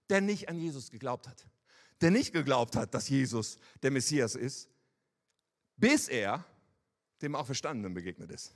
der 0.09 0.19
nicht 0.19 0.49
an 0.49 0.57
Jesus 0.57 0.89
geglaubt 0.89 1.27
hat. 1.27 1.45
Der 2.01 2.09
nicht 2.09 2.33
geglaubt 2.33 2.75
hat, 2.75 2.95
dass 2.95 3.07
Jesus 3.07 3.59
der 3.83 3.91
Messias 3.91 4.33
ist, 4.33 4.67
bis 5.77 6.07
er 6.07 6.43
dem 7.21 7.35
auch 7.35 7.45
Verstandenen 7.45 7.93
begegnet 7.93 8.31
ist. 8.31 8.55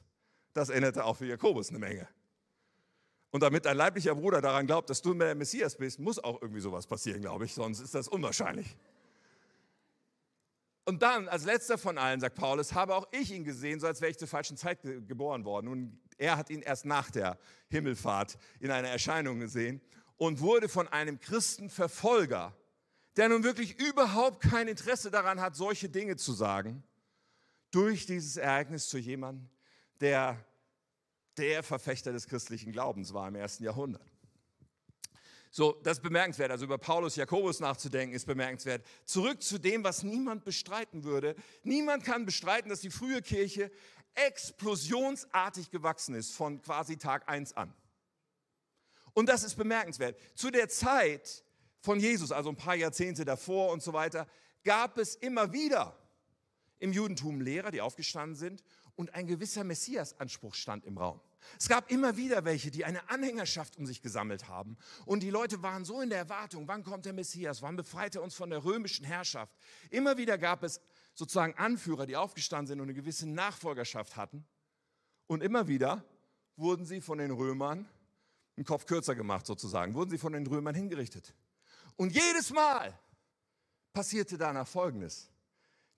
Das 0.53 0.69
erinnerte 0.69 1.05
auch 1.05 1.17
für 1.17 1.27
Jakobus 1.27 1.69
eine 1.69 1.77
Menge. 1.77 2.07
Und 3.35 3.41
damit 3.41 3.65
dein 3.65 3.75
leiblicher 3.75 4.15
Bruder 4.15 4.39
daran 4.39 4.65
glaubt, 4.65 4.89
dass 4.89 5.01
du 5.01 5.13
der 5.13 5.35
Messias 5.35 5.75
bist, 5.75 5.99
muss 5.99 6.23
auch 6.23 6.41
irgendwie 6.41 6.61
sowas 6.61 6.87
passieren, 6.87 7.19
glaube 7.19 7.43
ich, 7.43 7.53
sonst 7.53 7.81
ist 7.81 7.93
das 7.93 8.07
unwahrscheinlich. 8.07 8.77
Und 10.85 11.01
dann, 11.01 11.27
als 11.27 11.43
letzter 11.43 11.77
von 11.77 11.97
allen, 11.97 12.21
sagt 12.21 12.37
Paulus, 12.37 12.71
habe 12.71 12.95
auch 12.95 13.05
ich 13.11 13.33
ihn 13.33 13.43
gesehen, 13.43 13.81
so 13.81 13.87
als 13.87 13.99
wäre 13.99 14.09
ich 14.09 14.17
zur 14.17 14.29
falschen 14.29 14.55
Zeit 14.55 14.83
geboren 14.83 15.43
worden. 15.43 15.67
Und 15.67 15.99
er 16.17 16.37
hat 16.37 16.49
ihn 16.49 16.61
erst 16.61 16.85
nach 16.85 17.11
der 17.11 17.37
Himmelfahrt 17.67 18.37
in 18.61 18.71
einer 18.71 18.87
Erscheinung 18.87 19.41
gesehen 19.41 19.81
und 20.15 20.39
wurde 20.39 20.69
von 20.69 20.87
einem 20.87 21.19
Christenverfolger, 21.19 22.55
der 23.17 23.27
nun 23.27 23.43
wirklich 23.43 23.77
überhaupt 23.81 24.39
kein 24.49 24.69
Interesse 24.69 25.11
daran 25.11 25.41
hat, 25.41 25.57
solche 25.57 25.89
Dinge 25.89 26.15
zu 26.15 26.31
sagen, 26.31 26.85
durch 27.71 28.05
dieses 28.05 28.37
Ereignis 28.37 28.87
zu 28.87 28.97
jemandem, 28.97 29.49
der 29.99 30.39
der 31.37 31.63
Verfechter 31.63 32.11
des 32.11 32.27
christlichen 32.27 32.71
Glaubens 32.71 33.13
war 33.13 33.27
im 33.27 33.35
ersten 33.35 33.63
Jahrhundert. 33.63 34.05
So, 35.51 35.79
das 35.83 35.99
ist 35.99 36.03
bemerkenswert. 36.03 36.51
Also 36.51 36.65
über 36.65 36.77
Paulus, 36.77 37.15
Jakobus 37.15 37.61
nachzudenken, 37.61 38.13
ist 38.13 38.25
bemerkenswert. 38.25 38.85
Zurück 39.05 39.41
zu 39.41 39.57
dem, 39.57 39.85
was 39.85 40.03
niemand 40.03 40.43
bestreiten 40.43 41.05
würde. 41.05 41.33
Niemand 41.63 42.03
kann 42.03 42.25
bestreiten, 42.25 42.69
dass 42.69 42.81
die 42.81 42.89
frühe 42.89 43.21
Kirche 43.21 43.71
explosionsartig 44.15 45.71
gewachsen 45.71 46.15
ist 46.15 46.33
von 46.33 46.61
quasi 46.61 46.97
Tag 46.97 47.29
1 47.29 47.53
an. 47.53 47.73
Und 49.13 49.29
das 49.29 49.43
ist 49.43 49.55
bemerkenswert. 49.55 50.19
Zu 50.35 50.51
der 50.51 50.67
Zeit 50.67 51.45
von 51.79 52.01
Jesus, 52.01 52.33
also 52.33 52.49
ein 52.49 52.57
paar 52.57 52.75
Jahrzehnte 52.75 53.23
davor 53.23 53.71
und 53.71 53.81
so 53.81 53.93
weiter, 53.93 54.27
gab 54.65 54.97
es 54.97 55.15
immer 55.15 55.53
wieder 55.53 55.97
im 56.79 56.91
Judentum 56.91 57.39
Lehrer, 57.39 57.71
die 57.71 57.79
aufgestanden 57.79 58.35
sind 58.35 58.61
und 58.95 59.13
ein 59.13 59.25
gewisser 59.25 59.63
Messias-Anspruch 59.63 60.55
stand 60.55 60.83
im 60.83 60.97
Raum. 60.97 61.21
Es 61.59 61.67
gab 61.67 61.91
immer 61.91 62.17
wieder 62.17 62.45
welche, 62.45 62.71
die 62.71 62.85
eine 62.85 63.09
Anhängerschaft 63.09 63.77
um 63.77 63.85
sich 63.85 64.01
gesammelt 64.01 64.47
haben. 64.47 64.77
Und 65.05 65.23
die 65.23 65.29
Leute 65.29 65.61
waren 65.61 65.85
so 65.85 66.01
in 66.01 66.09
der 66.09 66.19
Erwartung, 66.19 66.67
wann 66.67 66.83
kommt 66.83 67.05
der 67.05 67.13
Messias, 67.13 67.61
wann 67.61 67.75
befreit 67.75 68.15
er 68.15 68.23
uns 68.23 68.35
von 68.35 68.49
der 68.49 68.63
römischen 68.63 69.05
Herrschaft. 69.05 69.55
Immer 69.89 70.17
wieder 70.17 70.37
gab 70.37 70.63
es 70.63 70.81
sozusagen 71.13 71.53
Anführer, 71.55 72.05
die 72.05 72.15
aufgestanden 72.15 72.67
sind 72.67 72.79
und 72.79 72.85
eine 72.85 72.93
gewisse 72.93 73.27
Nachfolgerschaft 73.27 74.15
hatten. 74.15 74.45
Und 75.27 75.41
immer 75.41 75.67
wieder 75.67 76.03
wurden 76.57 76.85
sie 76.85 77.01
von 77.01 77.17
den 77.17 77.31
Römern 77.31 77.87
einen 78.57 78.65
Kopf 78.65 78.85
kürzer 78.85 79.15
gemacht, 79.15 79.45
sozusagen, 79.45 79.93
wurden 79.93 80.09
sie 80.09 80.17
von 80.17 80.33
den 80.33 80.47
Römern 80.47 80.75
hingerichtet. 80.75 81.33
Und 81.97 82.13
jedes 82.13 82.51
Mal 82.51 82.97
passierte 83.93 84.37
danach 84.37 84.67
Folgendes. 84.67 85.29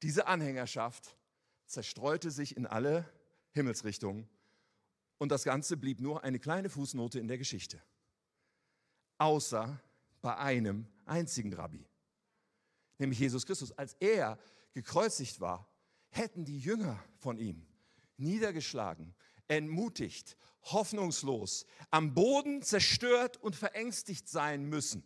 Diese 0.02 0.28
Anhängerschaft 0.28 1.17
zerstreute 1.65 2.32
sich 2.32 2.56
in 2.56 2.65
alle 2.65 3.06
Himmelsrichtungen 3.52 4.30
und 5.17 5.32
das 5.32 5.43
Ganze 5.43 5.77
blieb 5.77 5.99
nur 5.99 6.23
eine 6.23 6.39
kleine 6.39 6.69
Fußnote 6.69 7.19
in 7.19 7.27
der 7.27 7.38
Geschichte. 7.38 7.82
Außer 9.17 9.82
bei 10.21 10.38
einem 10.38 10.88
einzigen 11.06 11.53
Rabbi, 11.53 11.88
nämlich 12.97 13.19
Jesus 13.19 13.45
Christus. 13.45 13.71
Als 13.71 13.95
er 13.99 14.38
gekreuzigt 14.73 15.39
war, 15.39 15.67
hätten 16.10 16.45
die 16.45 16.60
Jünger 16.60 17.03
von 17.17 17.38
ihm 17.38 17.65
niedergeschlagen, 18.17 19.15
entmutigt, 19.47 20.38
hoffnungslos, 20.63 21.65
am 21.89 22.13
Boden 22.13 22.62
zerstört 22.62 23.38
und 23.38 23.56
verängstigt 23.56 24.27
sein 24.27 24.65
müssen. 24.65 25.03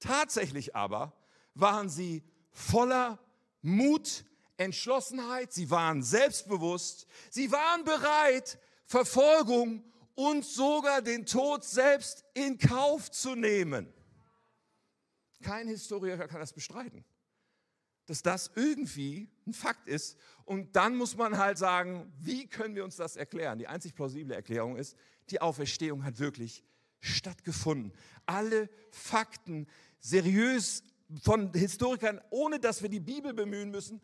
Tatsächlich 0.00 0.74
aber 0.74 1.12
waren 1.54 1.88
sie 1.88 2.24
voller 2.50 3.18
Mut, 3.62 4.24
Entschlossenheit, 4.60 5.52
sie 5.54 5.70
waren 5.70 6.02
selbstbewusst, 6.02 7.06
sie 7.30 7.50
waren 7.50 7.82
bereit, 7.84 8.58
Verfolgung 8.84 9.82
und 10.14 10.44
sogar 10.44 11.00
den 11.00 11.24
Tod 11.24 11.64
selbst 11.64 12.24
in 12.34 12.58
Kauf 12.58 13.10
zu 13.10 13.34
nehmen. 13.34 13.90
Kein 15.42 15.66
Historiker 15.66 16.28
kann 16.28 16.40
das 16.40 16.52
bestreiten, 16.52 17.06
dass 18.04 18.22
das 18.22 18.50
irgendwie 18.54 19.30
ein 19.46 19.54
Fakt 19.54 19.88
ist. 19.88 20.18
Und 20.44 20.76
dann 20.76 20.94
muss 20.94 21.16
man 21.16 21.38
halt 21.38 21.56
sagen, 21.56 22.12
wie 22.18 22.46
können 22.46 22.74
wir 22.74 22.84
uns 22.84 22.96
das 22.96 23.16
erklären? 23.16 23.58
Die 23.58 23.66
einzig 23.66 23.94
plausible 23.94 24.34
Erklärung 24.34 24.76
ist, 24.76 24.94
die 25.30 25.40
Auferstehung 25.40 26.04
hat 26.04 26.18
wirklich 26.18 26.62
stattgefunden. 26.98 27.94
Alle 28.26 28.68
Fakten 28.90 29.66
seriös 30.00 30.82
von 31.22 31.50
Historikern, 31.54 32.20
ohne 32.28 32.60
dass 32.60 32.82
wir 32.82 32.90
die 32.90 33.00
Bibel 33.00 33.32
bemühen 33.32 33.70
müssen, 33.70 34.02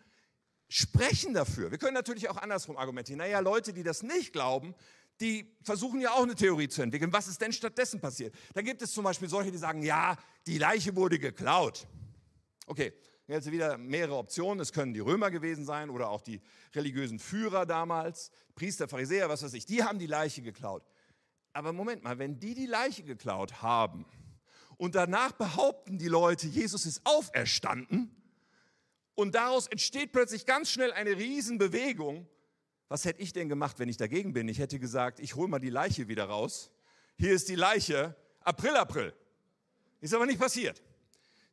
sprechen 0.68 1.34
dafür. 1.34 1.70
Wir 1.70 1.78
können 1.78 1.94
natürlich 1.94 2.28
auch 2.28 2.36
andersrum 2.36 2.76
argumentieren. 2.76 3.18
Naja, 3.18 3.40
Leute, 3.40 3.72
die 3.72 3.82
das 3.82 4.02
nicht 4.02 4.32
glauben, 4.32 4.74
die 5.20 5.56
versuchen 5.62 6.00
ja 6.00 6.10
auch 6.12 6.22
eine 6.22 6.34
Theorie 6.34 6.68
zu 6.68 6.82
entwickeln. 6.82 7.12
Was 7.12 7.28
ist 7.28 7.40
denn 7.40 7.52
stattdessen 7.52 8.00
passiert? 8.00 8.34
Da 8.54 8.62
gibt 8.62 8.82
es 8.82 8.92
zum 8.92 9.04
Beispiel 9.04 9.28
solche, 9.28 9.50
die 9.50 9.58
sagen, 9.58 9.82
ja, 9.82 10.16
die 10.46 10.58
Leiche 10.58 10.94
wurde 10.94 11.18
geklaut. 11.18 11.86
Okay, 12.66 12.92
jetzt 13.26 13.50
wieder 13.50 13.78
mehrere 13.78 14.16
Optionen. 14.16 14.60
Es 14.60 14.72
können 14.72 14.92
die 14.92 15.00
Römer 15.00 15.30
gewesen 15.30 15.64
sein 15.64 15.88
oder 15.90 16.10
auch 16.10 16.20
die 16.20 16.40
religiösen 16.74 17.18
Führer 17.18 17.64
damals, 17.64 18.30
Priester, 18.54 18.88
Pharisäer, 18.88 19.28
was 19.28 19.42
weiß 19.42 19.54
ich. 19.54 19.66
Die 19.66 19.82
haben 19.82 19.98
die 19.98 20.06
Leiche 20.06 20.42
geklaut. 20.42 20.84
Aber 21.52 21.72
Moment 21.72 22.04
mal, 22.04 22.18
wenn 22.18 22.38
die 22.38 22.54
die 22.54 22.66
Leiche 22.66 23.02
geklaut 23.02 23.62
haben 23.62 24.04
und 24.76 24.94
danach 24.94 25.32
behaupten 25.32 25.96
die 25.96 26.08
Leute, 26.08 26.46
Jesus 26.46 26.84
ist 26.84 27.00
auferstanden, 27.04 28.14
und 29.16 29.34
daraus 29.34 29.66
entsteht 29.66 30.12
plötzlich 30.12 30.46
ganz 30.46 30.70
schnell 30.70 30.92
eine 30.92 31.16
Riesenbewegung. 31.16 32.28
Was 32.88 33.04
hätte 33.04 33.20
ich 33.20 33.32
denn 33.32 33.48
gemacht, 33.48 33.80
wenn 33.80 33.88
ich 33.88 33.96
dagegen 33.96 34.32
bin? 34.32 34.46
Ich 34.48 34.60
hätte 34.60 34.78
gesagt, 34.78 35.18
ich 35.18 35.34
hole 35.34 35.48
mal 35.48 35.58
die 35.58 35.70
Leiche 35.70 36.06
wieder 36.06 36.26
raus. 36.26 36.70
Hier 37.16 37.32
ist 37.32 37.48
die 37.48 37.56
Leiche. 37.56 38.14
April, 38.40 38.76
April. 38.76 39.14
Ist 40.00 40.14
aber 40.14 40.26
nicht 40.26 40.38
passiert. 40.38 40.82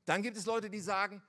Dann 0.06 0.22
gibt 0.22 0.38
es 0.38 0.46
Leute, 0.46 0.70
die 0.70 0.82
sagen, 0.82 1.24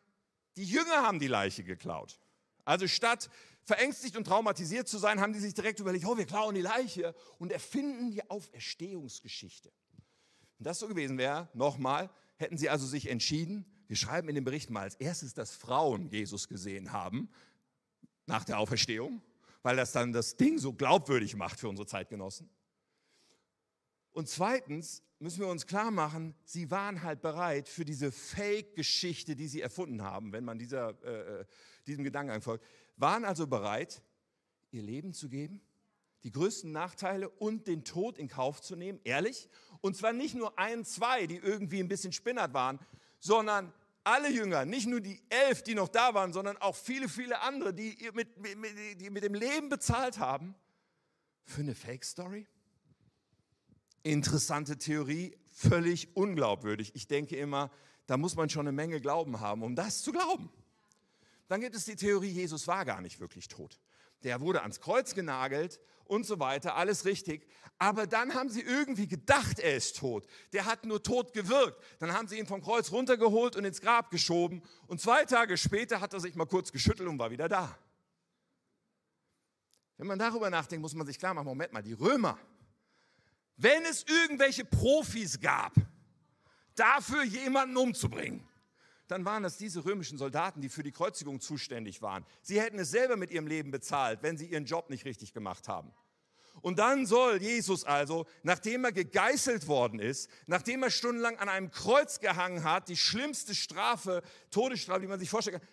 die 0.56 0.64
Jünger 0.64 1.02
haben 1.02 1.20
die 1.20 1.28
Leiche 1.28 1.62
geklaut. 1.62 2.20
Also 2.64 2.88
statt 2.88 3.30
verängstigt 3.62 4.16
und 4.16 4.24
traumatisiert 4.24 4.88
zu 4.88 4.98
sein, 4.98 5.20
haben 5.20 5.32
die 5.32 5.38
sich 5.38 5.54
direkt 5.54 5.80
überlegt, 5.80 6.04
oh, 6.04 6.18
wir 6.18 6.26
klauen 6.26 6.54
die 6.54 6.60
Leiche 6.60 7.14
und 7.38 7.52
erfinden 7.52 8.10
die 8.10 8.28
Auferstehungsgeschichte. 8.28 9.72
Wenn 10.58 10.64
das 10.64 10.80
so 10.80 10.88
gewesen 10.88 11.16
wäre, 11.16 11.48
nochmal, 11.54 12.10
hätten 12.36 12.58
sie 12.58 12.68
also 12.68 12.86
sich 12.86 13.08
entschieden, 13.08 13.64
wir 13.86 13.96
schreiben 13.96 14.28
in 14.28 14.34
dem 14.34 14.44
Bericht 14.44 14.70
mal 14.70 14.82
als 14.82 14.94
erstes, 14.96 15.34
dass 15.34 15.54
Frauen 15.54 16.08
Jesus 16.08 16.48
gesehen 16.48 16.92
haben 16.92 17.28
nach 18.26 18.44
der 18.44 18.58
Auferstehung, 18.58 19.22
weil 19.62 19.76
das 19.76 19.92
dann 19.92 20.12
das 20.12 20.36
Ding 20.36 20.58
so 20.58 20.72
glaubwürdig 20.72 21.36
macht 21.36 21.58
für 21.60 21.68
unsere 21.68 21.86
Zeitgenossen. 21.86 22.48
Und 24.12 24.28
zweitens 24.28 25.02
müssen 25.18 25.40
wir 25.40 25.48
uns 25.48 25.66
klar 25.66 25.90
machen, 25.90 26.34
sie 26.44 26.70
waren 26.70 27.02
halt 27.02 27.20
bereit 27.20 27.68
für 27.68 27.84
diese 27.84 28.12
Fake-Geschichte, 28.12 29.34
die 29.36 29.48
sie 29.48 29.60
erfunden 29.60 30.02
haben, 30.02 30.32
wenn 30.32 30.44
man 30.44 30.58
dieser, 30.58 30.90
äh, 31.02 31.40
äh 31.40 31.44
diesem 31.86 32.04
Gedanken 32.04 32.40
folgt, 32.40 32.64
waren 32.96 33.24
also 33.24 33.46
bereit, 33.46 34.02
ihr 34.70 34.82
Leben 34.82 35.12
zu 35.12 35.28
geben, 35.28 35.60
die 36.22 36.30
größten 36.30 36.72
Nachteile 36.72 37.28
und 37.28 37.66
den 37.66 37.84
Tod 37.84 38.16
in 38.16 38.28
Kauf 38.28 38.62
zu 38.62 38.76
nehmen, 38.76 39.00
ehrlich. 39.04 39.48
Und 39.80 39.96
zwar 39.96 40.12
nicht 40.12 40.34
nur 40.34 40.58
ein, 40.58 40.84
zwei, 40.84 41.26
die 41.26 41.36
irgendwie 41.36 41.80
ein 41.80 41.88
bisschen 41.88 42.12
spinnert 42.12 42.54
waren, 42.54 42.78
sondern 43.24 43.72
alle 44.04 44.30
Jünger, 44.30 44.66
nicht 44.66 44.86
nur 44.86 45.00
die 45.00 45.18
elf, 45.30 45.62
die 45.62 45.74
noch 45.74 45.88
da 45.88 46.12
waren, 46.12 46.34
sondern 46.34 46.58
auch 46.58 46.76
viele, 46.76 47.08
viele 47.08 47.40
andere, 47.40 47.72
die 47.72 47.96
mit, 48.12 48.36
mit, 48.38 49.00
die 49.00 49.08
mit 49.08 49.24
dem 49.24 49.32
Leben 49.32 49.70
bezahlt 49.70 50.18
haben, 50.18 50.54
für 51.46 51.62
eine 51.62 51.74
Fake-Story? 51.74 52.46
Interessante 54.02 54.76
Theorie, 54.76 55.34
völlig 55.54 56.14
unglaubwürdig. 56.14 56.94
Ich 56.94 57.08
denke 57.08 57.36
immer, 57.36 57.70
da 58.06 58.18
muss 58.18 58.36
man 58.36 58.50
schon 58.50 58.66
eine 58.66 58.72
Menge 58.72 59.00
Glauben 59.00 59.40
haben, 59.40 59.62
um 59.62 59.74
das 59.74 60.02
zu 60.02 60.12
glauben. 60.12 60.50
Dann 61.48 61.62
gibt 61.62 61.74
es 61.74 61.86
die 61.86 61.96
Theorie, 61.96 62.28
Jesus 62.28 62.66
war 62.66 62.84
gar 62.84 63.00
nicht 63.00 63.20
wirklich 63.20 63.48
tot. 63.48 63.80
Der 64.24 64.40
wurde 64.40 64.62
ans 64.62 64.80
Kreuz 64.80 65.14
genagelt 65.14 65.80
und 66.04 66.26
so 66.26 66.38
weiter, 66.40 66.76
alles 66.76 67.04
richtig. 67.04 67.46
Aber 67.78 68.06
dann 68.06 68.34
haben 68.34 68.48
sie 68.48 68.62
irgendwie 68.62 69.08
gedacht, 69.08 69.58
er 69.58 69.76
ist 69.76 69.98
tot. 69.98 70.26
Der 70.52 70.64
hat 70.64 70.84
nur 70.84 71.02
tot 71.02 71.32
gewirkt. 71.32 71.82
Dann 71.98 72.12
haben 72.12 72.28
sie 72.28 72.38
ihn 72.38 72.46
vom 72.46 72.62
Kreuz 72.62 72.92
runtergeholt 72.92 73.56
und 73.56 73.64
ins 73.64 73.80
Grab 73.80 74.10
geschoben. 74.10 74.62
Und 74.86 75.00
zwei 75.00 75.24
Tage 75.24 75.56
später 75.56 76.00
hat 76.00 76.14
er 76.14 76.20
sich 76.20 76.34
mal 76.34 76.46
kurz 76.46 76.72
geschüttelt 76.72 77.08
und 77.08 77.18
war 77.18 77.30
wieder 77.30 77.48
da. 77.48 77.76
Wenn 79.96 80.06
man 80.06 80.18
darüber 80.18 80.50
nachdenkt, 80.50 80.82
muss 80.82 80.94
man 80.94 81.06
sich 81.06 81.18
klar 81.18 81.34
machen, 81.34 81.46
Moment 81.46 81.72
mal, 81.72 81.82
die 81.82 81.92
Römer, 81.92 82.38
wenn 83.56 83.84
es 83.84 84.04
irgendwelche 84.04 84.64
Profis 84.64 85.40
gab, 85.40 85.72
dafür 86.74 87.22
jemanden 87.24 87.76
umzubringen, 87.76 88.46
dann 89.06 89.24
waren 89.24 89.42
das 89.42 89.56
diese 89.56 89.84
römischen 89.84 90.18
Soldaten, 90.18 90.60
die 90.60 90.68
für 90.68 90.82
die 90.82 90.92
Kreuzigung 90.92 91.40
zuständig 91.40 92.00
waren. 92.02 92.24
Sie 92.42 92.60
hätten 92.60 92.78
es 92.78 92.90
selber 92.90 93.16
mit 93.16 93.30
ihrem 93.30 93.46
Leben 93.46 93.70
bezahlt, 93.70 94.22
wenn 94.22 94.38
sie 94.38 94.46
ihren 94.46 94.64
Job 94.64 94.90
nicht 94.90 95.04
richtig 95.04 95.32
gemacht 95.32 95.68
haben. 95.68 95.92
Und 96.62 96.78
dann 96.78 97.04
soll 97.04 97.42
Jesus 97.42 97.84
also, 97.84 98.26
nachdem 98.42 98.84
er 98.84 98.92
gegeißelt 98.92 99.66
worden 99.66 99.98
ist, 99.98 100.30
nachdem 100.46 100.82
er 100.82 100.90
stundenlang 100.90 101.38
an 101.38 101.48
einem 101.48 101.70
Kreuz 101.70 102.20
gehangen 102.20 102.64
hat, 102.64 102.88
die 102.88 102.96
schlimmste 102.96 103.54
Strafe, 103.54 104.22
Todesstrafe, 104.50 105.00
die 105.00 105.06
man 105.06 105.18
sich 105.18 105.28
vorstellen 105.28 105.58
kann, 105.58 105.68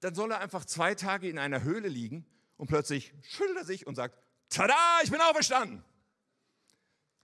dann 0.00 0.14
soll 0.14 0.30
er 0.30 0.40
einfach 0.40 0.64
zwei 0.64 0.94
Tage 0.94 1.28
in 1.28 1.38
einer 1.38 1.62
Höhle 1.62 1.88
liegen 1.88 2.24
und 2.56 2.68
plötzlich 2.68 3.12
schüttelt 3.22 3.58
er 3.58 3.64
sich 3.64 3.86
und 3.86 3.96
sagt, 3.96 4.16
tada, 4.48 5.00
ich 5.02 5.10
bin 5.10 5.20
auferstanden. 5.20 5.84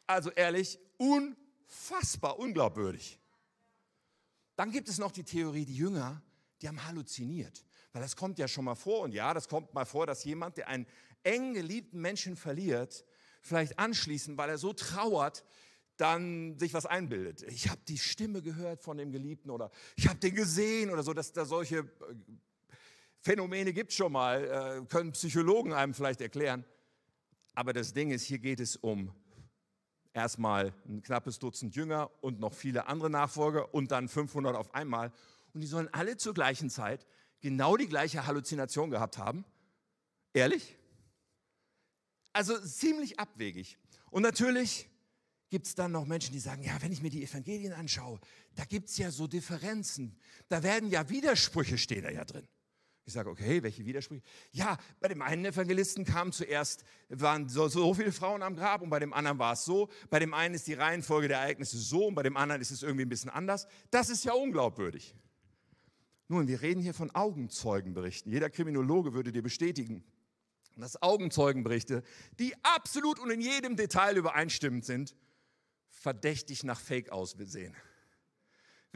Also 0.06 0.30
ehrlich, 0.30 0.78
unfassbar 0.98 2.38
unglaubwürdig. 2.38 3.18
Dann 4.56 4.72
gibt 4.72 4.88
es 4.88 4.98
noch 4.98 5.12
die 5.12 5.24
Theorie, 5.24 5.64
die 5.64 5.76
Jünger, 5.76 6.22
die 6.60 6.68
haben 6.68 6.84
halluziniert. 6.84 7.64
Weil 7.92 8.02
das 8.02 8.16
kommt 8.16 8.38
ja 8.38 8.48
schon 8.48 8.64
mal 8.64 8.74
vor. 8.74 9.02
Und 9.02 9.12
ja, 9.12 9.32
das 9.32 9.48
kommt 9.48 9.72
mal 9.72 9.84
vor, 9.84 10.06
dass 10.06 10.24
jemand, 10.24 10.56
der 10.56 10.68
einen 10.68 10.86
eng 11.22 11.54
geliebten 11.54 12.00
Menschen 12.00 12.36
verliert, 12.36 13.04
vielleicht 13.42 13.78
anschließend, 13.78 14.36
weil 14.36 14.50
er 14.50 14.58
so 14.58 14.72
trauert, 14.72 15.44
dann 15.96 16.58
sich 16.58 16.74
was 16.74 16.84
einbildet. 16.84 17.42
Ich 17.42 17.68
habe 17.68 17.80
die 17.88 17.98
Stimme 17.98 18.42
gehört 18.42 18.82
von 18.82 18.98
dem 18.98 19.12
Geliebten 19.12 19.50
oder 19.50 19.70
ich 19.96 20.08
habe 20.08 20.18
den 20.18 20.34
gesehen 20.34 20.90
oder 20.90 21.02
so, 21.02 21.14
dass 21.14 21.32
da 21.32 21.44
solche 21.44 21.78
äh, 21.78 21.84
Phänomene 23.20 23.72
gibt 23.72 23.92
schon 23.92 24.12
mal, 24.12 24.44
äh, 24.82 24.86
können 24.86 25.12
Psychologen 25.12 25.72
einem 25.72 25.94
vielleicht 25.94 26.20
erklären. 26.20 26.64
Aber 27.54 27.72
das 27.72 27.94
Ding 27.94 28.10
ist, 28.10 28.24
hier 28.24 28.38
geht 28.38 28.60
es 28.60 28.76
um 28.76 29.10
erstmal 30.16 30.72
ein 30.88 31.02
knappes 31.02 31.38
Dutzend 31.38 31.76
Jünger 31.76 32.10
und 32.22 32.40
noch 32.40 32.54
viele 32.54 32.88
andere 32.88 33.10
Nachfolger 33.10 33.74
und 33.74 33.92
dann 33.92 34.08
500 34.08 34.56
auf 34.56 34.74
einmal. 34.74 35.12
Und 35.52 35.60
die 35.60 35.66
sollen 35.66 35.92
alle 35.92 36.16
zur 36.16 36.34
gleichen 36.34 36.70
Zeit 36.70 37.06
genau 37.40 37.76
die 37.76 37.86
gleiche 37.86 38.26
Halluzination 38.26 38.90
gehabt 38.90 39.18
haben. 39.18 39.44
Ehrlich? 40.32 40.76
Also 42.32 42.58
ziemlich 42.58 43.20
abwegig. 43.20 43.78
Und 44.10 44.22
natürlich 44.22 44.88
gibt 45.50 45.66
es 45.66 45.74
dann 45.74 45.92
noch 45.92 46.06
Menschen, 46.06 46.32
die 46.32 46.40
sagen, 46.40 46.62
ja, 46.62 46.80
wenn 46.80 46.92
ich 46.92 47.02
mir 47.02 47.10
die 47.10 47.22
Evangelien 47.22 47.72
anschaue, 47.72 48.18
da 48.54 48.64
gibt 48.64 48.88
es 48.88 48.96
ja 48.96 49.10
so 49.10 49.26
Differenzen. 49.26 50.18
Da 50.48 50.62
werden 50.62 50.90
ja 50.90 51.08
Widersprüche 51.08 51.78
stehen 51.78 52.02
da 52.02 52.10
ja 52.10 52.24
drin. 52.24 52.48
Ich 53.08 53.12
sage, 53.12 53.30
okay, 53.30 53.62
welche 53.62 53.86
Widersprüche? 53.86 54.20
Ja, 54.50 54.76
bei 54.98 55.06
dem 55.06 55.22
einen 55.22 55.44
Evangelisten 55.44 56.04
kamen 56.04 56.32
zuerst, 56.32 56.82
waren 57.08 57.48
so, 57.48 57.68
so 57.68 57.94
viele 57.94 58.10
Frauen 58.10 58.42
am 58.42 58.56
Grab 58.56 58.82
und 58.82 58.90
bei 58.90 58.98
dem 58.98 59.12
anderen 59.12 59.38
war 59.38 59.52
es 59.52 59.64
so. 59.64 59.88
Bei 60.10 60.18
dem 60.18 60.34
einen 60.34 60.56
ist 60.56 60.66
die 60.66 60.74
Reihenfolge 60.74 61.28
der 61.28 61.38
Ereignisse 61.38 61.78
so 61.78 62.06
und 62.06 62.16
bei 62.16 62.24
dem 62.24 62.36
anderen 62.36 62.60
ist 62.60 62.72
es 62.72 62.82
irgendwie 62.82 63.04
ein 63.04 63.08
bisschen 63.08 63.30
anders. 63.30 63.68
Das 63.92 64.10
ist 64.10 64.24
ja 64.24 64.32
unglaubwürdig. 64.32 65.14
Nun, 66.26 66.48
wir 66.48 66.60
reden 66.60 66.80
hier 66.80 66.94
von 66.94 67.14
Augenzeugenberichten. 67.14 68.32
Jeder 68.32 68.50
Kriminologe 68.50 69.14
würde 69.14 69.30
dir 69.30 69.42
bestätigen, 69.42 70.02
dass 70.76 71.00
Augenzeugenberichte, 71.00 72.02
die 72.40 72.54
absolut 72.64 73.20
und 73.20 73.30
in 73.30 73.40
jedem 73.40 73.76
Detail 73.76 74.16
übereinstimmend 74.16 74.84
sind, 74.84 75.14
verdächtig 75.90 76.64
nach 76.64 76.80
Fake 76.80 77.10
aussehen. 77.12 77.76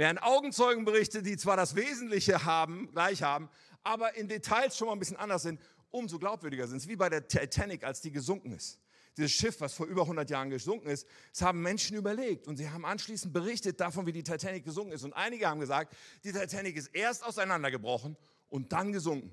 Während 0.01 0.23
Augenzeugenberichte, 0.23 1.23
die 1.23 1.37
zwar 1.37 1.59
das 1.59 1.77
Wesentliche 1.77 2.47
haben, 2.47 2.91
gleich 2.91 3.23
haben, 3.23 3.51
aber 3.83 4.15
in 4.15 4.29
Details 4.29 4.77
schon 4.77 4.87
mal 4.87 4.95
ein 4.95 4.99
bisschen 4.99 5.17
anders 5.17 5.43
sind, 5.43 5.61
umso 5.91 6.19
glaubwürdiger 6.19 6.67
sind 6.69 6.79
es. 6.79 6.89
Wie 6.89 6.97
bei 6.97 7.09
der 7.09 7.27
Titanic, 7.27 7.85
als 7.85 8.01
die 8.01 8.11
gesunken 8.11 8.53
ist. 8.53 8.79
Dieses 9.17 9.33
Schiff, 9.33 9.61
was 9.61 9.75
vor 9.75 9.87
über 9.87 10.03
100 10.03 10.31
Jahren 10.31 10.51
gesunken 10.51 10.89
ist, 10.89 11.07
das 11.33 11.43
haben 11.43 11.61
Menschen 11.63 11.97
überlegt 11.97 12.47
und 12.47 12.57
sie 12.57 12.71
haben 12.71 12.85
anschließend 12.85 13.33
berichtet 13.33 13.81
davon, 13.81 14.07
wie 14.07 14.13
die 14.13 14.23
Titanic 14.23 14.65
gesunken 14.65 14.93
ist. 14.93 15.03
Und 15.03 15.13
einige 15.15 15.49
haben 15.49 15.61
gesagt, 15.61 15.97
die 16.23 16.33
Titanic 16.33 16.77
ist 16.77 16.89
erst 16.89 17.25
auseinandergebrochen 17.25 18.17
und 18.49 18.73
dann 18.73 18.93
gesunken. 18.93 19.33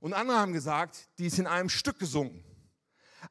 Und 0.00 0.14
andere 0.14 0.38
haben 0.38 0.52
gesagt, 0.52 1.08
die 1.18 1.26
ist 1.26 1.38
in 1.38 1.46
einem 1.46 1.68
Stück 1.68 1.98
gesunken. 2.00 2.44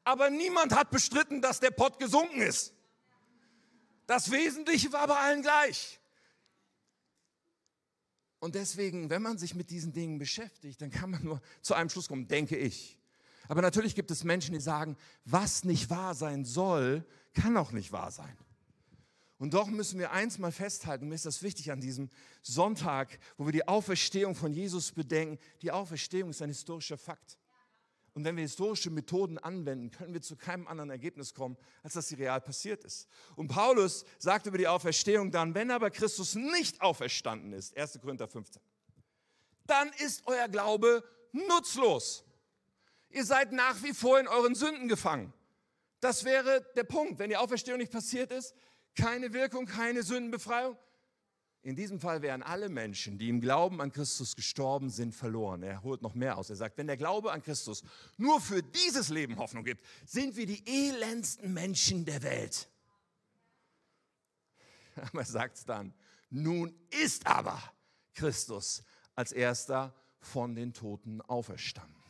Aber 0.04 0.30
niemand 0.30 0.74
hat 0.74 0.90
bestritten, 0.90 1.42
dass 1.42 1.60
der 1.60 1.70
Pott 1.70 1.98
gesunken 1.98 2.40
ist. 2.40 2.72
Das 4.06 4.30
Wesentliche 4.30 4.92
war 4.92 5.06
bei 5.06 5.16
allen 5.16 5.42
gleich. 5.42 6.00
Und 8.42 8.56
deswegen, 8.56 9.08
wenn 9.08 9.22
man 9.22 9.38
sich 9.38 9.54
mit 9.54 9.70
diesen 9.70 9.92
Dingen 9.92 10.18
beschäftigt, 10.18 10.82
dann 10.82 10.90
kann 10.90 11.10
man 11.10 11.22
nur 11.22 11.40
zu 11.60 11.74
einem 11.74 11.88
Schluss 11.88 12.08
kommen, 12.08 12.26
denke 12.26 12.56
ich. 12.56 12.98
Aber 13.46 13.62
natürlich 13.62 13.94
gibt 13.94 14.10
es 14.10 14.24
Menschen, 14.24 14.52
die 14.52 14.60
sagen, 14.60 14.96
was 15.24 15.62
nicht 15.62 15.90
wahr 15.90 16.16
sein 16.16 16.44
soll, 16.44 17.06
kann 17.34 17.56
auch 17.56 17.70
nicht 17.70 17.92
wahr 17.92 18.10
sein. 18.10 18.36
Und 19.38 19.54
doch 19.54 19.68
müssen 19.68 20.00
wir 20.00 20.10
eins 20.10 20.38
mal 20.38 20.50
festhalten, 20.50 21.06
mir 21.06 21.14
ist 21.14 21.24
das 21.24 21.44
wichtig 21.44 21.70
an 21.70 21.80
diesem 21.80 22.10
Sonntag, 22.42 23.16
wo 23.36 23.46
wir 23.46 23.52
die 23.52 23.68
Auferstehung 23.68 24.34
von 24.34 24.52
Jesus 24.52 24.90
bedenken. 24.90 25.38
Die 25.62 25.70
Auferstehung 25.70 26.30
ist 26.30 26.42
ein 26.42 26.48
historischer 26.48 26.98
Fakt. 26.98 27.38
Und 28.14 28.24
wenn 28.24 28.36
wir 28.36 28.42
historische 28.42 28.90
Methoden 28.90 29.38
anwenden, 29.38 29.90
können 29.90 30.12
wir 30.12 30.20
zu 30.20 30.36
keinem 30.36 30.68
anderen 30.68 30.90
Ergebnis 30.90 31.32
kommen, 31.32 31.56
als 31.82 31.94
dass 31.94 32.08
sie 32.08 32.16
real 32.16 32.40
passiert 32.40 32.84
ist. 32.84 33.08
Und 33.36 33.48
Paulus 33.48 34.04
sagt 34.18 34.46
über 34.46 34.58
die 34.58 34.68
Auferstehung 34.68 35.30
dann, 35.30 35.54
wenn 35.54 35.70
aber 35.70 35.90
Christus 35.90 36.34
nicht 36.34 36.82
auferstanden 36.82 37.52
ist, 37.52 37.76
1. 37.76 38.00
Korinther 38.00 38.28
15, 38.28 38.60
dann 39.66 39.90
ist 40.04 40.26
euer 40.26 40.48
Glaube 40.48 41.02
nutzlos. 41.32 42.24
Ihr 43.08 43.24
seid 43.24 43.52
nach 43.52 43.82
wie 43.82 43.94
vor 43.94 44.20
in 44.20 44.28
euren 44.28 44.54
Sünden 44.54 44.88
gefangen. 44.88 45.32
Das 46.00 46.24
wäre 46.24 46.66
der 46.76 46.84
Punkt. 46.84 47.18
Wenn 47.18 47.30
die 47.30 47.36
Auferstehung 47.36 47.78
nicht 47.78 47.92
passiert 47.92 48.32
ist, 48.32 48.54
keine 48.94 49.32
Wirkung, 49.32 49.66
keine 49.66 50.02
Sündenbefreiung, 50.02 50.76
in 51.62 51.76
diesem 51.76 52.00
Fall 52.00 52.22
wären 52.22 52.42
alle 52.42 52.68
Menschen, 52.68 53.18
die 53.18 53.28
im 53.28 53.40
Glauben 53.40 53.80
an 53.80 53.92
Christus 53.92 54.34
gestorben 54.34 54.90
sind, 54.90 55.14
verloren. 55.14 55.62
Er 55.62 55.82
holt 55.82 56.02
noch 56.02 56.14
mehr 56.14 56.36
aus. 56.36 56.50
Er 56.50 56.56
sagt, 56.56 56.76
wenn 56.76 56.88
der 56.88 56.96
Glaube 56.96 57.30
an 57.30 57.42
Christus 57.42 57.84
nur 58.16 58.40
für 58.40 58.62
dieses 58.62 59.08
Leben 59.10 59.38
Hoffnung 59.38 59.62
gibt, 59.62 59.84
sind 60.04 60.36
wir 60.36 60.46
die 60.46 60.62
elendsten 60.66 61.52
Menschen 61.52 62.04
der 62.04 62.22
Welt. 62.24 62.68
Aber 64.96 65.20
er 65.20 65.26
sagt 65.26 65.58
es 65.58 65.64
dann, 65.64 65.94
nun 66.30 66.74
ist 66.90 67.26
aber 67.26 67.62
Christus 68.14 68.82
als 69.14 69.32
erster 69.32 69.94
von 70.18 70.54
den 70.54 70.72
Toten 70.72 71.20
auferstanden. 71.20 72.02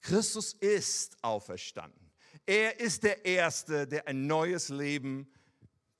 Christus 0.00 0.52
ist 0.52 1.16
auferstanden. 1.22 2.10
Er 2.44 2.80
ist 2.80 3.04
der 3.04 3.24
Erste, 3.24 3.86
der 3.86 4.06
ein 4.06 4.26
neues 4.26 4.68
Leben 4.68 5.32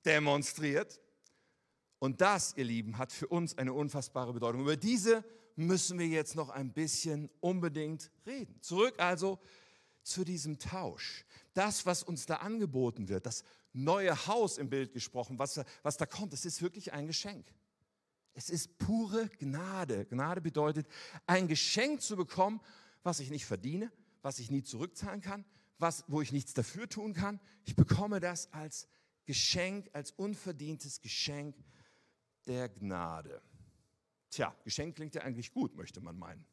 demonstriert. 0.03 0.99
Und 2.05 2.21
das, 2.21 2.53
ihr 2.55 2.65
Lieben, 2.65 2.99
hat 2.99 3.11
für 3.11 3.27
uns 3.27 3.57
eine 3.57 3.73
unfassbare 3.73 4.31
Bedeutung. 4.31 4.61
Über 4.61 4.77
diese 4.77 5.25
müssen 5.55 5.97
wir 5.97 6.05
jetzt 6.05 6.35
noch 6.35 6.49
ein 6.49 6.71
bisschen 6.71 7.31
unbedingt 7.39 8.11
reden. 8.27 8.61
Zurück 8.61 8.99
also 8.99 9.39
zu 10.03 10.23
diesem 10.23 10.59
Tausch. 10.59 11.25
Das, 11.55 11.87
was 11.87 12.03
uns 12.03 12.27
da 12.27 12.35
angeboten 12.35 13.09
wird, 13.09 13.25
das 13.25 13.43
neue 13.73 14.27
Haus 14.27 14.59
im 14.59 14.69
Bild 14.69 14.93
gesprochen, 14.93 15.39
was, 15.39 15.59
was 15.81 15.97
da 15.97 16.05
kommt, 16.05 16.31
das 16.31 16.45
ist 16.45 16.61
wirklich 16.61 16.93
ein 16.93 17.07
Geschenk. 17.07 17.47
Es 18.35 18.51
ist 18.51 18.77
pure 18.77 19.27
Gnade. 19.39 20.05
Gnade 20.05 20.41
bedeutet, 20.41 20.85
ein 21.25 21.47
Geschenk 21.47 22.03
zu 22.03 22.15
bekommen, 22.15 22.61
was 23.01 23.19
ich 23.19 23.31
nicht 23.31 23.47
verdiene, 23.47 23.91
was 24.21 24.37
ich 24.37 24.51
nie 24.51 24.61
zurückzahlen 24.61 25.21
kann, 25.21 25.43
was, 25.79 26.03
wo 26.07 26.21
ich 26.21 26.31
nichts 26.31 26.53
dafür 26.53 26.87
tun 26.87 27.13
kann. 27.13 27.39
Ich 27.63 27.75
bekomme 27.75 28.19
das 28.19 28.53
als 28.53 28.87
Geschenk, 29.25 29.89
als 29.93 30.11
unverdientes 30.11 31.01
Geschenk 31.01 31.55
der 32.47 32.69
Gnade. 32.69 33.41
Tja, 34.29 34.55
Geschenk 34.63 34.95
klingt 34.95 35.15
ja 35.15 35.21
eigentlich 35.21 35.51
gut, 35.51 35.75
möchte 35.75 36.01
man 36.01 36.17
meinen. 36.17 36.45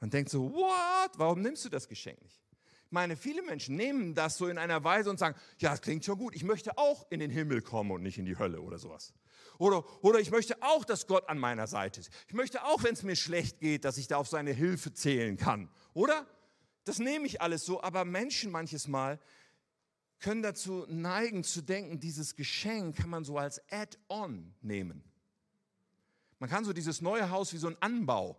Man 0.00 0.10
denkt 0.10 0.30
so, 0.30 0.52
what? 0.52 1.10
Warum 1.16 1.42
nimmst 1.42 1.64
du 1.64 1.68
das 1.68 1.88
Geschenk 1.88 2.20
nicht? 2.22 2.42
Ich 2.86 2.92
meine, 2.92 3.16
viele 3.16 3.42
Menschen 3.42 3.76
nehmen 3.76 4.14
das 4.14 4.36
so 4.36 4.48
in 4.48 4.58
einer 4.58 4.84
Weise 4.84 5.08
und 5.08 5.18
sagen, 5.18 5.38
ja, 5.58 5.70
das 5.70 5.80
klingt 5.80 6.04
schon 6.04 6.18
gut, 6.18 6.34
ich 6.34 6.44
möchte 6.44 6.76
auch 6.76 7.06
in 7.10 7.20
den 7.20 7.30
Himmel 7.30 7.62
kommen 7.62 7.90
und 7.90 8.02
nicht 8.02 8.18
in 8.18 8.26
die 8.26 8.38
Hölle 8.38 8.60
oder 8.60 8.78
sowas. 8.78 9.14
Oder, 9.58 9.84
oder 10.04 10.18
ich 10.18 10.30
möchte 10.30 10.62
auch, 10.62 10.84
dass 10.84 11.06
Gott 11.06 11.28
an 11.28 11.38
meiner 11.38 11.66
Seite 11.66 12.00
ist. 12.00 12.10
Ich 12.28 12.34
möchte 12.34 12.64
auch, 12.64 12.82
wenn 12.82 12.94
es 12.94 13.02
mir 13.02 13.16
schlecht 13.16 13.60
geht, 13.60 13.84
dass 13.84 13.96
ich 13.96 14.08
da 14.08 14.16
auf 14.16 14.28
seine 14.28 14.52
Hilfe 14.52 14.92
zählen 14.92 15.36
kann. 15.36 15.70
Oder? 15.94 16.26
Das 16.84 16.98
nehme 16.98 17.26
ich 17.26 17.40
alles 17.40 17.64
so, 17.64 17.82
aber 17.82 18.04
Menschen 18.04 18.50
manches 18.50 18.88
Mal 18.88 19.20
können 20.18 20.42
dazu 20.42 20.84
neigen 20.88 21.44
zu 21.44 21.62
denken, 21.62 22.00
dieses 22.00 22.36
Geschenk 22.36 22.96
kann 22.96 23.10
man 23.10 23.24
so 23.24 23.38
als 23.38 23.60
Add-on 23.70 24.54
nehmen. 24.60 25.02
Man 26.42 26.50
kann 26.50 26.64
so 26.64 26.72
dieses 26.72 27.00
neue 27.00 27.30
Haus 27.30 27.52
wie 27.52 27.56
so 27.56 27.68
ein 27.68 27.76
Anbau 27.78 28.36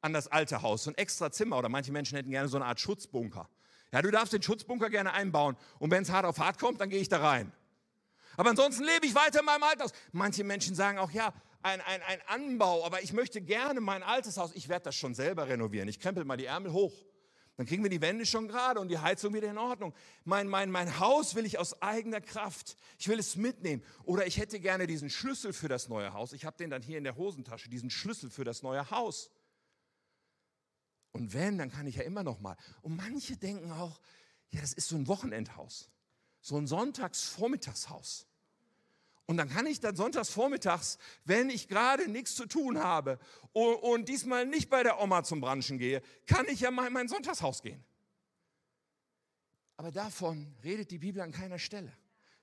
an 0.00 0.14
das 0.14 0.28
alte 0.28 0.62
Haus, 0.62 0.84
so 0.84 0.90
ein 0.90 0.96
extra 0.96 1.30
Zimmer 1.30 1.58
oder 1.58 1.68
manche 1.68 1.92
Menschen 1.92 2.16
hätten 2.16 2.30
gerne 2.30 2.48
so 2.48 2.56
eine 2.56 2.64
Art 2.64 2.80
Schutzbunker. 2.80 3.50
Ja, 3.92 4.00
du 4.00 4.10
darfst 4.10 4.32
den 4.32 4.40
Schutzbunker 4.40 4.88
gerne 4.88 5.12
einbauen 5.12 5.58
und 5.78 5.90
wenn 5.90 6.04
es 6.04 6.10
hart 6.10 6.24
auf 6.24 6.38
hart 6.38 6.58
kommt, 6.58 6.80
dann 6.80 6.88
gehe 6.88 7.00
ich 7.02 7.10
da 7.10 7.20
rein. 7.20 7.52
Aber 8.38 8.48
ansonsten 8.48 8.84
lebe 8.84 9.04
ich 9.04 9.14
weiter 9.14 9.40
in 9.40 9.44
meinem 9.44 9.62
alten. 9.62 9.90
Manche 10.12 10.42
Menschen 10.42 10.74
sagen 10.74 10.96
auch, 10.96 11.10
ja, 11.10 11.34
ein, 11.60 11.82
ein, 11.82 12.00
ein 12.00 12.22
Anbau, 12.28 12.82
aber 12.86 13.02
ich 13.02 13.12
möchte 13.12 13.42
gerne 13.42 13.82
mein 13.82 14.02
altes 14.02 14.38
Haus, 14.38 14.52
ich 14.54 14.70
werde 14.70 14.84
das 14.84 14.94
schon 14.94 15.14
selber 15.14 15.48
renovieren. 15.48 15.88
Ich 15.88 16.00
krempel 16.00 16.24
mal 16.24 16.38
die 16.38 16.46
Ärmel 16.46 16.72
hoch. 16.72 16.94
Dann 17.56 17.66
kriegen 17.66 17.82
wir 17.82 17.90
die 17.90 18.00
Wände 18.00 18.24
schon 18.24 18.48
gerade 18.48 18.80
und 18.80 18.88
die 18.88 18.98
Heizung 18.98 19.34
wieder 19.34 19.50
in 19.50 19.58
Ordnung. 19.58 19.94
Mein, 20.24 20.48
mein, 20.48 20.70
mein 20.70 20.98
Haus 20.98 21.34
will 21.34 21.44
ich 21.44 21.58
aus 21.58 21.80
eigener 21.82 22.20
Kraft. 22.20 22.76
Ich 22.98 23.08
will 23.08 23.18
es 23.18 23.36
mitnehmen. 23.36 23.82
Oder 24.04 24.26
ich 24.26 24.38
hätte 24.38 24.58
gerne 24.58 24.86
diesen 24.86 25.10
Schlüssel 25.10 25.52
für 25.52 25.68
das 25.68 25.88
neue 25.88 26.14
Haus. 26.14 26.32
Ich 26.32 26.44
habe 26.44 26.56
den 26.56 26.70
dann 26.70 26.82
hier 26.82 26.96
in 26.96 27.04
der 27.04 27.16
Hosentasche, 27.16 27.68
diesen 27.68 27.90
Schlüssel 27.90 28.30
für 28.30 28.44
das 28.44 28.62
neue 28.62 28.90
Haus. 28.90 29.30
Und 31.12 31.34
wenn, 31.34 31.58
dann 31.58 31.70
kann 31.70 31.86
ich 31.86 31.96
ja 31.96 32.02
immer 32.02 32.22
noch 32.22 32.40
mal. 32.40 32.56
Und 32.80 32.96
manche 32.96 33.36
denken 33.36 33.70
auch, 33.70 34.00
ja, 34.50 34.60
das 34.60 34.72
ist 34.72 34.88
so 34.88 34.96
ein 34.96 35.06
Wochenendhaus, 35.06 35.90
so 36.40 36.56
ein 36.56 36.66
Sonntagsvormittagshaus. 36.66 38.26
Und 39.26 39.36
dann 39.36 39.48
kann 39.48 39.66
ich 39.66 39.80
dann 39.80 39.96
sonntags 39.96 40.30
vormittags, 40.30 40.98
wenn 41.24 41.48
ich 41.48 41.68
gerade 41.68 42.08
nichts 42.08 42.34
zu 42.34 42.46
tun 42.46 42.78
habe 42.78 43.18
und, 43.52 43.76
und, 43.76 44.08
diesmal 44.08 44.46
nicht 44.46 44.68
bei 44.68 44.82
der 44.82 45.00
Oma 45.00 45.22
zum 45.22 45.40
Branchen 45.40 45.78
gehe, 45.78 46.02
kann 46.26 46.46
ich 46.48 46.60
ja 46.60 46.70
mal 46.70 46.88
in 46.88 46.92
mein 46.92 47.08
Sonntagshaus 47.08 47.62
gehen. 47.62 47.82
Aber 49.76 49.90
davon 49.90 50.54
redet 50.62 50.90
die 50.90 50.98
Bibel 50.98 51.22
an 51.22 51.32
keiner 51.32 51.58
Stelle. 51.58 51.92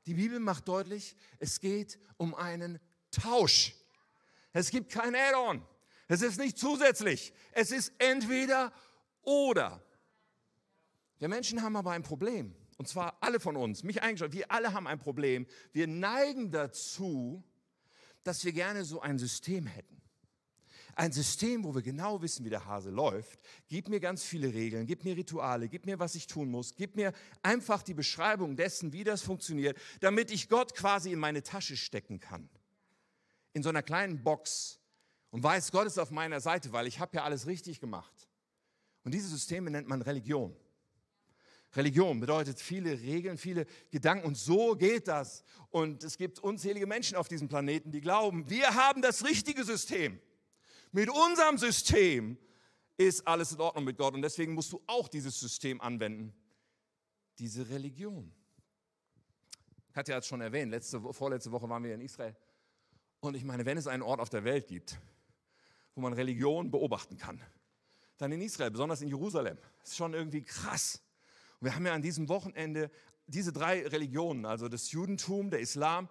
Die 0.05 0.13
Bibel 0.13 0.39
macht 0.39 0.67
deutlich, 0.67 1.15
es 1.37 1.59
geht 1.59 1.99
um 2.17 2.33
einen 2.33 2.79
Tausch. 3.11 3.75
Es 4.53 4.71
gibt 4.71 4.91
kein 4.91 5.15
Add-on. 5.15 5.61
Es 6.07 6.21
ist 6.21 6.39
nicht 6.39 6.57
zusätzlich. 6.57 7.33
Es 7.51 7.71
ist 7.71 7.93
entweder 7.99 8.73
oder. 9.21 9.83
Wir 11.19 11.27
Menschen 11.27 11.61
haben 11.61 11.75
aber 11.75 11.91
ein 11.91 12.03
Problem. 12.03 12.55
Und 12.79 12.87
zwar 12.87 13.17
alle 13.19 13.41
von 13.41 13.57
uns, 13.57 13.83
mich 13.83 14.01
eingeschlossen, 14.01 14.31
wir 14.31 14.49
alle 14.51 14.71
haben 14.71 14.87
ein 14.87 14.99
Problem. 14.99 15.45
Wir 15.73 15.85
neigen 15.85 16.49
dazu, 16.49 17.43
dass 18.23 18.45
wir 18.45 18.53
gerne 18.53 18.85
so 18.85 19.01
ein 19.01 19.19
System 19.19 19.67
hätten. 19.67 20.01
Ein 20.95 21.11
System, 21.11 21.65
wo 21.65 21.75
wir 21.75 21.81
genau 21.81 22.21
wissen, 22.21 22.45
wie 22.45 22.49
der 22.49 22.65
Hase 22.65 22.89
läuft. 22.89 23.41
Gib 23.67 23.89
mir 23.89 23.99
ganz 23.99 24.23
viele 24.23 24.53
Regeln, 24.53 24.87
gib 24.87 25.03
mir 25.03 25.17
Rituale, 25.17 25.67
gib 25.67 25.85
mir, 25.85 25.99
was 25.99 26.15
ich 26.15 26.27
tun 26.27 26.49
muss, 26.49 26.73
gib 26.73 26.95
mir 26.95 27.11
einfach 27.43 27.83
die 27.83 27.93
Beschreibung 27.93 28.55
dessen, 28.55 28.93
wie 28.93 29.03
das 29.03 29.23
funktioniert, 29.23 29.77
damit 29.99 30.31
ich 30.31 30.47
Gott 30.47 30.73
quasi 30.73 31.11
in 31.11 31.19
meine 31.19 31.43
Tasche 31.43 31.75
stecken 31.75 32.21
kann. 32.21 32.49
In 33.51 33.61
so 33.61 33.67
einer 33.67 33.83
kleinen 33.83 34.23
Box 34.23 34.79
und 35.31 35.43
weiß, 35.43 35.73
Gott 35.73 35.85
ist 35.85 35.97
auf 35.97 36.11
meiner 36.11 36.39
Seite, 36.39 36.71
weil 36.71 36.87
ich 36.87 37.01
habe 37.01 37.17
ja 37.17 37.25
alles 37.25 37.45
richtig 37.45 37.81
gemacht. 37.81 38.29
Und 39.03 39.13
diese 39.13 39.27
Systeme 39.27 39.69
nennt 39.69 39.89
man 39.89 40.01
Religion. 40.01 40.55
Religion 41.75 42.19
bedeutet 42.19 42.59
viele 42.59 42.99
Regeln, 42.99 43.37
viele 43.37 43.65
Gedanken 43.91 44.25
und 44.25 44.35
so 44.35 44.75
geht 44.75 45.07
das. 45.07 45.43
Und 45.69 46.03
es 46.03 46.17
gibt 46.17 46.39
unzählige 46.39 46.87
Menschen 46.87 47.15
auf 47.15 47.27
diesem 47.27 47.47
Planeten, 47.47 47.91
die 47.91 48.01
glauben, 48.01 48.49
wir 48.49 48.73
haben 48.73 49.01
das 49.01 49.23
richtige 49.23 49.63
System. 49.63 50.19
Mit 50.91 51.09
unserem 51.09 51.57
System 51.57 52.37
ist 52.97 53.27
alles 53.27 53.51
in 53.51 53.61
Ordnung 53.61 53.85
mit 53.85 53.97
Gott 53.97 54.13
und 54.15 54.21
deswegen 54.21 54.53
musst 54.53 54.73
du 54.73 54.81
auch 54.87 55.07
dieses 55.07 55.39
System 55.39 55.79
anwenden. 55.79 56.33
Diese 57.37 57.69
Religion. 57.69 58.33
Katja 59.93 60.15
hat 60.15 60.23
es 60.23 60.27
schon 60.27 60.41
erwähnt, 60.41 60.71
letzte, 60.71 60.99
vorletzte 61.13 61.51
Woche 61.51 61.69
waren 61.69 61.83
wir 61.83 61.93
in 61.93 62.01
Israel. 62.01 62.35
Und 63.19 63.35
ich 63.35 63.43
meine, 63.43 63.65
wenn 63.65 63.77
es 63.77 63.87
einen 63.87 64.01
Ort 64.03 64.19
auf 64.19 64.29
der 64.29 64.43
Welt 64.43 64.67
gibt, 64.67 64.99
wo 65.93 66.01
man 66.01 66.13
Religion 66.13 66.71
beobachten 66.71 67.17
kann, 67.17 67.41
dann 68.17 68.31
in 68.31 68.41
Israel, 68.41 68.71
besonders 68.71 69.01
in 69.01 69.09
Jerusalem. 69.09 69.57
Das 69.79 69.89
ist 69.89 69.97
schon 69.97 70.13
irgendwie 70.13 70.41
krass. 70.41 71.01
Und 71.59 71.65
wir 71.65 71.75
haben 71.75 71.85
ja 71.85 71.93
an 71.93 72.01
diesem 72.01 72.29
Wochenende 72.29 72.89
diese 73.27 73.53
drei 73.53 73.85
Religionen, 73.85 74.45
also 74.45 74.67
das 74.69 74.91
Judentum, 74.91 75.49
der 75.49 75.59
Islam 75.59 76.09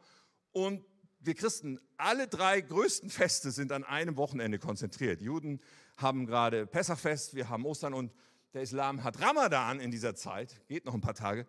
und 0.52 0.84
wir 1.20 1.34
Christen, 1.34 1.80
alle 1.96 2.28
drei 2.28 2.60
größten 2.60 3.10
Feste 3.10 3.50
sind 3.50 3.72
an 3.72 3.84
einem 3.84 4.16
Wochenende 4.16 4.58
konzentriert. 4.58 5.20
Juden 5.20 5.60
haben 5.96 6.26
gerade 6.26 6.66
Pessachfest, 6.66 7.34
wir 7.34 7.48
haben 7.48 7.66
Ostern 7.66 7.92
und 7.92 8.12
der 8.54 8.62
Islam 8.62 9.02
hat 9.02 9.20
Ramadan 9.20 9.80
in 9.80 9.90
dieser 9.90 10.14
Zeit, 10.14 10.66
geht 10.68 10.84
noch 10.84 10.94
ein 10.94 11.00
paar 11.00 11.14
Tage. 11.14 11.46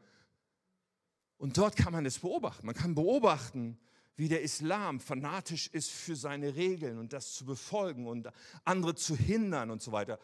Und 1.37 1.57
dort 1.57 1.75
kann 1.77 1.93
man 1.93 2.05
es 2.05 2.19
beobachten. 2.19 2.65
Man 2.65 2.75
kann 2.75 2.95
beobachten, 2.95 3.79
wie 4.15 4.27
der 4.27 4.41
Islam 4.41 4.99
fanatisch 4.99 5.67
ist 5.67 5.91
für 5.91 6.15
seine 6.15 6.55
Regeln 6.55 6.97
und 6.97 7.13
das 7.13 7.33
zu 7.33 7.45
befolgen 7.45 8.05
und 8.07 8.29
andere 8.65 8.95
zu 8.95 9.15
hindern 9.15 9.71
und 9.71 9.81
so 9.81 9.93
weiter. 9.93 10.19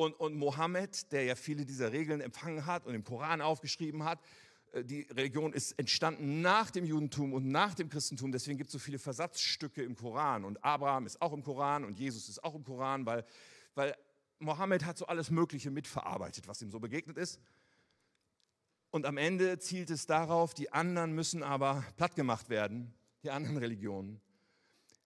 Und, 0.00 0.18
und 0.18 0.34
Mohammed, 0.34 1.12
der 1.12 1.24
ja 1.24 1.34
viele 1.34 1.66
dieser 1.66 1.92
Regeln 1.92 2.22
empfangen 2.22 2.64
hat 2.64 2.86
und 2.86 2.94
im 2.94 3.04
Koran 3.04 3.42
aufgeschrieben 3.42 4.02
hat, 4.02 4.18
äh, 4.72 4.82
die 4.82 5.02
Religion 5.02 5.52
ist 5.52 5.78
entstanden 5.78 6.40
nach 6.40 6.70
dem 6.70 6.86
Judentum 6.86 7.34
und 7.34 7.48
nach 7.48 7.74
dem 7.74 7.90
Christentum. 7.90 8.32
Deswegen 8.32 8.56
gibt 8.56 8.68
es 8.68 8.72
so 8.72 8.78
viele 8.78 8.98
Versatzstücke 8.98 9.82
im 9.82 9.94
Koran. 9.94 10.46
Und 10.46 10.64
Abraham 10.64 11.04
ist 11.04 11.20
auch 11.20 11.34
im 11.34 11.42
Koran 11.42 11.84
und 11.84 11.98
Jesus 11.98 12.30
ist 12.30 12.42
auch 12.42 12.54
im 12.54 12.64
Koran, 12.64 13.04
weil, 13.04 13.26
weil 13.74 13.94
Mohammed 14.38 14.86
hat 14.86 14.96
so 14.96 15.06
alles 15.06 15.30
Mögliche 15.30 15.70
mitverarbeitet, 15.70 16.48
was 16.48 16.62
ihm 16.62 16.70
so 16.70 16.80
begegnet 16.80 17.18
ist. 17.18 17.38
Und 18.90 19.04
am 19.04 19.18
Ende 19.18 19.58
zielt 19.58 19.90
es 19.90 20.06
darauf, 20.06 20.54
die 20.54 20.72
anderen 20.72 21.12
müssen 21.12 21.42
aber 21.42 21.84
plattgemacht 21.98 22.48
werden, 22.48 22.94
die 23.22 23.28
anderen 23.28 23.58
Religionen. 23.58 24.18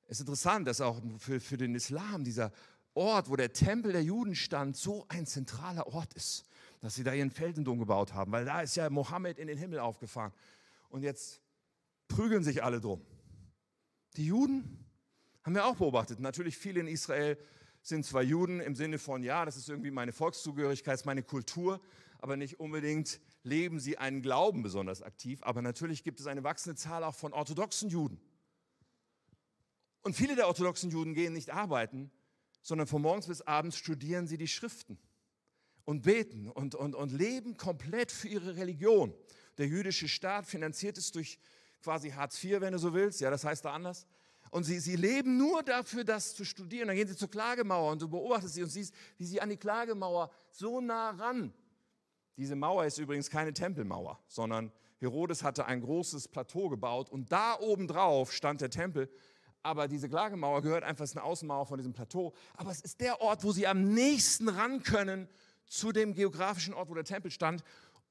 Es 0.06 0.18
ist 0.18 0.20
interessant, 0.20 0.68
dass 0.68 0.80
auch 0.80 1.00
für, 1.18 1.40
für 1.40 1.56
den 1.56 1.74
Islam 1.74 2.22
dieser 2.22 2.52
Ort, 2.94 3.28
wo 3.28 3.36
der 3.36 3.52
Tempel 3.52 3.92
der 3.92 4.02
Juden 4.02 4.34
stand, 4.34 4.76
so 4.76 5.04
ein 5.08 5.26
zentraler 5.26 5.86
Ort 5.88 6.14
ist, 6.14 6.44
dass 6.80 6.94
sie 6.94 7.04
da 7.04 7.12
ihren 7.12 7.30
Feldendom 7.30 7.78
gebaut 7.78 8.14
haben, 8.14 8.30
weil 8.32 8.44
da 8.44 8.62
ist 8.62 8.76
ja 8.76 8.88
Mohammed 8.88 9.38
in 9.38 9.48
den 9.48 9.58
Himmel 9.58 9.80
aufgefahren. 9.80 10.32
Und 10.88 11.02
jetzt 11.02 11.40
prügeln 12.08 12.44
sich 12.44 12.62
alle 12.62 12.80
drum. 12.80 13.04
Die 14.16 14.26
Juden 14.26 14.86
haben 15.42 15.54
wir 15.54 15.66
auch 15.66 15.76
beobachtet. 15.76 16.20
Natürlich 16.20 16.56
viele 16.56 16.80
in 16.80 16.86
Israel 16.86 17.36
sind 17.82 18.06
zwar 18.06 18.22
Juden 18.22 18.60
im 18.60 18.74
Sinne 18.74 18.98
von, 18.98 19.22
ja, 19.22 19.44
das 19.44 19.56
ist 19.56 19.68
irgendwie 19.68 19.90
meine 19.90 20.12
Volkszugehörigkeit, 20.12 21.04
meine 21.04 21.22
Kultur, 21.22 21.80
aber 22.18 22.36
nicht 22.36 22.60
unbedingt 22.60 23.20
leben 23.42 23.78
sie 23.78 23.98
einen 23.98 24.22
Glauben 24.22 24.62
besonders 24.62 25.02
aktiv. 25.02 25.42
Aber 25.42 25.60
natürlich 25.60 26.02
gibt 26.04 26.20
es 26.20 26.26
eine 26.26 26.44
wachsende 26.44 26.76
Zahl 26.76 27.04
auch 27.04 27.14
von 27.14 27.32
orthodoxen 27.32 27.90
Juden. 27.90 28.18
Und 30.02 30.14
viele 30.14 30.36
der 30.36 30.46
orthodoxen 30.46 30.90
Juden 30.90 31.12
gehen 31.14 31.32
nicht 31.32 31.50
arbeiten, 31.50 32.10
sondern 32.64 32.86
von 32.86 33.02
morgens 33.02 33.26
bis 33.26 33.42
abends 33.42 33.76
studieren 33.76 34.26
sie 34.26 34.38
die 34.38 34.48
Schriften 34.48 34.98
und 35.84 36.02
beten 36.02 36.48
und, 36.48 36.74
und, 36.74 36.94
und 36.94 37.12
leben 37.12 37.56
komplett 37.58 38.10
für 38.10 38.26
ihre 38.26 38.56
Religion. 38.56 39.14
Der 39.58 39.66
jüdische 39.66 40.08
Staat 40.08 40.46
finanziert 40.46 40.96
es 40.96 41.12
durch 41.12 41.38
quasi 41.82 42.10
Hartz 42.10 42.42
IV, 42.42 42.62
wenn 42.62 42.72
du 42.72 42.78
so 42.78 42.94
willst, 42.94 43.20
ja, 43.20 43.30
das 43.30 43.44
heißt 43.44 43.66
da 43.66 43.74
anders. 43.74 44.06
Und 44.50 44.64
sie, 44.64 44.80
sie 44.80 44.96
leben 44.96 45.36
nur 45.36 45.62
dafür, 45.62 46.04
das 46.04 46.34
zu 46.34 46.44
studieren. 46.44 46.88
Dann 46.88 46.96
gehen 46.96 47.08
sie 47.08 47.16
zur 47.16 47.30
Klagemauer 47.30 47.92
und 47.92 48.00
du 48.00 48.08
beobachtest 48.08 48.54
sie 48.54 48.62
und 48.62 48.70
siehst, 48.70 48.94
wie 49.18 49.26
sie 49.26 49.40
an 49.40 49.50
die 49.50 49.56
Klagemauer 49.56 50.30
so 50.50 50.80
nah 50.80 51.10
ran. 51.10 51.52
Diese 52.36 52.56
Mauer 52.56 52.86
ist 52.86 52.98
übrigens 52.98 53.28
keine 53.28 53.52
Tempelmauer, 53.52 54.18
sondern 54.26 54.72
Herodes 54.98 55.42
hatte 55.42 55.66
ein 55.66 55.82
großes 55.82 56.28
Plateau 56.28 56.70
gebaut 56.70 57.10
und 57.10 57.30
da 57.30 57.58
oben 57.60 57.88
drauf 57.88 58.32
stand 58.32 58.62
der 58.62 58.70
Tempel 58.70 59.10
aber 59.64 59.88
diese 59.88 60.10
Klagemauer 60.10 60.60
gehört 60.60 60.84
einfach, 60.84 61.04
es 61.04 61.10
ist 61.10 61.16
eine 61.16 61.24
Außenmauer 61.24 61.64
von 61.64 61.78
diesem 61.78 61.94
Plateau. 61.94 62.34
Aber 62.54 62.70
es 62.70 62.82
ist 62.82 63.00
der 63.00 63.22
Ort, 63.22 63.44
wo 63.44 63.50
sie 63.50 63.66
am 63.66 63.94
nächsten 63.94 64.50
ran 64.50 64.82
können 64.82 65.26
zu 65.66 65.90
dem 65.90 66.12
geografischen 66.12 66.74
Ort, 66.74 66.90
wo 66.90 66.94
der 66.94 67.04
Tempel 67.04 67.30
stand. 67.30 67.64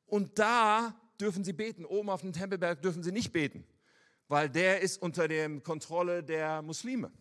Und 0.08 0.40
da 0.40 1.00
dürfen 1.22 1.44
sie 1.44 1.54
beten. 1.54 1.86
Oben 1.86 2.10
auf 2.10 2.22
dem 2.22 2.34
Tempelberg 2.34 2.82
dürfen 2.82 3.04
sie 3.04 3.12
nicht 3.12 3.32
beten, 3.32 3.64
weil 4.28 4.50
der 4.50 4.82
ist 4.82 5.00
unter 5.00 5.28
der 5.28 5.60
Kontrolle 5.60 6.24
der 6.24 6.64
Muslime. 6.64 7.12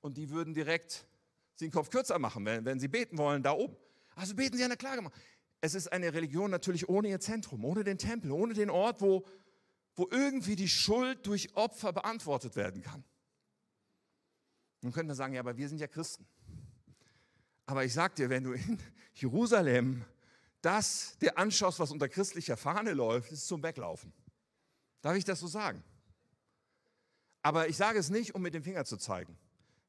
Und 0.00 0.16
die 0.16 0.30
würden 0.30 0.54
direkt 0.54 1.04
den 1.60 1.72
Kopf 1.72 1.90
kürzer 1.90 2.20
machen, 2.20 2.44
wenn, 2.44 2.64
wenn 2.64 2.78
sie 2.78 2.88
beten 2.88 3.18
wollen, 3.18 3.42
da 3.42 3.52
oben. 3.52 3.76
Also 4.14 4.36
beten 4.36 4.56
sie 4.56 4.62
an 4.62 4.70
der 4.70 4.78
Klagemauer. 4.78 5.12
Es 5.60 5.74
ist 5.74 5.92
eine 5.92 6.14
Religion 6.14 6.50
natürlich 6.50 6.88
ohne 6.88 7.08
ihr 7.08 7.20
Zentrum, 7.20 7.64
ohne 7.64 7.82
den 7.82 7.98
Tempel, 7.98 8.30
ohne 8.30 8.54
den 8.54 8.70
Ort, 8.70 9.00
wo, 9.00 9.24
wo 9.96 10.06
irgendwie 10.12 10.54
die 10.54 10.68
Schuld 10.68 11.26
durch 11.26 11.56
Opfer 11.56 11.92
beantwortet 11.92 12.54
werden 12.54 12.82
kann. 12.82 13.04
Nun 14.82 14.92
könnte 14.92 15.08
man 15.08 15.16
sagen, 15.16 15.32
ja, 15.34 15.40
aber 15.40 15.56
wir 15.56 15.68
sind 15.68 15.80
ja 15.80 15.86
Christen. 15.86 16.26
Aber 17.66 17.84
ich 17.84 17.94
sag 17.94 18.14
dir, 18.16 18.28
wenn 18.28 18.44
du 18.44 18.52
in 18.52 18.78
Jerusalem 19.14 20.04
das 20.60 21.16
dir 21.18 21.38
anschaust, 21.38 21.80
was 21.80 21.90
unter 21.90 22.08
christlicher 22.08 22.56
Fahne 22.56 22.92
läuft, 22.92 23.32
ist 23.32 23.46
zum 23.46 23.62
Weglaufen. 23.62 24.12
Darf 25.00 25.16
ich 25.16 25.24
das 25.24 25.40
so 25.40 25.46
sagen? 25.46 25.82
Aber 27.42 27.68
ich 27.68 27.76
sage 27.76 27.98
es 27.98 28.10
nicht, 28.10 28.34
um 28.34 28.42
mit 28.42 28.54
dem 28.54 28.62
Finger 28.62 28.84
zu 28.84 28.96
zeigen. 28.96 29.36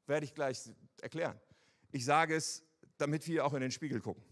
Werde 0.06 0.24
ich 0.24 0.34
gleich 0.34 0.60
erklären. 1.00 1.38
Ich 1.92 2.04
sage 2.04 2.34
es, 2.34 2.64
damit 2.98 3.26
wir 3.28 3.44
auch 3.44 3.54
in 3.54 3.60
den 3.60 3.70
Spiegel 3.70 4.00
gucken. 4.00 4.22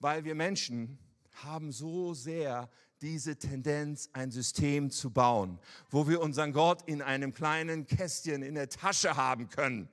Weil 0.00 0.24
wir 0.24 0.34
Menschen 0.34 0.98
haben 1.44 1.70
so 1.70 2.14
sehr 2.14 2.68
diese 3.00 3.36
Tendenz, 3.36 4.10
ein 4.12 4.30
System 4.30 4.90
zu 4.90 5.10
bauen, 5.10 5.58
wo 5.90 6.08
wir 6.08 6.20
unseren 6.20 6.52
Gott 6.52 6.82
in 6.86 7.02
einem 7.02 7.32
kleinen 7.32 7.86
Kästchen 7.86 8.42
in 8.42 8.54
der 8.54 8.68
Tasche 8.68 9.16
haben 9.16 9.48
können. 9.48 9.88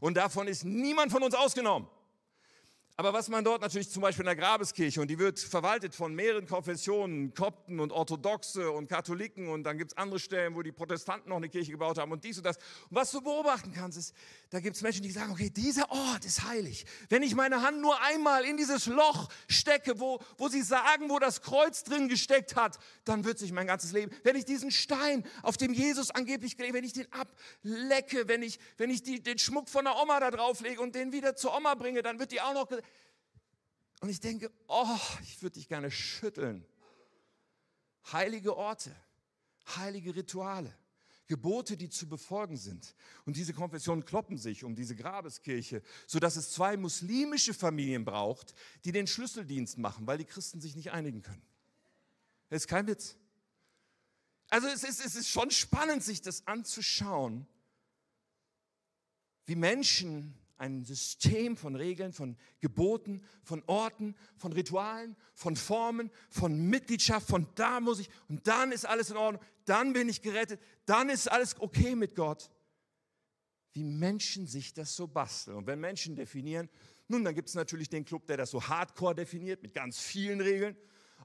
Und 0.00 0.16
davon 0.16 0.48
ist 0.48 0.64
niemand 0.64 1.12
von 1.12 1.22
uns 1.22 1.34
ausgenommen. 1.34 1.88
Aber 3.00 3.14
was 3.14 3.30
man 3.30 3.42
dort 3.42 3.62
natürlich 3.62 3.88
zum 3.88 4.02
Beispiel 4.02 4.24
in 4.24 4.26
der 4.26 4.36
Grabeskirche, 4.36 5.00
und 5.00 5.08
die 5.08 5.18
wird 5.18 5.38
verwaltet 5.40 5.94
von 5.94 6.14
mehreren 6.14 6.46
Konfessionen, 6.46 7.32
Kopten 7.32 7.80
und 7.80 7.92
Orthodoxe 7.92 8.70
und 8.70 8.88
Katholiken, 8.90 9.48
und 9.48 9.62
dann 9.62 9.78
gibt 9.78 9.92
es 9.92 9.96
andere 9.96 10.20
Stellen, 10.20 10.54
wo 10.54 10.60
die 10.60 10.70
Protestanten 10.70 11.30
noch 11.30 11.38
eine 11.38 11.48
Kirche 11.48 11.70
gebaut 11.70 11.96
haben 11.96 12.12
und 12.12 12.22
dies 12.22 12.36
und 12.36 12.44
das. 12.44 12.58
Und 12.58 12.96
was 12.96 13.10
du 13.10 13.22
beobachten 13.22 13.72
kannst, 13.72 13.96
ist, 13.96 14.14
da 14.50 14.60
gibt 14.60 14.76
es 14.76 14.82
Menschen, 14.82 15.02
die 15.02 15.10
sagen, 15.10 15.32
okay, 15.32 15.48
dieser 15.48 15.90
Ort 15.90 16.26
ist 16.26 16.42
heilig. 16.42 16.84
Wenn 17.08 17.22
ich 17.22 17.34
meine 17.34 17.62
Hand 17.62 17.80
nur 17.80 17.98
einmal 18.02 18.44
in 18.44 18.58
dieses 18.58 18.84
Loch 18.84 19.30
stecke, 19.48 19.98
wo, 19.98 20.20
wo 20.36 20.48
sie 20.48 20.60
sagen, 20.60 21.08
wo 21.08 21.18
das 21.18 21.40
Kreuz 21.40 21.84
drin 21.84 22.06
gesteckt 22.06 22.54
hat, 22.54 22.78
dann 23.06 23.24
wird 23.24 23.38
sich 23.38 23.50
mein 23.50 23.66
ganzes 23.66 23.92
Leben. 23.92 24.14
Wenn 24.24 24.36
ich 24.36 24.44
diesen 24.44 24.70
Stein, 24.70 25.24
auf 25.40 25.56
dem 25.56 25.72
Jesus 25.72 26.10
angeblich 26.10 26.58
gelebt, 26.58 26.74
wenn 26.74 26.84
ich 26.84 26.92
den 26.92 27.06
ablecke, 27.14 28.28
wenn 28.28 28.42
ich, 28.42 28.58
wenn 28.76 28.90
ich 28.90 29.02
die, 29.02 29.22
den 29.22 29.38
Schmuck 29.38 29.70
von 29.70 29.86
der 29.86 29.96
Oma 29.96 30.20
da 30.20 30.30
drauflege 30.30 30.82
und 30.82 30.94
den 30.94 31.12
wieder 31.12 31.34
zur 31.34 31.56
Oma 31.56 31.74
bringe, 31.76 32.02
dann 32.02 32.18
wird 32.18 32.30
die 32.30 32.42
auch 32.42 32.52
noch 32.52 32.68
und 34.00 34.08
ich 34.08 34.20
denke, 34.20 34.50
oh, 34.66 34.98
ich 35.22 35.40
würde 35.42 35.54
dich 35.54 35.68
gerne 35.68 35.90
schütteln. 35.90 36.64
Heilige 38.12 38.56
Orte, 38.56 38.94
heilige 39.76 40.16
Rituale, 40.16 40.74
Gebote, 41.26 41.76
die 41.76 41.90
zu 41.90 42.08
befolgen 42.08 42.56
sind. 42.56 42.96
Und 43.26 43.36
diese 43.36 43.52
Konfessionen 43.52 44.04
kloppen 44.04 44.38
sich 44.38 44.64
um 44.64 44.74
diese 44.74 44.96
Grabeskirche, 44.96 45.82
sodass 46.06 46.36
es 46.36 46.50
zwei 46.50 46.76
muslimische 46.76 47.54
Familien 47.54 48.04
braucht, 48.04 48.54
die 48.84 48.92
den 48.92 49.06
Schlüsseldienst 49.06 49.78
machen, 49.78 50.06
weil 50.06 50.18
die 50.18 50.24
Christen 50.24 50.60
sich 50.60 50.74
nicht 50.74 50.92
einigen 50.92 51.22
können. 51.22 51.42
Das 52.48 52.62
ist 52.62 52.68
kein 52.68 52.86
Witz. 52.86 53.16
Also 54.48 54.66
es 54.66 54.82
ist, 54.82 55.04
es 55.04 55.14
ist 55.14 55.28
schon 55.28 55.50
spannend, 55.50 56.02
sich 56.02 56.22
das 56.22 56.46
anzuschauen, 56.46 57.46
wie 59.46 59.54
Menschen 59.54 60.39
ein 60.60 60.84
System 60.84 61.56
von 61.56 61.74
Regeln, 61.74 62.12
von 62.12 62.36
Geboten, 62.60 63.22
von 63.42 63.62
Orten, 63.66 64.14
von 64.36 64.52
Ritualen, 64.52 65.16
von 65.32 65.56
Formen, 65.56 66.10
von 66.28 66.68
Mitgliedschaft, 66.68 67.26
von 67.26 67.46
da 67.54 67.80
muss 67.80 67.98
ich 67.98 68.10
und 68.28 68.46
dann 68.46 68.70
ist 68.70 68.84
alles 68.84 69.10
in 69.10 69.16
Ordnung, 69.16 69.42
dann 69.64 69.94
bin 69.94 70.08
ich 70.08 70.20
gerettet, 70.20 70.60
dann 70.84 71.08
ist 71.08 71.30
alles 71.30 71.58
okay 71.60 71.94
mit 71.94 72.14
Gott. 72.14 72.50
Wie 73.72 73.84
Menschen 73.84 74.46
sich 74.46 74.74
das 74.74 74.94
so 74.96 75.06
basteln. 75.06 75.56
Und 75.56 75.66
wenn 75.66 75.80
Menschen 75.80 76.16
definieren, 76.16 76.68
nun, 77.08 77.24
dann 77.24 77.34
gibt 77.34 77.48
es 77.48 77.54
natürlich 77.54 77.88
den 77.88 78.04
Club, 78.04 78.26
der 78.26 78.36
das 78.36 78.50
so 78.50 78.62
hardcore 78.62 79.14
definiert, 79.14 79.62
mit 79.62 79.72
ganz 79.72 79.98
vielen 79.98 80.40
Regeln. 80.40 80.76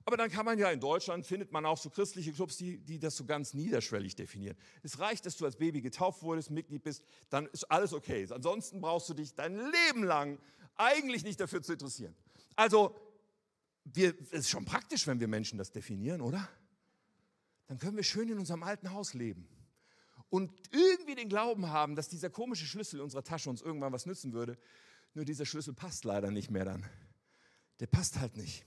Aber 0.05 0.17
dann 0.17 0.29
kann 0.29 0.45
man 0.45 0.59
ja 0.59 0.69
in 0.69 0.79
Deutschland, 0.79 1.25
findet 1.25 1.51
man 1.51 1.65
auch 1.65 1.79
so 1.79 1.89
christliche 1.89 2.31
Clubs, 2.31 2.57
die, 2.57 2.77
die 2.77 2.99
das 2.99 3.15
so 3.17 3.25
ganz 3.25 3.55
niederschwellig 3.55 4.15
definieren. 4.15 4.55
Es 4.83 4.99
reicht, 4.99 5.25
dass 5.25 5.35
du 5.35 5.45
als 5.45 5.55
Baby 5.55 5.81
getauft 5.81 6.21
wurdest, 6.21 6.51
Mitglied 6.51 6.83
bist, 6.83 7.03
dann 7.31 7.47
ist 7.47 7.63
alles 7.71 7.91
okay. 7.91 8.27
Ansonsten 8.29 8.81
brauchst 8.81 9.09
du 9.09 9.15
dich 9.15 9.33
dein 9.33 9.55
Leben 9.55 10.03
lang 10.03 10.37
eigentlich 10.75 11.23
nicht 11.23 11.39
dafür 11.39 11.63
zu 11.63 11.73
interessieren. 11.73 12.15
Also, 12.55 12.95
es 13.95 14.13
ist 14.31 14.49
schon 14.49 14.65
praktisch, 14.65 15.07
wenn 15.07 15.19
wir 15.19 15.27
Menschen 15.27 15.57
das 15.57 15.71
definieren, 15.71 16.21
oder? 16.21 16.47
Dann 17.67 17.79
können 17.79 17.95
wir 17.95 18.03
schön 18.03 18.29
in 18.29 18.37
unserem 18.37 18.61
alten 18.61 18.91
Haus 18.91 19.15
leben 19.15 19.47
und 20.29 20.51
irgendwie 20.71 21.15
den 21.15 21.29
Glauben 21.29 21.69
haben, 21.69 21.95
dass 21.95 22.09
dieser 22.09 22.29
komische 22.29 22.65
Schlüssel 22.65 22.97
in 22.97 23.03
unserer 23.03 23.23
Tasche 23.23 23.49
uns 23.49 23.61
irgendwann 23.61 23.93
was 23.93 24.05
nützen 24.05 24.33
würde. 24.33 24.57
Nur 25.13 25.25
dieser 25.25 25.45
Schlüssel 25.45 25.73
passt 25.73 26.03
leider 26.03 26.29
nicht 26.29 26.51
mehr 26.51 26.65
dann. 26.65 26.85
Der 27.79 27.87
passt 27.87 28.19
halt 28.19 28.37
nicht. 28.37 28.65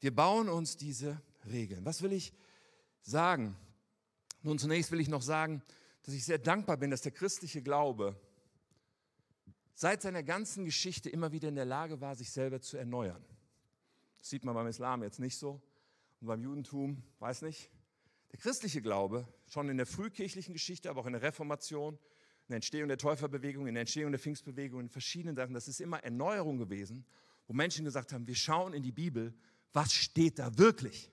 Wir 0.00 0.14
bauen 0.14 0.48
uns 0.48 0.76
diese 0.76 1.20
Regeln. 1.46 1.84
Was 1.84 2.02
will 2.02 2.12
ich 2.12 2.32
sagen? 3.02 3.56
Nun, 4.42 4.58
zunächst 4.58 4.92
will 4.92 5.00
ich 5.00 5.08
noch 5.08 5.22
sagen, 5.22 5.62
dass 6.02 6.14
ich 6.14 6.24
sehr 6.24 6.38
dankbar 6.38 6.76
bin, 6.76 6.90
dass 6.90 7.02
der 7.02 7.12
christliche 7.12 7.62
Glaube 7.62 8.18
seit 9.74 10.02
seiner 10.02 10.22
ganzen 10.22 10.64
Geschichte 10.64 11.08
immer 11.10 11.32
wieder 11.32 11.48
in 11.48 11.54
der 11.54 11.64
Lage 11.64 12.00
war, 12.00 12.14
sich 12.16 12.30
selber 12.30 12.60
zu 12.60 12.76
erneuern. 12.76 13.24
Das 14.18 14.30
sieht 14.30 14.44
man 14.44 14.54
beim 14.54 14.66
Islam 14.66 15.02
jetzt 15.02 15.20
nicht 15.20 15.36
so 15.36 15.60
und 16.20 16.26
beim 16.26 16.42
Judentum, 16.42 17.02
weiß 17.18 17.42
nicht. 17.42 17.70
Der 18.32 18.38
christliche 18.38 18.82
Glaube, 18.82 19.26
schon 19.46 19.68
in 19.68 19.76
der 19.76 19.86
frühkirchlichen 19.86 20.52
Geschichte, 20.52 20.90
aber 20.90 21.00
auch 21.00 21.06
in 21.06 21.12
der 21.12 21.22
Reformation, 21.22 21.94
in 21.94 22.48
der 22.48 22.56
Entstehung 22.56 22.88
der 22.88 22.98
Täuferbewegung, 22.98 23.66
in 23.66 23.74
der 23.74 23.82
Entstehung 23.82 24.10
der 24.10 24.18
Pfingstbewegung, 24.18 24.80
in 24.80 24.88
verschiedenen 24.88 25.36
Sachen, 25.36 25.54
das 25.54 25.68
ist 25.68 25.80
immer 25.80 26.02
Erneuerung 26.02 26.58
gewesen, 26.58 27.04
wo 27.46 27.52
Menschen 27.52 27.84
gesagt 27.84 28.12
haben, 28.12 28.26
wir 28.26 28.34
schauen 28.34 28.74
in 28.74 28.82
die 28.82 28.92
Bibel 28.92 29.34
was 29.72 29.92
steht 29.92 30.38
da 30.38 30.56
wirklich? 30.58 31.10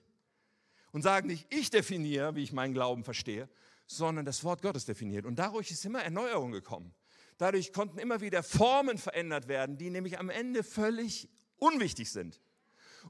Und 0.92 1.02
sagen 1.02 1.28
nicht, 1.28 1.46
ich 1.52 1.70
definiere, 1.70 2.34
wie 2.36 2.42
ich 2.42 2.52
meinen 2.52 2.74
Glauben 2.74 3.04
verstehe, 3.04 3.48
sondern 3.86 4.24
das 4.24 4.42
Wort 4.44 4.62
Gottes 4.62 4.84
definiert. 4.84 5.26
Und 5.26 5.38
dadurch 5.38 5.70
ist 5.70 5.84
immer 5.84 6.02
Erneuerung 6.02 6.52
gekommen. 6.52 6.94
Dadurch 7.38 7.72
konnten 7.72 7.98
immer 7.98 8.20
wieder 8.20 8.42
Formen 8.42 8.98
verändert 8.98 9.46
werden, 9.48 9.76
die 9.76 9.90
nämlich 9.90 10.18
am 10.18 10.30
Ende 10.30 10.64
völlig 10.64 11.28
unwichtig 11.58 12.10
sind, 12.10 12.40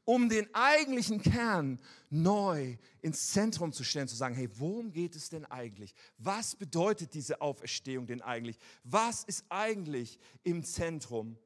um 0.04 0.28
den 0.28 0.52
eigentlichen 0.52 1.22
Kern 1.22 1.78
neu 2.11 2.76
ins 3.02 3.28
Zentrum 3.28 3.72
zu 3.72 3.85
stellen, 3.85 4.09
zu 4.09 4.16
sagen, 4.16 4.35
hey, 4.35 4.48
worum 4.59 4.92
geht 4.92 5.14
es 5.14 5.28
denn 5.28 5.44
eigentlich? 5.44 5.94
Was 6.18 6.56
bedeutet 6.56 7.14
diese 7.14 7.40
Auferstehung 7.40 8.06
denn 8.06 8.20
eigentlich? 8.20 8.59
Was 8.82 9.24
ist 9.24 9.44
eigentlich 9.48 10.18
im 10.42 10.64
Zentrum? 10.64 11.38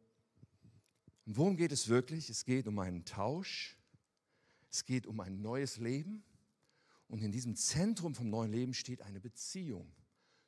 Und 1.27 1.37
worum 1.37 1.57
geht 1.57 1.73
es 1.73 1.89
wirklich? 1.89 2.31
Es 2.31 2.45
geht 2.45 2.67
um 2.67 2.79
einen 2.79 3.05
Tausch 3.05 3.77
es 4.71 4.85
geht 4.85 5.07
um 5.07 5.21
ein 5.21 5.41
neues 5.41 5.79
Leben 5.79 6.25
und 7.09 7.23
in 7.23 7.33
diesem 7.33 7.57
Zentrum 7.57 8.15
vom 8.15 8.31
neuen 8.31 8.53
Leben 8.53 8.75
steht 8.75 9.03
eine 9.03 9.21
Beziehung 9.21 9.93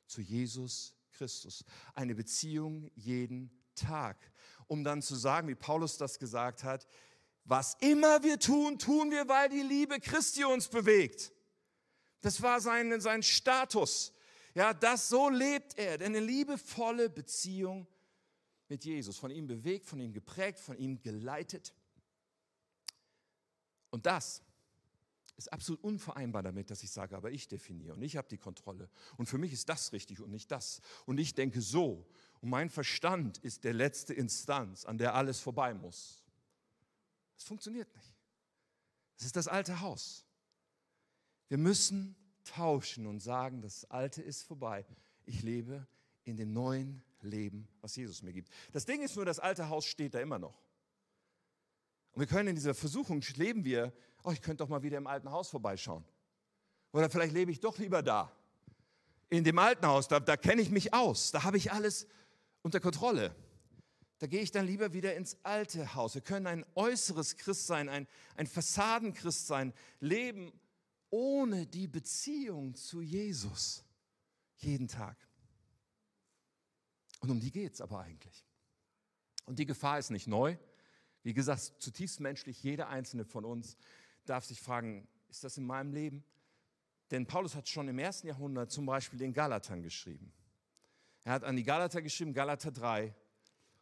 zu 0.07 0.21
Jesus 0.21 0.95
Christus. 1.11 1.65
Eine 1.93 2.15
Beziehung 2.15 2.89
jeden 2.95 3.51
Tag. 3.75 4.17
Um 4.67 4.83
dann 4.83 5.01
zu 5.01 5.15
sagen, 5.15 5.47
wie 5.47 5.55
Paulus 5.55 5.97
das 5.97 6.19
gesagt 6.19 6.63
hat, 6.63 6.87
was 7.45 7.75
immer 7.81 8.23
wir 8.23 8.39
tun, 8.39 8.79
tun 8.79 9.11
wir, 9.11 9.27
weil 9.27 9.49
die 9.49 9.61
Liebe 9.61 9.99
Christi 9.99 10.45
uns 10.45 10.69
bewegt. 10.69 11.33
Das 12.21 12.41
war 12.41 12.61
sein, 12.61 12.99
sein 13.01 13.21
Status. 13.21 14.13
Ja, 14.55 14.73
das 14.73 15.09
so 15.09 15.29
lebt 15.29 15.77
er. 15.77 15.99
Eine 15.99 16.21
liebevolle 16.21 17.09
Beziehung 17.09 17.85
mit 18.69 18.85
Jesus. 18.85 19.17
Von 19.17 19.31
ihm 19.31 19.47
bewegt, 19.47 19.85
von 19.85 19.99
ihm 19.99 20.13
geprägt, 20.13 20.59
von 20.59 20.77
ihm 20.77 21.01
geleitet. 21.01 21.73
Und 23.93 24.07
das 24.07 24.41
ist 25.35 25.53
absolut 25.53 25.83
unvereinbar 25.83 26.41
damit, 26.41 26.71
dass 26.71 26.81
ich 26.81 26.89
sage, 26.89 27.15
aber 27.15 27.29
ich 27.29 27.47
definiere 27.47 27.93
und 27.93 28.01
ich 28.01 28.17
habe 28.17 28.27
die 28.27 28.39
Kontrolle. 28.39 28.89
Und 29.17 29.27
für 29.27 29.37
mich 29.37 29.53
ist 29.53 29.69
das 29.69 29.93
richtig 29.93 30.19
und 30.19 30.31
nicht 30.31 30.49
das. 30.49 30.81
Und 31.05 31.19
ich 31.19 31.35
denke 31.35 31.61
so. 31.61 32.09
Und 32.41 32.49
mein 32.49 32.71
Verstand 32.71 33.37
ist 33.37 33.63
der 33.63 33.73
letzte 33.73 34.15
Instanz, 34.15 34.85
an 34.85 34.97
der 34.97 35.13
alles 35.13 35.39
vorbei 35.39 35.75
muss. 35.75 36.23
Das 37.35 37.43
funktioniert 37.43 37.95
nicht. 37.95 38.15
Das 39.17 39.27
ist 39.27 39.35
das 39.35 39.47
alte 39.47 39.79
Haus. 39.79 40.25
Wir 41.47 41.59
müssen 41.59 42.15
tauschen 42.45 43.05
und 43.05 43.19
sagen, 43.19 43.61
das 43.61 43.85
Alte 43.91 44.23
ist 44.23 44.41
vorbei. 44.41 44.87
Ich 45.25 45.43
lebe 45.43 45.85
in 46.23 46.35
dem 46.35 46.51
neuen 46.51 47.03
Leben, 47.21 47.67
was 47.81 47.95
Jesus 47.95 48.23
mir 48.23 48.33
gibt. 48.33 48.49
Das 48.71 48.85
Ding 48.85 49.03
ist 49.03 49.15
nur, 49.15 49.25
das 49.25 49.37
alte 49.37 49.69
Haus 49.69 49.85
steht 49.85 50.15
da 50.15 50.19
immer 50.19 50.39
noch. 50.39 50.63
Und 52.13 52.19
wir 52.19 52.27
können 52.27 52.49
in 52.49 52.55
dieser 52.55 52.73
Versuchung 52.73 53.21
leben 53.35 53.65
wir, 53.65 53.91
oh, 54.23 54.31
ich 54.31 54.41
könnte 54.41 54.63
doch 54.63 54.69
mal 54.69 54.83
wieder 54.83 54.97
im 54.97 55.07
alten 55.07 55.31
Haus 55.31 55.49
vorbeischauen. 55.49 56.03
Oder 56.91 57.09
vielleicht 57.09 57.33
lebe 57.33 57.51
ich 57.51 57.59
doch 57.59 57.77
lieber 57.79 58.03
da. 58.03 58.31
In 59.29 59.43
dem 59.43 59.57
alten 59.57 59.87
Haus, 59.87 60.07
da, 60.07 60.19
da 60.19 60.37
kenne 60.37 60.61
ich 60.61 60.69
mich 60.69 60.93
aus, 60.93 61.31
da 61.31 61.43
habe 61.43 61.57
ich 61.57 61.71
alles 61.71 62.07
unter 62.61 62.79
Kontrolle. 62.79 63.35
Da 64.19 64.27
gehe 64.27 64.41
ich 64.41 64.51
dann 64.51 64.65
lieber 64.65 64.93
wieder 64.93 65.15
ins 65.15 65.37
alte 65.43 65.95
Haus. 65.95 66.13
Wir 66.13 66.21
können 66.21 66.47
ein 66.47 66.65
äußeres 66.75 67.35
Christsein, 67.35 67.89
ein, 67.89 68.07
ein 68.35 68.47
Fassadenchristsein 68.47 69.73
leben, 69.99 70.53
ohne 71.09 71.65
die 71.65 71.87
Beziehung 71.87 72.75
zu 72.75 73.01
Jesus. 73.01 73.83
Jeden 74.57 74.87
Tag. 74.87 75.17
Und 77.19 77.31
um 77.31 77.39
die 77.39 77.51
geht 77.51 77.73
es 77.73 77.81
aber 77.81 77.99
eigentlich. 77.99 78.45
Und 79.45 79.59
die 79.59 79.65
Gefahr 79.65 79.99
ist 79.99 80.11
nicht 80.11 80.27
neu. 80.27 80.57
Wie 81.23 81.33
gesagt, 81.33 81.73
zutiefst 81.79 82.19
menschlich, 82.19 82.61
jeder 82.61 82.89
einzelne 82.89 83.25
von 83.25 83.45
uns 83.45 83.77
darf 84.25 84.45
sich 84.45 84.61
fragen, 84.61 85.07
ist 85.29 85.43
das 85.43 85.57
in 85.57 85.65
meinem 85.65 85.93
Leben? 85.93 86.23
Denn 87.11 87.25
Paulus 87.25 87.55
hat 87.55 87.67
schon 87.67 87.87
im 87.87 87.99
ersten 87.99 88.27
Jahrhundert 88.27 88.71
zum 88.71 88.85
Beispiel 88.85 89.19
den 89.19 89.33
Galatern 89.33 89.81
geschrieben. 89.81 90.33
Er 91.23 91.33
hat 91.33 91.43
an 91.43 91.55
die 91.55 91.63
Galater 91.63 92.01
geschrieben, 92.01 92.33
Galater 92.33 92.71
3, 92.71 93.13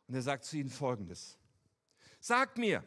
und 0.08 0.16
er 0.16 0.22
sagt 0.22 0.46
zu 0.46 0.58
ihnen 0.58 0.70
folgendes. 0.70 1.38
Sagt 2.20 2.58
mir, 2.58 2.84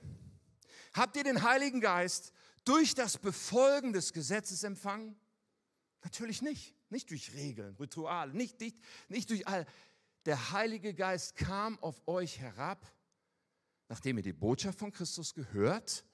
habt 0.92 1.16
ihr 1.16 1.24
den 1.24 1.42
Heiligen 1.42 1.80
Geist 1.80 2.32
durch 2.64 2.94
das 2.94 3.18
Befolgen 3.18 3.92
des 3.92 4.12
Gesetzes 4.12 4.62
empfangen? 4.62 5.16
Natürlich 6.02 6.42
nicht. 6.42 6.76
Nicht 6.90 7.10
durch 7.10 7.34
Regeln, 7.34 7.74
Rituale, 7.80 8.32
nicht, 8.34 8.60
nicht, 8.60 8.76
nicht 9.08 9.30
durch 9.30 9.48
all. 9.48 9.66
Der 10.26 10.52
Heilige 10.52 10.94
Geist 10.94 11.34
kam 11.34 11.78
auf 11.80 12.00
euch 12.06 12.38
herab 12.38 12.93
nachdem 13.88 14.18
ihr 14.18 14.22
die 14.22 14.32
Botschaft 14.32 14.78
von 14.78 14.92
Christus 14.92 15.34
gehört 15.34 16.04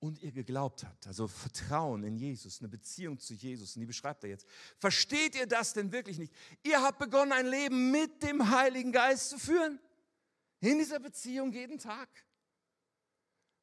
und 0.00 0.22
ihr 0.22 0.32
geglaubt 0.32 0.84
habt. 0.84 1.06
Also 1.06 1.28
Vertrauen 1.28 2.02
in 2.04 2.16
Jesus, 2.16 2.60
eine 2.60 2.68
Beziehung 2.68 3.18
zu 3.18 3.34
Jesus. 3.34 3.76
Und 3.76 3.80
die 3.80 3.86
beschreibt 3.86 4.24
er 4.24 4.30
jetzt. 4.30 4.46
Versteht 4.78 5.34
ihr 5.34 5.46
das 5.46 5.74
denn 5.74 5.92
wirklich 5.92 6.18
nicht? 6.18 6.32
Ihr 6.62 6.82
habt 6.82 6.98
begonnen, 6.98 7.32
ein 7.32 7.46
Leben 7.46 7.90
mit 7.90 8.22
dem 8.22 8.50
Heiligen 8.50 8.92
Geist 8.92 9.30
zu 9.30 9.38
führen. 9.38 9.78
In 10.60 10.78
dieser 10.78 10.98
Beziehung 10.98 11.52
jeden 11.52 11.78
Tag. 11.78 12.08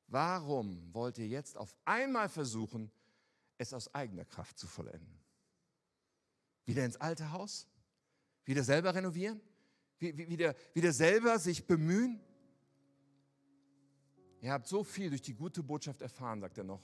Warum 0.08 0.94
wollt 0.94 1.18
ihr 1.18 1.28
jetzt 1.28 1.58
auf 1.58 1.76
einmal 1.86 2.30
versuchen, 2.30 2.92
es 3.58 3.74
aus 3.74 3.94
eigener 3.94 4.26
Kraft 4.26 4.58
zu 4.58 4.68
vollenden? 4.68 5.20
Wieder 6.66 6.86
ins 6.86 6.98
alte 6.98 7.32
Haus? 7.32 7.68
Wieder 8.46 8.64
selber 8.64 8.94
renovieren? 8.94 9.42
Wieder, 10.00 10.56
wieder 10.74 10.94
selber 10.94 11.40
sich 11.40 11.66
bemühen? 11.66 12.22
Ihr 14.42 14.52
habt 14.52 14.68
so 14.68 14.84
viel 14.84 15.10
durch 15.10 15.22
die 15.22 15.34
gute 15.34 15.64
Botschaft 15.64 16.02
erfahren, 16.02 16.42
sagt 16.42 16.58
er 16.58 16.64
noch. 16.64 16.82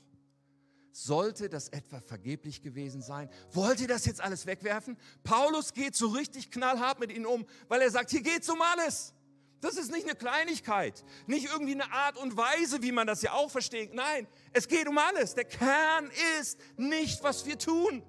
Sollte 0.91 1.49
das 1.49 1.70
etwa 1.70 1.99
vergeblich 1.99 2.62
gewesen 2.62 3.01
sein? 3.01 3.30
Wollt 3.51 3.80
ihr 3.82 3.88
das 3.88 4.06
jetzt 4.06 4.22
alles 4.22 4.45
wegwerfen? 4.45 4.95
Paulus 5.24 5.74
geht 5.74 5.95
so 5.95 6.08
richtig 6.10 6.51
knallhart 6.51 6.99
mit 6.99 7.12
ihnen 7.12 7.26
um, 7.26 7.45
weil 7.68 7.82
er 7.82 7.89
sagt, 7.89 8.12
hier 8.12 8.22
geht 8.22 8.43
es 8.43 8.49
um 8.49 8.62
alles. 8.62 9.14
Das 9.60 9.76
ist 9.78 9.91
nicht 9.91 10.06
eine 10.06 10.16
Kleinigkeit, 10.16 11.04
nicht 11.26 11.45
irgendwie 11.45 11.74
eine 11.74 11.89
Art 11.91 12.18
und 12.18 12.36
Weise, 12.36 12.84
wie 12.84 12.91
man 12.91 13.08
das 13.08 13.22
ja 13.22 13.32
auch 13.32 13.49
versteht. 13.49 13.93
Nein, 13.93 14.28
es 14.51 14.68
geht 14.68 14.88
um 14.88 14.97
alles. 14.97 15.36
Der 15.36 15.45
Kern 15.45 16.12
ist 16.39 16.60
nicht, 16.76 17.24
was 17.24 17.45
wir 17.45 17.58
tun, 17.58 18.04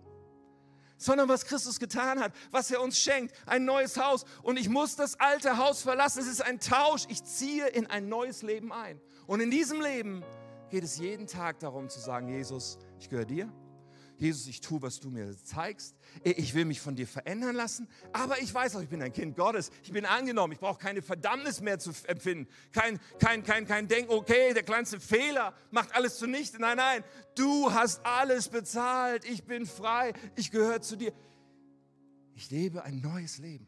sondern 0.98 1.28
was 1.28 1.44
Christus 1.44 1.78
getan 1.78 2.18
hat, 2.18 2.32
was 2.50 2.70
er 2.70 2.82
uns 2.82 2.98
schenkt, 2.98 3.34
ein 3.46 3.64
neues 3.64 3.96
Haus. 3.96 4.24
Und 4.42 4.58
ich 4.58 4.68
muss 4.68 4.96
das 4.96 5.18
alte 5.20 5.56
Haus 5.56 5.82
verlassen. 5.82 6.20
Es 6.20 6.26
ist 6.26 6.42
ein 6.42 6.60
Tausch. 6.60 7.04
Ich 7.08 7.22
ziehe 7.22 7.68
in 7.68 7.86
ein 7.86 8.08
neues 8.08 8.42
Leben 8.42 8.72
ein. 8.72 9.00
Und 9.26 9.40
in 9.40 9.50
diesem 9.50 9.80
Leben 9.80 10.22
geht 10.70 10.84
es 10.84 10.98
jeden 10.98 11.26
Tag 11.26 11.58
darum 11.60 11.88
zu 11.88 12.00
sagen, 12.00 12.28
Jesus, 12.28 12.78
ich 12.98 13.08
gehöre 13.08 13.24
dir. 13.24 13.52
Jesus, 14.16 14.46
ich 14.46 14.60
tue, 14.60 14.80
was 14.80 15.00
du 15.00 15.10
mir 15.10 15.36
zeigst. 15.44 15.96
Ich 16.22 16.54
will 16.54 16.64
mich 16.64 16.80
von 16.80 16.94
dir 16.94 17.06
verändern 17.06 17.56
lassen. 17.56 17.88
Aber 18.12 18.40
ich 18.40 18.54
weiß 18.54 18.76
auch, 18.76 18.80
ich 18.80 18.88
bin 18.88 19.02
ein 19.02 19.12
Kind 19.12 19.36
Gottes. 19.36 19.70
Ich 19.82 19.92
bin 19.92 20.06
angenommen. 20.06 20.52
Ich 20.52 20.60
brauche 20.60 20.78
keine 20.78 21.02
Verdammnis 21.02 21.60
mehr 21.60 21.78
zu 21.78 21.90
empfinden. 22.06 22.48
Kein, 22.72 23.00
kein, 23.18 23.42
kein, 23.42 23.66
kein 23.66 23.88
Denken, 23.88 24.12
okay, 24.12 24.54
der 24.54 24.62
kleinste 24.62 25.00
Fehler 25.00 25.52
macht 25.70 25.94
alles 25.94 26.18
zunichte. 26.18 26.60
Nein, 26.60 26.76
nein. 26.76 27.04
Du 27.34 27.72
hast 27.72 28.06
alles 28.06 28.48
bezahlt. 28.48 29.24
Ich 29.24 29.44
bin 29.44 29.66
frei. 29.66 30.12
Ich 30.36 30.52
gehöre 30.52 30.80
zu 30.80 30.96
dir. 30.96 31.12
Ich 32.34 32.50
lebe 32.50 32.84
ein 32.84 33.00
neues 33.00 33.38
Leben. 33.38 33.66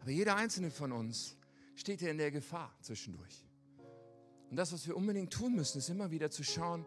Aber 0.00 0.10
jeder 0.10 0.36
einzelne 0.36 0.70
von 0.70 0.92
uns 0.92 1.36
steht 1.74 2.02
ja 2.02 2.10
in 2.10 2.18
der 2.18 2.30
Gefahr 2.30 2.74
zwischendurch. 2.80 3.44
Und 4.50 4.56
das, 4.56 4.72
was 4.72 4.86
wir 4.86 4.96
unbedingt 4.96 5.32
tun 5.32 5.54
müssen, 5.54 5.78
ist 5.78 5.88
immer 5.88 6.10
wieder 6.10 6.30
zu 6.30 6.44
schauen 6.44 6.84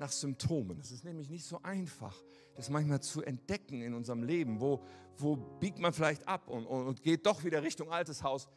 nach 0.00 0.10
Symptomen. 0.10 0.78
Es 0.80 0.90
ist 0.90 1.04
nämlich 1.04 1.30
nicht 1.30 1.44
so 1.44 1.62
einfach, 1.62 2.16
das 2.54 2.68
manchmal 2.68 3.00
zu 3.00 3.22
entdecken 3.22 3.82
in 3.82 3.94
unserem 3.94 4.22
Leben. 4.22 4.60
Wo, 4.60 4.82
wo 5.16 5.36
biegt 5.36 5.78
man 5.78 5.92
vielleicht 5.92 6.26
ab 6.26 6.48
und, 6.48 6.66
und, 6.66 6.86
und 6.86 7.02
geht 7.02 7.24
doch 7.26 7.44
wieder 7.44 7.62
Richtung 7.62 7.90
altes 7.90 8.22
Haus. 8.22 8.48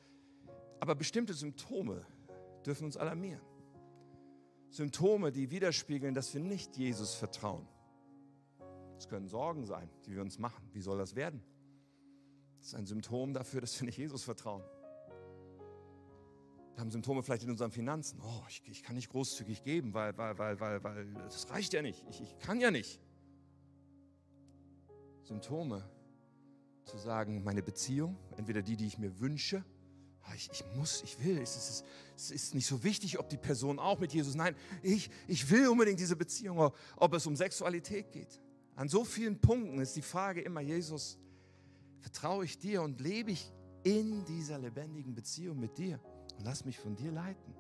Aber 0.79 0.95
bestimmte 0.95 1.33
Symptome 1.33 2.05
dürfen 2.65 2.85
uns 2.85 2.97
alarmieren. 2.97 3.41
Symptome, 4.69 5.31
die 5.31 5.49
widerspiegeln, 5.51 6.13
dass 6.13 6.33
wir 6.33 6.41
nicht 6.41 6.77
Jesus 6.77 7.15
vertrauen. 7.15 7.67
Es 8.97 9.07
können 9.07 9.27
Sorgen 9.27 9.65
sein, 9.65 9.89
die 10.05 10.13
wir 10.13 10.21
uns 10.21 10.39
machen. 10.39 10.67
Wie 10.73 10.81
soll 10.81 10.97
das 10.97 11.15
werden? 11.15 11.41
Das 12.57 12.67
ist 12.67 12.75
ein 12.75 12.85
Symptom 12.85 13.33
dafür, 13.33 13.61
dass 13.61 13.79
wir 13.79 13.85
nicht 13.85 13.97
Jesus 13.97 14.23
vertrauen. 14.23 14.63
Haben 16.79 16.91
Symptome 16.91 17.23
vielleicht 17.23 17.43
in 17.43 17.51
unseren 17.51 17.71
Finanzen. 17.71 18.21
Oh, 18.23 18.43
ich, 18.47 18.61
ich 18.65 18.83
kann 18.83 18.95
nicht 18.95 19.09
großzügig 19.09 19.63
geben, 19.63 19.93
weil, 19.93 20.17
weil, 20.17 20.37
weil, 20.37 20.59
weil, 20.59 20.83
weil 20.83 21.13
das 21.25 21.49
reicht 21.49 21.73
ja 21.73 21.81
nicht. 21.81 22.05
Ich, 22.09 22.21
ich 22.21 22.39
kann 22.39 22.61
ja 22.61 22.71
nicht. 22.71 23.01
Symptome 25.23 25.83
zu 26.85 26.97
sagen, 26.97 27.43
meine 27.43 27.61
Beziehung, 27.61 28.17
entweder 28.37 28.61
die, 28.61 28.77
die 28.77 28.87
ich 28.87 28.97
mir 28.97 29.19
wünsche, 29.19 29.63
ah, 30.21 30.33
ich, 30.33 30.49
ich, 30.51 30.63
muss, 30.75 31.03
ich 31.03 31.23
will, 31.23 31.37
es 31.39 31.57
ist, 31.57 31.85
es 32.15 32.31
ist 32.31 32.55
nicht 32.55 32.65
so 32.65 32.81
wichtig, 32.83 33.19
ob 33.19 33.29
die 33.29 33.37
Person 33.37 33.77
auch 33.77 33.99
mit 33.99 34.13
Jesus, 34.13 34.35
nein, 34.35 34.55
ich, 34.81 35.09
ich 35.27 35.49
will 35.49 35.67
unbedingt 35.67 35.99
diese 35.99 36.15
Beziehung, 36.15 36.71
ob 36.95 37.13
es 37.13 37.27
um 37.27 37.35
Sexualität 37.35 38.11
geht. 38.11 38.39
An 38.75 38.87
so 38.87 39.03
vielen 39.03 39.39
Punkten 39.39 39.79
ist 39.81 39.97
die 39.97 40.01
Frage 40.01 40.41
immer, 40.41 40.61
Jesus, 40.61 41.19
vertraue 41.99 42.45
ich 42.45 42.57
dir 42.57 42.81
und 42.81 43.01
lebe 43.01 43.31
ich 43.31 43.51
in 43.83 44.23
dieser 44.25 44.57
lebendigen 44.57 45.13
Beziehung 45.13 45.59
mit 45.59 45.77
dir? 45.77 45.99
Und 46.39 46.45
lass 46.45 46.63
mich 46.63 46.79
von 46.79 46.95
dir 46.95 47.11
leiten. 47.11 47.53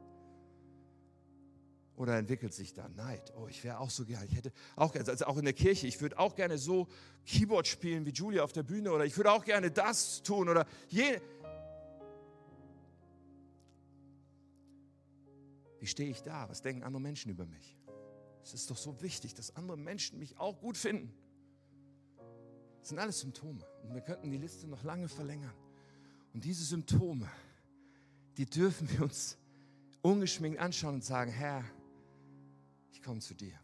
Oder 1.97 2.17
entwickelt 2.17 2.53
sich 2.53 2.73
da 2.73 2.87
Neid? 2.87 3.33
Oh, 3.35 3.47
ich 3.49 3.61
wäre 3.65 3.77
auch 3.79 3.89
so 3.89 4.05
gerne, 4.05 4.25
ich 4.25 4.33
hätte 4.33 4.53
auch, 4.77 4.95
also 4.95 5.25
auch 5.25 5.37
in 5.37 5.43
der 5.43 5.53
Kirche, 5.53 5.85
ich 5.85 5.99
würde 5.99 6.17
auch 6.17 6.33
gerne 6.33 6.57
so 6.57 6.87
Keyboard 7.25 7.67
spielen 7.67 8.05
wie 8.05 8.11
Julia 8.11 8.41
auf 8.41 8.53
der 8.53 8.63
Bühne 8.63 8.93
oder 8.93 9.05
ich 9.05 9.17
würde 9.17 9.33
auch 9.33 9.43
gerne 9.43 9.69
das 9.69 10.23
tun 10.23 10.47
oder 10.47 10.65
jene. 10.87 11.21
Wie 15.81 15.87
stehe 15.87 16.09
ich 16.09 16.23
da? 16.23 16.47
Was 16.47 16.61
denken 16.61 16.83
andere 16.83 17.01
Menschen 17.01 17.31
über 17.31 17.45
mich? 17.45 17.77
Es 18.43 18.53
ist 18.53 18.71
doch 18.71 18.77
so 18.77 19.01
wichtig, 19.01 19.33
dass 19.33 19.57
andere 19.57 19.77
Menschen 19.77 20.19
mich 20.19 20.37
auch 20.37 20.61
gut 20.61 20.77
finden. 20.77 21.13
Das 22.79 22.89
sind 22.89 22.99
alles 22.99 23.19
Symptome 23.19 23.59
und 23.83 23.93
wir 23.93 24.01
könnten 24.01 24.31
die 24.31 24.37
Liste 24.37 24.67
noch 24.67 24.83
lange 24.83 25.09
verlängern. 25.09 25.53
Und 26.33 26.45
diese 26.45 26.63
Symptome, 26.63 27.29
die 28.37 28.45
dürfen 28.45 28.89
wir 28.91 29.03
uns 29.03 29.37
ungeschminkt 30.01 30.59
anschauen 30.59 30.95
und 30.95 31.03
sagen, 31.03 31.31
Herr, 31.31 31.63
ich 32.91 33.01
komme 33.01 33.19
zu 33.19 33.33
dir. 33.33 33.59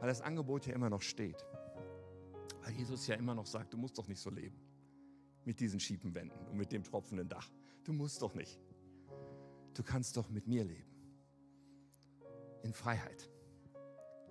Weil 0.00 0.08
das 0.08 0.20
Angebot 0.20 0.66
ja 0.66 0.74
immer 0.74 0.90
noch 0.90 1.02
steht. 1.02 1.44
Weil 2.62 2.72
Jesus 2.72 3.06
ja 3.06 3.14
immer 3.16 3.34
noch 3.34 3.46
sagt, 3.46 3.72
du 3.72 3.76
musst 3.76 3.98
doch 3.98 4.08
nicht 4.08 4.20
so 4.20 4.30
leben. 4.30 4.56
Mit 5.44 5.60
diesen 5.60 5.80
schiefen 5.80 6.14
Wänden 6.14 6.46
und 6.48 6.56
mit 6.56 6.72
dem 6.72 6.84
tropfenden 6.84 7.28
Dach. 7.28 7.50
Du 7.84 7.92
musst 7.92 8.22
doch 8.22 8.34
nicht. 8.34 8.60
Du 9.74 9.82
kannst 9.82 10.16
doch 10.16 10.28
mit 10.28 10.46
mir 10.46 10.64
leben. 10.64 10.90
In 12.62 12.72
Freiheit. 12.72 13.30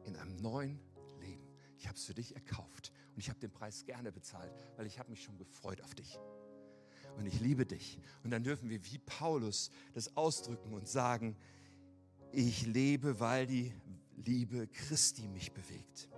In 0.05 0.15
einem 0.15 0.37
neuen 0.37 0.79
Leben. 1.19 1.47
Ich 1.77 1.87
habe 1.87 1.97
es 1.97 2.05
für 2.05 2.13
dich 2.13 2.35
erkauft 2.35 2.91
und 3.13 3.19
ich 3.19 3.29
habe 3.29 3.39
den 3.39 3.51
Preis 3.51 3.85
gerne 3.85 4.11
bezahlt, 4.11 4.53
weil 4.77 4.85
ich 4.85 4.99
habe 4.99 5.09
mich 5.09 5.23
schon 5.23 5.37
gefreut 5.37 5.81
auf 5.81 5.95
dich 5.95 6.19
und 7.17 7.25
ich 7.25 7.39
liebe 7.39 7.65
dich. 7.65 7.99
Und 8.23 8.31
dann 8.31 8.43
dürfen 8.43 8.69
wir 8.69 8.83
wie 8.85 8.97
Paulus 8.99 9.71
das 9.93 10.15
ausdrücken 10.15 10.73
und 10.73 10.87
sagen, 10.87 11.35
ich 12.31 12.65
lebe, 12.65 13.19
weil 13.19 13.45
die 13.45 13.73
Liebe 14.25 14.67
Christi 14.67 15.27
mich 15.27 15.51
bewegt. 15.51 16.09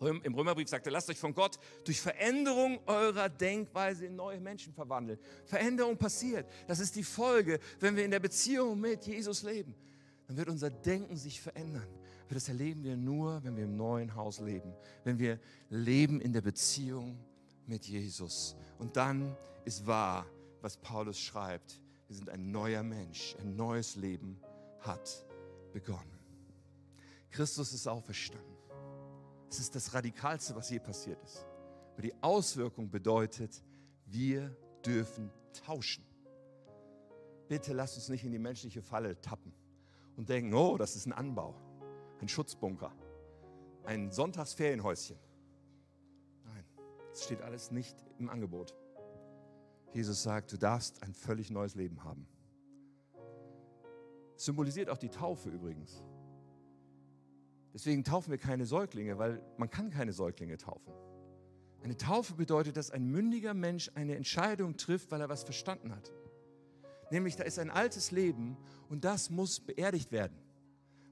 Im 0.00 0.34
Römerbrief 0.34 0.68
sagt 0.68 0.86
er, 0.86 0.92
lasst 0.92 1.08
euch 1.08 1.18
von 1.18 1.32
Gott 1.32 1.58
durch 1.84 2.00
Veränderung 2.00 2.80
eurer 2.86 3.30
Denkweise 3.30 4.04
in 4.06 4.16
neue 4.16 4.38
Menschen 4.40 4.74
verwandeln. 4.74 5.18
Veränderung 5.46 5.96
passiert. 5.96 6.46
Das 6.66 6.80
ist 6.80 6.96
die 6.96 7.02
Folge, 7.02 7.58
wenn 7.80 7.96
wir 7.96 8.04
in 8.04 8.10
der 8.10 8.20
Beziehung 8.20 8.78
mit 8.78 9.06
Jesus 9.06 9.42
leben. 9.42 9.74
Dann 10.26 10.36
wird 10.36 10.50
unser 10.50 10.68
Denken 10.68 11.16
sich 11.16 11.40
verändern. 11.40 11.88
Aber 12.26 12.34
das 12.34 12.48
erleben 12.48 12.84
wir 12.84 12.96
nur, 12.96 13.42
wenn 13.42 13.56
wir 13.56 13.64
im 13.64 13.76
neuen 13.76 14.14
Haus 14.14 14.40
leben. 14.40 14.74
Wenn 15.04 15.18
wir 15.18 15.38
leben 15.70 16.20
in 16.20 16.32
der 16.32 16.42
Beziehung 16.42 17.16
mit 17.66 17.86
Jesus. 17.86 18.54
Und 18.78 18.96
dann 18.96 19.34
ist 19.66 19.86
wahr, 19.86 20.26
was 20.62 20.76
Paulus 20.76 21.18
schreibt. 21.18 21.80
Wir 22.06 22.16
sind 22.16 22.30
ein 22.30 22.52
neuer 22.52 22.84
Mensch, 22.84 23.36
ein 23.40 23.56
neues 23.56 23.96
Leben 23.96 24.40
hat 24.80 25.26
begonnen. 25.72 26.18
Christus 27.30 27.72
ist 27.72 27.88
auferstanden. 27.88 28.56
Es 29.50 29.58
ist 29.58 29.74
das 29.74 29.92
Radikalste, 29.92 30.54
was 30.54 30.70
je 30.70 30.78
passiert 30.78 31.22
ist. 31.24 31.44
Aber 31.92 32.02
die 32.02 32.14
Auswirkung 32.22 32.90
bedeutet, 32.90 33.62
wir 34.06 34.56
dürfen 34.84 35.30
tauschen. 35.52 36.04
Bitte 37.48 37.72
lasst 37.72 37.96
uns 37.96 38.08
nicht 38.08 38.24
in 38.24 38.30
die 38.32 38.38
menschliche 38.38 38.82
Falle 38.82 39.20
tappen 39.20 39.52
und 40.16 40.28
denken, 40.28 40.54
oh, 40.54 40.76
das 40.76 40.94
ist 40.94 41.06
ein 41.06 41.12
Anbau, 41.12 41.54
ein 42.20 42.28
Schutzbunker, 42.28 42.92
ein 43.84 44.12
Sonntagsferienhäuschen. 44.12 45.16
Nein, 46.44 46.64
es 47.12 47.24
steht 47.24 47.42
alles 47.42 47.72
nicht 47.72 47.96
im 48.18 48.30
Angebot. 48.30 48.74
Jesus 49.96 50.22
sagt, 50.22 50.52
du 50.52 50.58
darfst 50.58 51.02
ein 51.02 51.14
völlig 51.14 51.50
neues 51.50 51.74
Leben 51.74 52.04
haben. 52.04 52.26
Symbolisiert 54.36 54.90
auch 54.90 54.98
die 54.98 55.08
Taufe 55.08 55.48
übrigens. 55.48 56.04
Deswegen 57.72 58.04
taufen 58.04 58.30
wir 58.30 58.36
keine 58.36 58.66
Säuglinge, 58.66 59.18
weil 59.18 59.42
man 59.56 59.70
kann 59.70 59.88
keine 59.88 60.12
Säuglinge 60.12 60.58
taufen. 60.58 60.92
Eine 61.82 61.96
Taufe 61.96 62.34
bedeutet, 62.34 62.76
dass 62.76 62.90
ein 62.90 63.06
mündiger 63.06 63.54
Mensch 63.54 63.90
eine 63.94 64.16
Entscheidung 64.16 64.76
trifft, 64.76 65.10
weil 65.10 65.22
er 65.22 65.30
was 65.30 65.44
verstanden 65.44 65.94
hat. 65.94 66.12
Nämlich, 67.10 67.36
da 67.36 67.44
ist 67.44 67.58
ein 67.58 67.70
altes 67.70 68.10
Leben 68.10 68.58
und 68.90 69.04
das 69.04 69.30
muss 69.30 69.60
beerdigt 69.60 70.12
werden. 70.12 70.36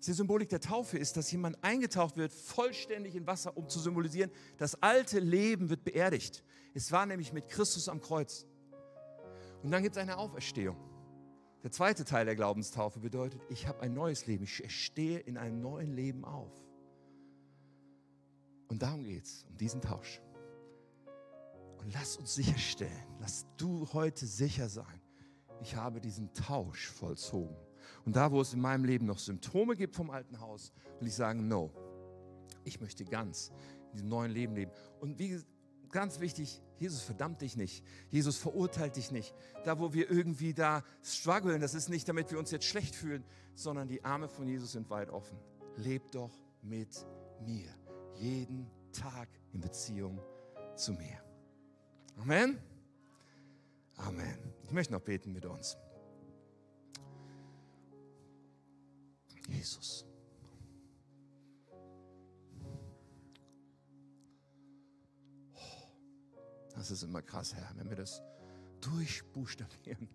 Die 0.06 0.12
Symbolik 0.12 0.50
der 0.50 0.60
Taufe 0.60 0.98
ist, 0.98 1.16
dass 1.16 1.32
jemand 1.32 1.62
eingetaucht 1.64 2.18
wird, 2.18 2.34
vollständig 2.34 3.14
in 3.14 3.26
Wasser, 3.26 3.56
um 3.56 3.66
zu 3.66 3.78
symbolisieren, 3.78 4.30
das 4.58 4.82
alte 4.82 5.20
Leben 5.20 5.70
wird 5.70 5.84
beerdigt. 5.84 6.44
Es 6.74 6.92
war 6.92 7.06
nämlich 7.06 7.32
mit 7.32 7.48
Christus 7.48 7.88
am 7.88 8.02
Kreuz. 8.02 8.46
Und 9.64 9.70
dann 9.70 9.82
gibt 9.82 9.96
es 9.96 10.02
eine 10.02 10.18
Auferstehung. 10.18 10.76
Der 11.62 11.72
zweite 11.72 12.04
Teil 12.04 12.26
der 12.26 12.36
Glaubenstaufe 12.36 13.00
bedeutet, 13.00 13.40
ich 13.48 13.66
habe 13.66 13.80
ein 13.80 13.94
neues 13.94 14.26
Leben. 14.26 14.44
Ich 14.44 14.84
stehe 14.84 15.18
in 15.18 15.38
einem 15.38 15.62
neuen 15.62 15.94
Leben 15.94 16.26
auf. 16.26 16.52
Und 18.68 18.82
darum 18.82 19.02
geht 19.02 19.24
es, 19.24 19.46
um 19.48 19.56
diesen 19.56 19.80
Tausch. 19.80 20.20
Und 21.78 21.94
lass 21.94 22.18
uns 22.18 22.34
sicherstellen, 22.34 23.06
lass 23.20 23.46
du 23.56 23.90
heute 23.94 24.26
sicher 24.26 24.68
sein, 24.68 25.00
ich 25.62 25.74
habe 25.76 25.98
diesen 25.98 26.30
Tausch 26.34 26.88
vollzogen. 26.88 27.56
Und 28.04 28.16
da, 28.16 28.30
wo 28.30 28.42
es 28.42 28.52
in 28.52 28.60
meinem 28.60 28.84
Leben 28.84 29.06
noch 29.06 29.18
Symptome 29.18 29.76
gibt 29.76 29.94
vom 29.94 30.10
alten 30.10 30.40
Haus, 30.40 30.72
will 30.98 31.08
ich 31.08 31.14
sagen, 31.14 31.48
no, 31.48 31.72
ich 32.64 32.80
möchte 32.82 33.06
ganz 33.06 33.50
in 33.86 33.92
diesem 33.92 34.08
neuen 34.08 34.30
Leben 34.30 34.54
leben. 34.54 34.72
Und 35.00 35.18
wie 35.18 35.40
ganz 35.90 36.20
wichtig, 36.20 36.60
Jesus 36.78 37.02
verdammt 37.02 37.40
dich 37.40 37.56
nicht. 37.56 37.84
Jesus 38.10 38.36
verurteilt 38.36 38.96
dich 38.96 39.10
nicht. 39.10 39.34
Da, 39.64 39.78
wo 39.78 39.92
wir 39.92 40.10
irgendwie 40.10 40.54
da 40.54 40.82
strugglen, 41.02 41.60
das 41.60 41.74
ist 41.74 41.88
nicht, 41.88 42.08
damit 42.08 42.30
wir 42.30 42.38
uns 42.38 42.50
jetzt 42.50 42.66
schlecht 42.66 42.94
fühlen, 42.94 43.24
sondern 43.54 43.88
die 43.88 44.04
Arme 44.04 44.28
von 44.28 44.46
Jesus 44.46 44.72
sind 44.72 44.90
weit 44.90 45.10
offen. 45.10 45.38
Leb 45.76 46.10
doch 46.10 46.32
mit 46.62 47.06
mir. 47.40 47.70
Jeden 48.16 48.70
Tag 48.92 49.28
in 49.52 49.60
Beziehung 49.60 50.20
zu 50.76 50.92
mir. 50.92 51.22
Amen. 52.16 52.58
Amen. 53.96 54.38
Ich 54.64 54.72
möchte 54.72 54.92
noch 54.92 55.00
beten 55.00 55.32
mit 55.32 55.44
uns. 55.44 55.76
Jesus. 59.48 60.06
Das 66.74 66.90
ist 66.90 67.02
immer 67.02 67.22
krass, 67.22 67.54
Herr, 67.54 67.70
wenn 67.76 67.88
wir 67.88 67.96
das 67.96 68.22
durchbuchstabieren. 68.80 70.08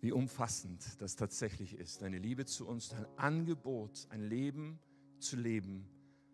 Wie 0.00 0.12
umfassend 0.12 1.00
das 1.00 1.14
tatsächlich 1.14 1.74
ist, 1.74 2.02
deine 2.02 2.18
Liebe 2.18 2.44
zu 2.44 2.66
uns, 2.66 2.88
dein 2.88 3.06
Angebot, 3.16 4.08
ein 4.10 4.22
Leben 4.22 4.80
zu 5.20 5.36
leben 5.36 5.86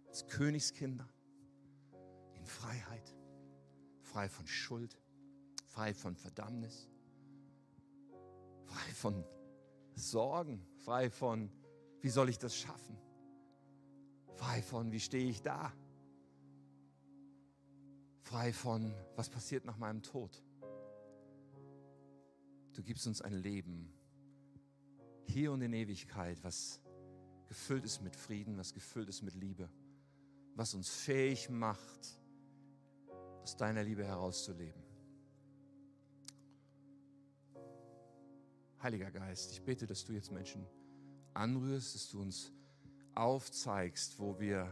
als 0.07 0.27
Königskinder 0.27 1.07
in 2.35 2.47
Freiheit, 2.47 3.15
frei 4.01 4.29
von 4.29 4.47
Schuld, 4.47 4.97
frei 5.67 5.93
von 5.93 6.17
Verdammnis, 6.17 6.89
frei 8.65 8.95
von 8.95 9.25
Sorgen, 9.95 10.65
frei 10.85 11.11
von, 11.11 11.51
wie 12.01 12.09
soll 12.09 12.31
ich 12.31 12.39
das 12.39 12.57
schaffen, 12.57 12.97
frei 14.37 14.63
von, 14.63 14.93
wie 14.93 15.01
stehe 15.01 15.29
ich 15.29 15.43
da 15.43 15.75
frei 18.29 18.53
von, 18.53 18.95
was 19.17 19.31
passiert 19.31 19.65
nach 19.65 19.79
meinem 19.79 20.03
Tod. 20.03 20.43
Du 22.75 22.83
gibst 22.83 23.07
uns 23.07 23.23
ein 23.23 23.33
Leben 23.33 23.91
hier 25.25 25.51
und 25.51 25.63
in 25.63 25.73
Ewigkeit, 25.73 26.45
was 26.45 26.79
gefüllt 27.47 27.87
ist 27.87 28.03
mit 28.03 28.15
Frieden, 28.15 28.59
was 28.59 28.75
gefüllt 28.75 29.09
ist 29.09 29.23
mit 29.23 29.35
Liebe, 29.35 29.71
was 30.55 30.75
uns 30.75 30.91
fähig 30.91 31.49
macht, 31.49 32.21
aus 33.43 33.57
deiner 33.57 33.83
Liebe 33.83 34.05
herauszuleben. 34.05 34.83
Heiliger 38.83 39.11
Geist, 39.11 39.53
ich 39.53 39.63
bete, 39.63 39.87
dass 39.87 40.05
du 40.05 40.13
jetzt 40.13 40.31
Menschen 40.31 40.67
anrührst, 41.33 41.95
dass 41.95 42.11
du 42.11 42.21
uns 42.21 42.53
aufzeigst, 43.15 44.19
wo 44.19 44.39
wir 44.39 44.71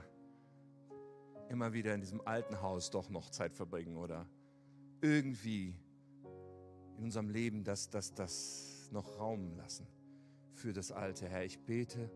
immer 1.48 1.72
wieder 1.72 1.94
in 1.94 2.00
diesem 2.00 2.20
alten 2.26 2.60
Haus 2.60 2.90
doch 2.90 3.08
noch 3.08 3.30
Zeit 3.30 3.54
verbringen 3.54 3.96
oder 3.96 4.26
irgendwie 5.00 5.74
in 6.98 7.04
unserem 7.04 7.28
Leben 7.28 7.64
das, 7.64 7.90
das, 7.90 8.14
das 8.14 8.88
noch 8.90 9.18
Raum 9.18 9.56
lassen 9.56 9.86
für 10.54 10.72
das 10.72 10.92
Alte. 10.92 11.28
Herr, 11.28 11.44
ich 11.44 11.58
bete, 11.58 12.10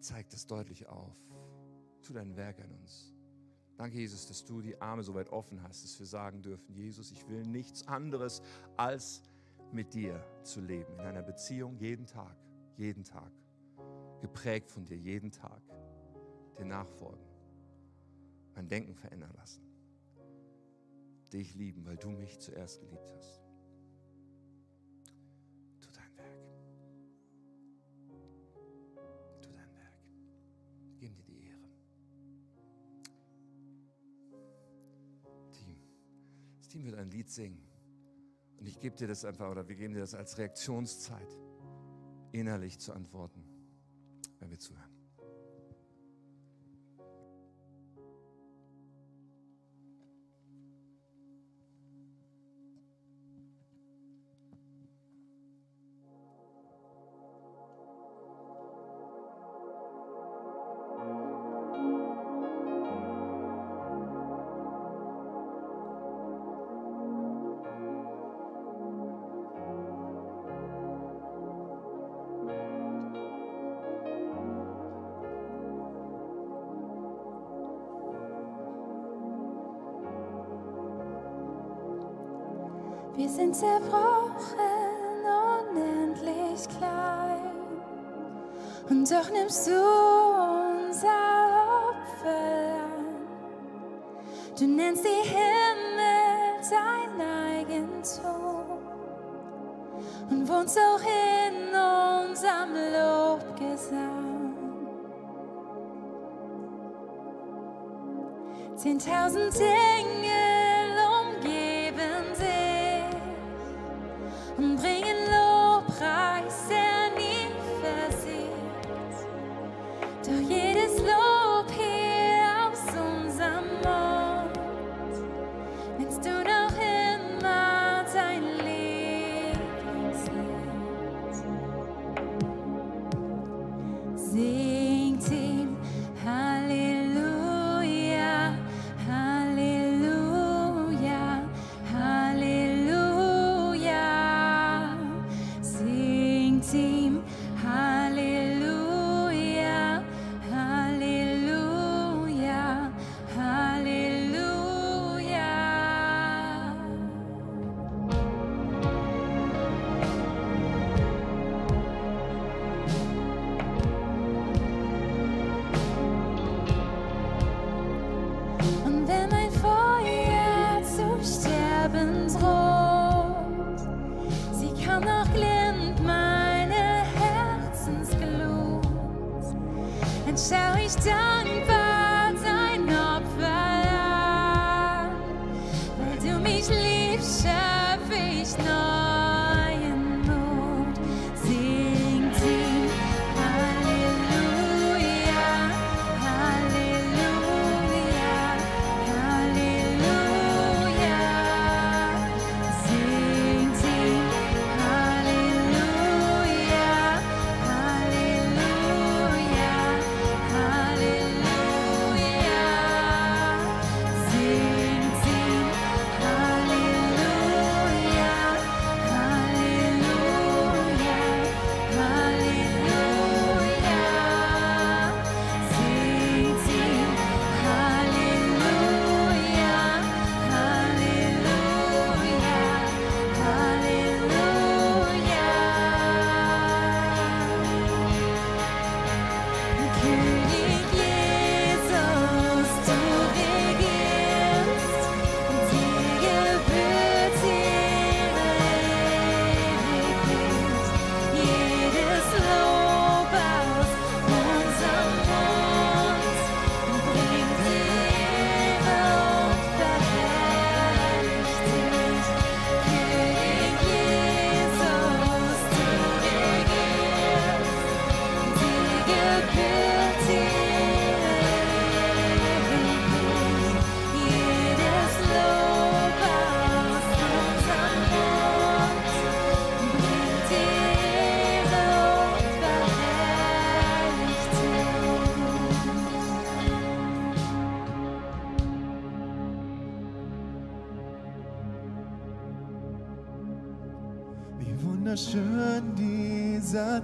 zeig 0.00 0.28
das 0.30 0.46
deutlich 0.46 0.86
auf. 0.86 1.16
Tu 2.02 2.12
dein 2.12 2.36
Werk 2.36 2.60
an 2.60 2.70
uns. 2.72 3.14
Danke, 3.76 3.96
Jesus, 3.98 4.26
dass 4.26 4.44
du 4.44 4.60
die 4.60 4.80
Arme 4.80 5.02
so 5.02 5.14
weit 5.14 5.30
offen 5.30 5.62
hast, 5.62 5.84
dass 5.84 5.98
wir 5.98 6.06
sagen 6.06 6.42
dürfen, 6.42 6.74
Jesus, 6.74 7.12
ich 7.12 7.28
will 7.28 7.44
nichts 7.44 7.86
anderes 7.86 8.42
als 8.76 9.22
mit 9.72 9.94
dir 9.94 10.24
zu 10.42 10.60
leben, 10.60 10.92
in 10.94 11.00
einer 11.00 11.22
Beziehung 11.22 11.76
jeden 11.78 12.06
Tag, 12.06 12.34
jeden 12.76 13.04
Tag 13.04 13.30
geprägt 14.20 14.70
von 14.70 14.84
dir 14.84 14.96
jeden 14.96 15.30
Tag, 15.30 15.62
dir 16.58 16.64
nachfolgen, 16.64 17.24
mein 18.54 18.68
Denken 18.68 18.94
verändern 18.94 19.32
lassen, 19.36 19.62
dich 21.32 21.54
lieben, 21.54 21.84
weil 21.86 21.96
du 21.96 22.10
mich 22.10 22.38
zuerst 22.38 22.80
geliebt 22.80 23.10
hast. 23.16 23.40
Tu 25.80 25.88
dein 25.92 26.16
Werk. 26.16 26.40
Tu 29.42 29.50
dein 29.50 29.74
Werk. 29.74 29.94
Gib 30.98 31.14
dir 31.14 31.22
die 31.22 31.46
Ehre. 31.46 31.68
Team. 35.52 35.78
Das 36.58 36.68
Team 36.68 36.84
wird 36.84 36.96
ein 36.96 37.10
Lied 37.10 37.30
singen. 37.30 37.62
Und 38.58 38.66
ich 38.66 38.80
gebe 38.80 38.96
dir 38.96 39.06
das 39.06 39.24
einfach, 39.24 39.48
oder 39.48 39.68
wir 39.68 39.76
geben 39.76 39.94
dir 39.94 40.00
das 40.00 40.14
als 40.14 40.36
Reaktionszeit, 40.36 41.38
innerlich 42.32 42.80
zu 42.80 42.92
antworten 42.92 43.47
zuhören. 44.58 44.97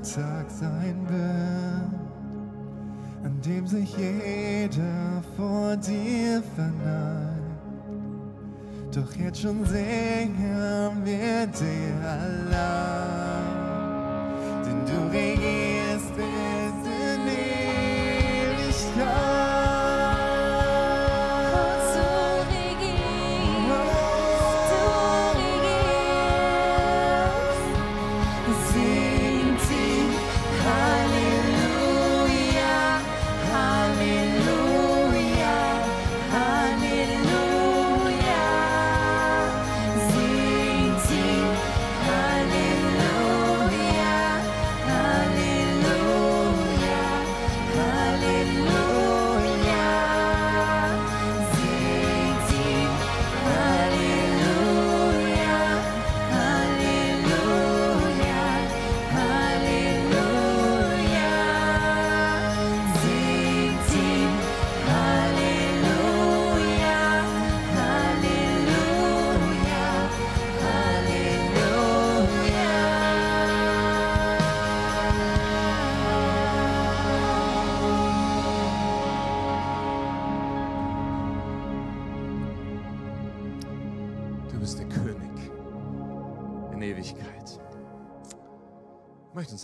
Tag 0.05 0.51
sein 0.51 0.97
wird, 1.09 1.91
an 3.25 3.41
dem 3.41 3.67
sich 3.67 3.97
jeder 3.97 5.23
vor 5.35 5.77
dir 5.77 6.43
verneigt. 6.55 7.41
Doch 8.95 9.17
jetzt 9.17 9.41
schon 9.41 9.65
singen 9.65 9.94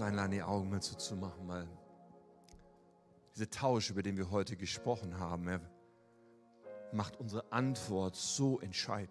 einladen, 0.03 0.33
die 0.33 0.43
Augen 0.43 0.71
mal 0.71 0.83
zuzumachen, 0.83 1.47
weil 1.49 1.69
dieser 3.35 3.51
Tausch, 3.51 3.91
über 3.91 4.03
den 4.03 4.17
wir 4.17 4.31
heute 4.31 4.57
gesprochen 4.57 5.19
haben, 5.19 5.49
er 5.49 5.61
macht 6.93 7.19
unsere 7.19 7.51
Antwort 7.53 8.17
so 8.17 8.61
entscheidend. 8.61 9.11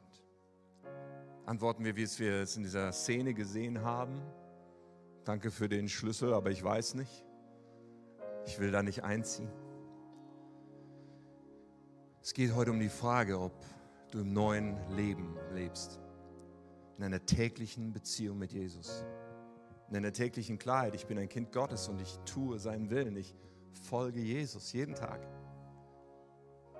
Antworten 1.45 1.83
wir, 1.83 1.95
wie 1.95 2.03
es 2.03 2.19
wir 2.19 2.41
es 2.41 2.57
in 2.57 2.63
dieser 2.63 2.91
Szene 2.91 3.33
gesehen 3.33 3.81
haben. 3.81 4.21
Danke 5.23 5.51
für 5.51 5.67
den 5.67 5.89
Schlüssel, 5.89 6.33
aber 6.33 6.51
ich 6.51 6.63
weiß 6.63 6.93
nicht. 6.95 7.25
Ich 8.45 8.59
will 8.59 8.71
da 8.71 8.83
nicht 8.83 9.03
einziehen. 9.03 9.49
Es 12.21 12.33
geht 12.33 12.53
heute 12.53 12.71
um 12.71 12.79
die 12.79 12.89
Frage, 12.89 13.39
ob 13.39 13.53
du 14.11 14.19
im 14.19 14.33
neuen 14.33 14.77
Leben 14.95 15.37
lebst. 15.53 15.99
In 16.97 17.03
einer 17.03 17.25
täglichen 17.25 17.93
Beziehung 17.93 18.37
mit 18.37 18.51
Jesus. 18.51 19.05
In 19.89 19.95
einer 19.95 20.13
täglichen 20.13 20.59
Klarheit. 20.59 20.93
Ich 20.93 21.07
bin 21.07 21.17
ein 21.17 21.29
Kind 21.29 21.51
Gottes 21.51 21.87
und 21.87 21.99
ich 21.99 22.19
tue 22.25 22.59
seinen 22.59 22.89
Willen. 22.91 23.15
Ich 23.15 23.35
folge 23.87 24.19
Jesus 24.19 24.71
jeden 24.71 24.93
Tag. 24.93 25.25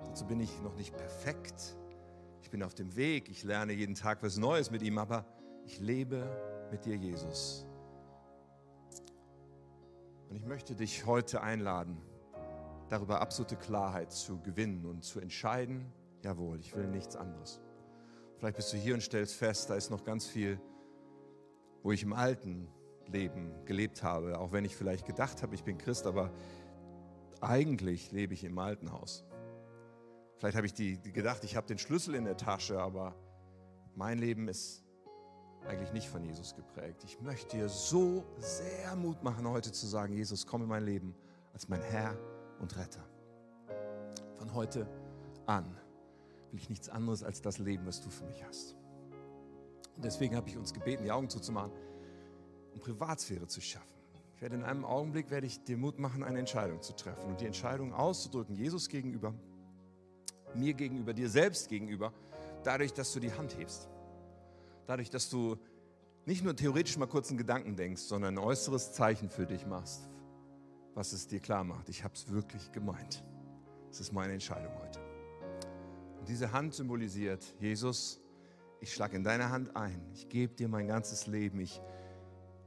Dazu 0.04 0.26
bin 0.26 0.40
ich 0.40 0.60
noch 0.62 0.76
nicht 0.76 0.96
perfekt. 0.96 1.76
Ich 2.42 2.50
bin 2.50 2.62
auf 2.62 2.74
dem 2.74 2.94
Weg. 2.94 3.28
Ich 3.28 3.42
lerne 3.42 3.72
jeden 3.72 3.94
Tag 3.94 4.22
was 4.22 4.36
Neues 4.36 4.70
mit 4.70 4.82
ihm, 4.82 4.98
aber 4.98 5.26
ich 5.64 5.80
lebe 5.80 6.24
mit 6.70 6.84
dir, 6.84 6.96
Jesus. 6.96 7.66
Und 10.28 10.36
ich 10.36 10.46
möchte 10.46 10.76
dich 10.76 11.06
heute 11.06 11.42
einladen, 11.42 12.00
darüber 12.88 13.20
absolute 13.20 13.56
Klarheit 13.56 14.12
zu 14.12 14.40
gewinnen 14.40 14.86
und 14.86 15.02
zu 15.02 15.18
entscheiden, 15.18 15.92
jawohl, 16.22 16.60
ich 16.60 16.76
will 16.76 16.86
nichts 16.86 17.16
anderes. 17.16 17.60
Vielleicht 18.38 18.56
bist 18.56 18.72
du 18.72 18.76
hier 18.76 18.94
und 18.94 19.00
stellst 19.00 19.34
fest, 19.34 19.68
da 19.68 19.74
ist 19.74 19.90
noch 19.90 20.04
ganz 20.04 20.26
viel, 20.26 20.60
wo 21.82 21.90
ich 21.90 22.04
im 22.04 22.12
alten 22.12 22.68
Leben 23.12 23.52
gelebt 23.64 24.02
habe, 24.02 24.38
auch 24.38 24.52
wenn 24.52 24.64
ich 24.64 24.76
vielleicht 24.76 25.06
gedacht 25.06 25.42
habe, 25.42 25.54
ich 25.54 25.64
bin 25.64 25.78
Christ, 25.78 26.06
aber 26.06 26.32
eigentlich 27.40 28.12
lebe 28.12 28.34
ich 28.34 28.44
im 28.44 28.58
alten 28.58 28.92
Haus. 28.92 29.24
Vielleicht 30.36 30.56
habe 30.56 30.66
ich 30.66 30.74
die, 30.74 30.98
die 30.98 31.12
gedacht, 31.12 31.44
ich 31.44 31.56
habe 31.56 31.66
den 31.66 31.78
Schlüssel 31.78 32.14
in 32.14 32.24
der 32.24 32.36
Tasche, 32.36 32.80
aber 32.80 33.14
mein 33.94 34.18
Leben 34.18 34.48
ist 34.48 34.84
eigentlich 35.66 35.92
nicht 35.92 36.08
von 36.08 36.24
Jesus 36.24 36.54
geprägt. 36.54 37.04
Ich 37.04 37.20
möchte 37.20 37.56
dir 37.56 37.68
so 37.68 38.24
sehr 38.38 38.96
Mut 38.96 39.22
machen, 39.22 39.46
heute 39.48 39.72
zu 39.72 39.86
sagen, 39.86 40.14
Jesus, 40.14 40.46
komm 40.46 40.62
in 40.62 40.68
mein 40.68 40.84
Leben 40.84 41.14
als 41.52 41.68
mein 41.68 41.82
Herr 41.82 42.16
und 42.60 42.76
Retter. 42.76 43.04
Von 44.38 44.54
heute 44.54 44.88
an 45.46 45.76
will 46.50 46.60
ich 46.60 46.70
nichts 46.70 46.88
anderes 46.88 47.22
als 47.22 47.42
das 47.42 47.58
Leben, 47.58 47.86
was 47.86 48.00
du 48.00 48.08
für 48.08 48.24
mich 48.24 48.42
hast. 48.44 48.76
Und 49.96 50.04
deswegen 50.04 50.34
habe 50.34 50.48
ich 50.48 50.56
uns 50.56 50.72
gebeten, 50.72 51.04
die 51.04 51.12
Augen 51.12 51.28
zuzumachen, 51.28 51.72
um 52.72 52.80
Privatsphäre 52.80 53.46
zu 53.46 53.60
schaffen. 53.60 53.88
Ich 54.34 54.42
werde 54.42 54.56
in 54.56 54.64
einem 54.64 54.84
Augenblick 54.84 55.30
werde 55.30 55.46
ich 55.46 55.62
dir 55.64 55.76
Mut 55.76 55.98
machen, 55.98 56.22
eine 56.22 56.38
Entscheidung 56.38 56.80
zu 56.80 56.94
treffen 56.94 57.28
und 57.28 57.40
die 57.40 57.46
Entscheidung 57.46 57.92
auszudrücken, 57.92 58.56
Jesus 58.56 58.88
gegenüber, 58.88 59.34
mir 60.54 60.72
gegenüber, 60.74 61.12
dir 61.12 61.28
selbst 61.28 61.68
gegenüber, 61.68 62.12
dadurch, 62.64 62.92
dass 62.92 63.12
du 63.12 63.20
die 63.20 63.32
Hand 63.32 63.58
hebst. 63.58 63.88
Dadurch, 64.86 65.10
dass 65.10 65.28
du 65.28 65.58
nicht 66.24 66.42
nur 66.42 66.56
theoretisch 66.56 66.96
mal 66.96 67.06
kurz 67.06 67.28
einen 67.28 67.38
Gedanken 67.38 67.76
denkst, 67.76 68.02
sondern 68.02 68.38
ein 68.38 68.44
äußeres 68.44 68.92
Zeichen 68.92 69.30
für 69.30 69.46
dich 69.46 69.66
machst, 69.66 70.08
was 70.94 71.12
es 71.12 71.26
dir 71.26 71.40
klar 71.40 71.64
macht. 71.64 71.88
Ich 71.88 72.04
habe 72.04 72.14
es 72.14 72.30
wirklich 72.30 72.72
gemeint. 72.72 73.22
Es 73.90 74.00
ist 74.00 74.12
meine 74.12 74.32
Entscheidung 74.32 74.72
heute. 74.82 75.00
Und 76.18 76.28
diese 76.28 76.52
Hand 76.52 76.74
symbolisiert, 76.74 77.44
Jesus, 77.58 78.20
ich 78.80 78.92
schlage 78.92 79.16
in 79.16 79.24
deine 79.24 79.50
Hand 79.50 79.76
ein. 79.76 80.00
Ich 80.14 80.28
gebe 80.28 80.54
dir 80.54 80.68
mein 80.68 80.86
ganzes 80.86 81.26
Leben. 81.26 81.60
Ich 81.60 81.80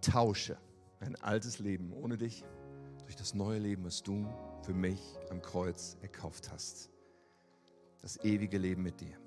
tausche 0.04 0.58
ein 1.00 1.16
altes 1.18 1.60
Leben 1.60 1.92
ohne 1.94 2.18
dich 2.18 2.44
durch 3.04 3.16
das 3.16 3.34
neue 3.34 3.60
Leben, 3.60 3.84
was 3.84 4.04
du 4.04 4.28
für 4.62 4.74
mich 4.74 5.00
am 5.30 5.42
Kreuz 5.42 5.98
erkauft 6.02 6.52
hast. 6.52 6.90
Das 8.02 8.18
ewige 8.24 8.58
Leben 8.58 8.84
mit 8.84 9.00
dir. 9.02 9.18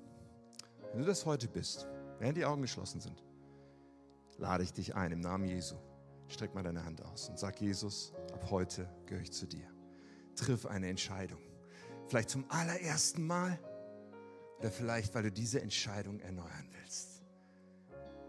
Wenn 0.91 1.01
du 1.01 1.05
das 1.05 1.25
heute 1.25 1.47
bist, 1.47 1.87
während 2.19 2.37
die 2.37 2.45
Augen 2.45 2.61
geschlossen 2.61 3.01
sind, 3.01 3.23
lade 4.37 4.63
ich 4.63 4.73
dich 4.73 4.95
ein 4.95 5.11
im 5.11 5.19
Namen 5.19 5.47
Jesu. 5.47 5.75
Streck 6.27 6.53
mal 6.53 6.63
deine 6.63 6.83
Hand 6.83 7.01
aus 7.03 7.29
und 7.29 7.39
sag 7.39 7.59
Jesus, 7.61 8.13
ab 8.33 8.49
heute 8.49 8.89
gehöre 9.05 9.23
ich 9.23 9.31
zu 9.31 9.47
dir. 9.47 9.67
Triff 10.35 10.65
eine 10.65 10.89
Entscheidung. 10.89 11.39
Vielleicht 12.07 12.29
zum 12.29 12.45
allerersten 12.49 13.25
Mal 13.25 13.59
oder 14.59 14.71
vielleicht, 14.71 15.13
weil 15.15 15.23
du 15.23 15.31
diese 15.31 15.61
Entscheidung 15.61 16.19
erneuern 16.19 16.69
willst. 16.71 17.21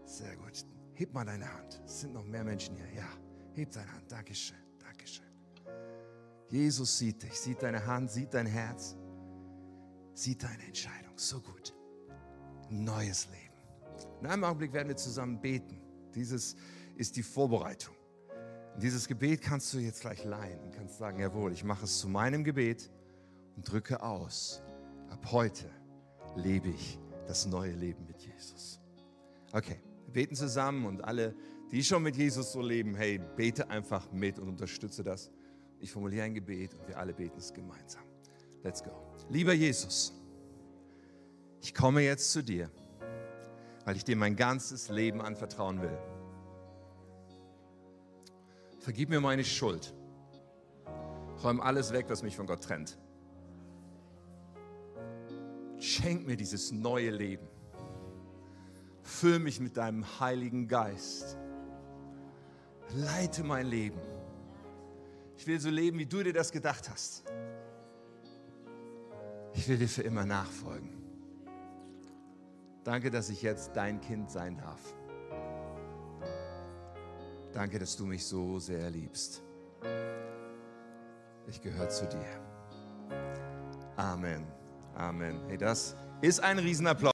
Sehr 0.05 0.35
gut. 0.35 0.65
Heb 0.99 1.13
mal 1.13 1.23
deine 1.23 1.49
Hand. 1.49 1.81
Es 1.85 2.01
sind 2.01 2.11
noch 2.11 2.25
mehr 2.25 2.43
Menschen 2.43 2.75
hier. 2.75 2.93
Ja, 2.93 3.07
heb 3.53 3.71
deine 3.71 3.89
Hand. 3.89 4.11
Dankeschön. 4.11 4.57
Dankeschön. 4.79 5.25
Jesus 6.49 6.97
sieht 6.97 7.23
dich, 7.23 7.39
sieht 7.39 7.63
deine 7.63 7.85
Hand, 7.85 8.11
sieht 8.11 8.33
dein 8.33 8.45
Herz, 8.45 8.97
sieht 10.13 10.43
deine 10.43 10.61
Entscheidung. 10.61 11.17
So 11.17 11.39
gut. 11.39 11.73
Neues 12.69 13.27
Leben. 13.27 14.09
In 14.19 14.27
einem 14.27 14.43
Augenblick 14.43 14.73
werden 14.73 14.89
wir 14.89 14.97
zusammen 14.97 15.39
beten. 15.39 15.81
Dieses 16.13 16.57
ist 16.97 17.15
die 17.15 17.23
Vorbereitung. 17.23 17.95
Und 18.73 18.83
dieses 18.83 19.07
Gebet 19.07 19.41
kannst 19.41 19.73
du 19.73 19.77
jetzt 19.77 20.01
gleich 20.01 20.25
leihen 20.25 20.59
und 20.59 20.73
kannst 20.73 20.97
sagen, 20.97 21.17
jawohl, 21.17 21.53
ich 21.53 21.63
mache 21.63 21.85
es 21.85 21.99
zu 21.99 22.09
meinem 22.09 22.43
Gebet 22.43 22.91
und 23.55 23.71
drücke 23.71 24.03
aus. 24.03 24.61
Ab 25.09 25.31
heute 25.31 25.71
lebe 26.35 26.67
ich 26.67 26.99
das 27.25 27.45
neue 27.45 27.71
Leben 27.71 28.05
mit 28.05 28.19
Jesus. 28.19 28.81
Okay, 29.53 29.81
beten 30.09 30.35
zusammen 30.35 30.85
und 30.85 31.03
alle, 31.03 31.35
die 31.71 31.83
schon 31.83 32.03
mit 32.03 32.15
Jesus 32.15 32.51
so 32.51 32.61
leben, 32.61 32.95
hey, 32.95 33.19
bete 33.35 33.69
einfach 33.69 34.11
mit 34.11 34.39
und 34.39 34.49
unterstütze 34.49 35.03
das. 35.03 35.31
Ich 35.79 35.91
formuliere 35.91 36.25
ein 36.25 36.33
Gebet 36.33 36.73
und 36.73 36.87
wir 36.87 36.97
alle 36.97 37.13
beten 37.13 37.37
es 37.37 37.53
gemeinsam. 37.53 38.03
Let's 38.63 38.83
go. 38.83 38.91
Lieber 39.29 39.53
Jesus, 39.53 40.13
ich 41.61 41.73
komme 41.73 42.01
jetzt 42.01 42.31
zu 42.31 42.43
dir, 42.43 42.69
weil 43.85 43.95
ich 43.95 44.03
dir 44.03 44.15
mein 44.15 44.35
ganzes 44.35 44.89
Leben 44.89 45.21
anvertrauen 45.21 45.81
will. 45.81 45.97
Vergib 48.79 49.09
mir 49.09 49.21
meine 49.21 49.43
Schuld. 49.43 49.93
Räum 51.43 51.61
alles 51.61 51.93
weg, 51.93 52.05
was 52.09 52.23
mich 52.23 52.35
von 52.35 52.47
Gott 52.47 52.63
trennt. 52.63 52.97
Schenk 55.79 56.25
mir 56.25 56.35
dieses 56.35 56.71
neue 56.71 57.11
Leben. 57.11 57.47
Füll 59.09 59.39
mich 59.39 59.59
mit 59.59 59.75
deinem 59.75 60.05
Heiligen 60.19 60.67
Geist. 60.67 61.35
Leite 62.93 63.43
mein 63.43 63.65
Leben. 63.65 63.99
Ich 65.35 65.47
will 65.47 65.59
so 65.59 65.69
leben, 65.69 65.97
wie 65.97 66.05
du 66.05 66.23
dir 66.23 66.31
das 66.31 66.51
gedacht 66.51 66.89
hast. 66.89 67.23
Ich 69.53 69.67
will 69.67 69.77
dir 69.77 69.89
für 69.89 70.03
immer 70.03 70.25
nachfolgen. 70.25 71.03
Danke, 72.83 73.09
dass 73.09 73.29
ich 73.29 73.41
jetzt 73.41 73.71
dein 73.75 73.99
Kind 73.99 74.29
sein 74.29 74.57
darf. 74.57 74.79
Danke, 77.51 77.79
dass 77.79 77.97
du 77.97 78.05
mich 78.05 78.25
so 78.25 78.59
sehr 78.59 78.89
liebst. 78.91 79.41
Ich 81.47 81.59
gehöre 81.61 81.89
zu 81.89 82.05
dir. 82.05 83.17
Amen. 83.97 84.45
Amen. 84.95 85.41
Hey, 85.47 85.57
das 85.57 85.95
ist 86.21 86.41
ein 86.41 86.59
Riesenapplaus. 86.59 87.07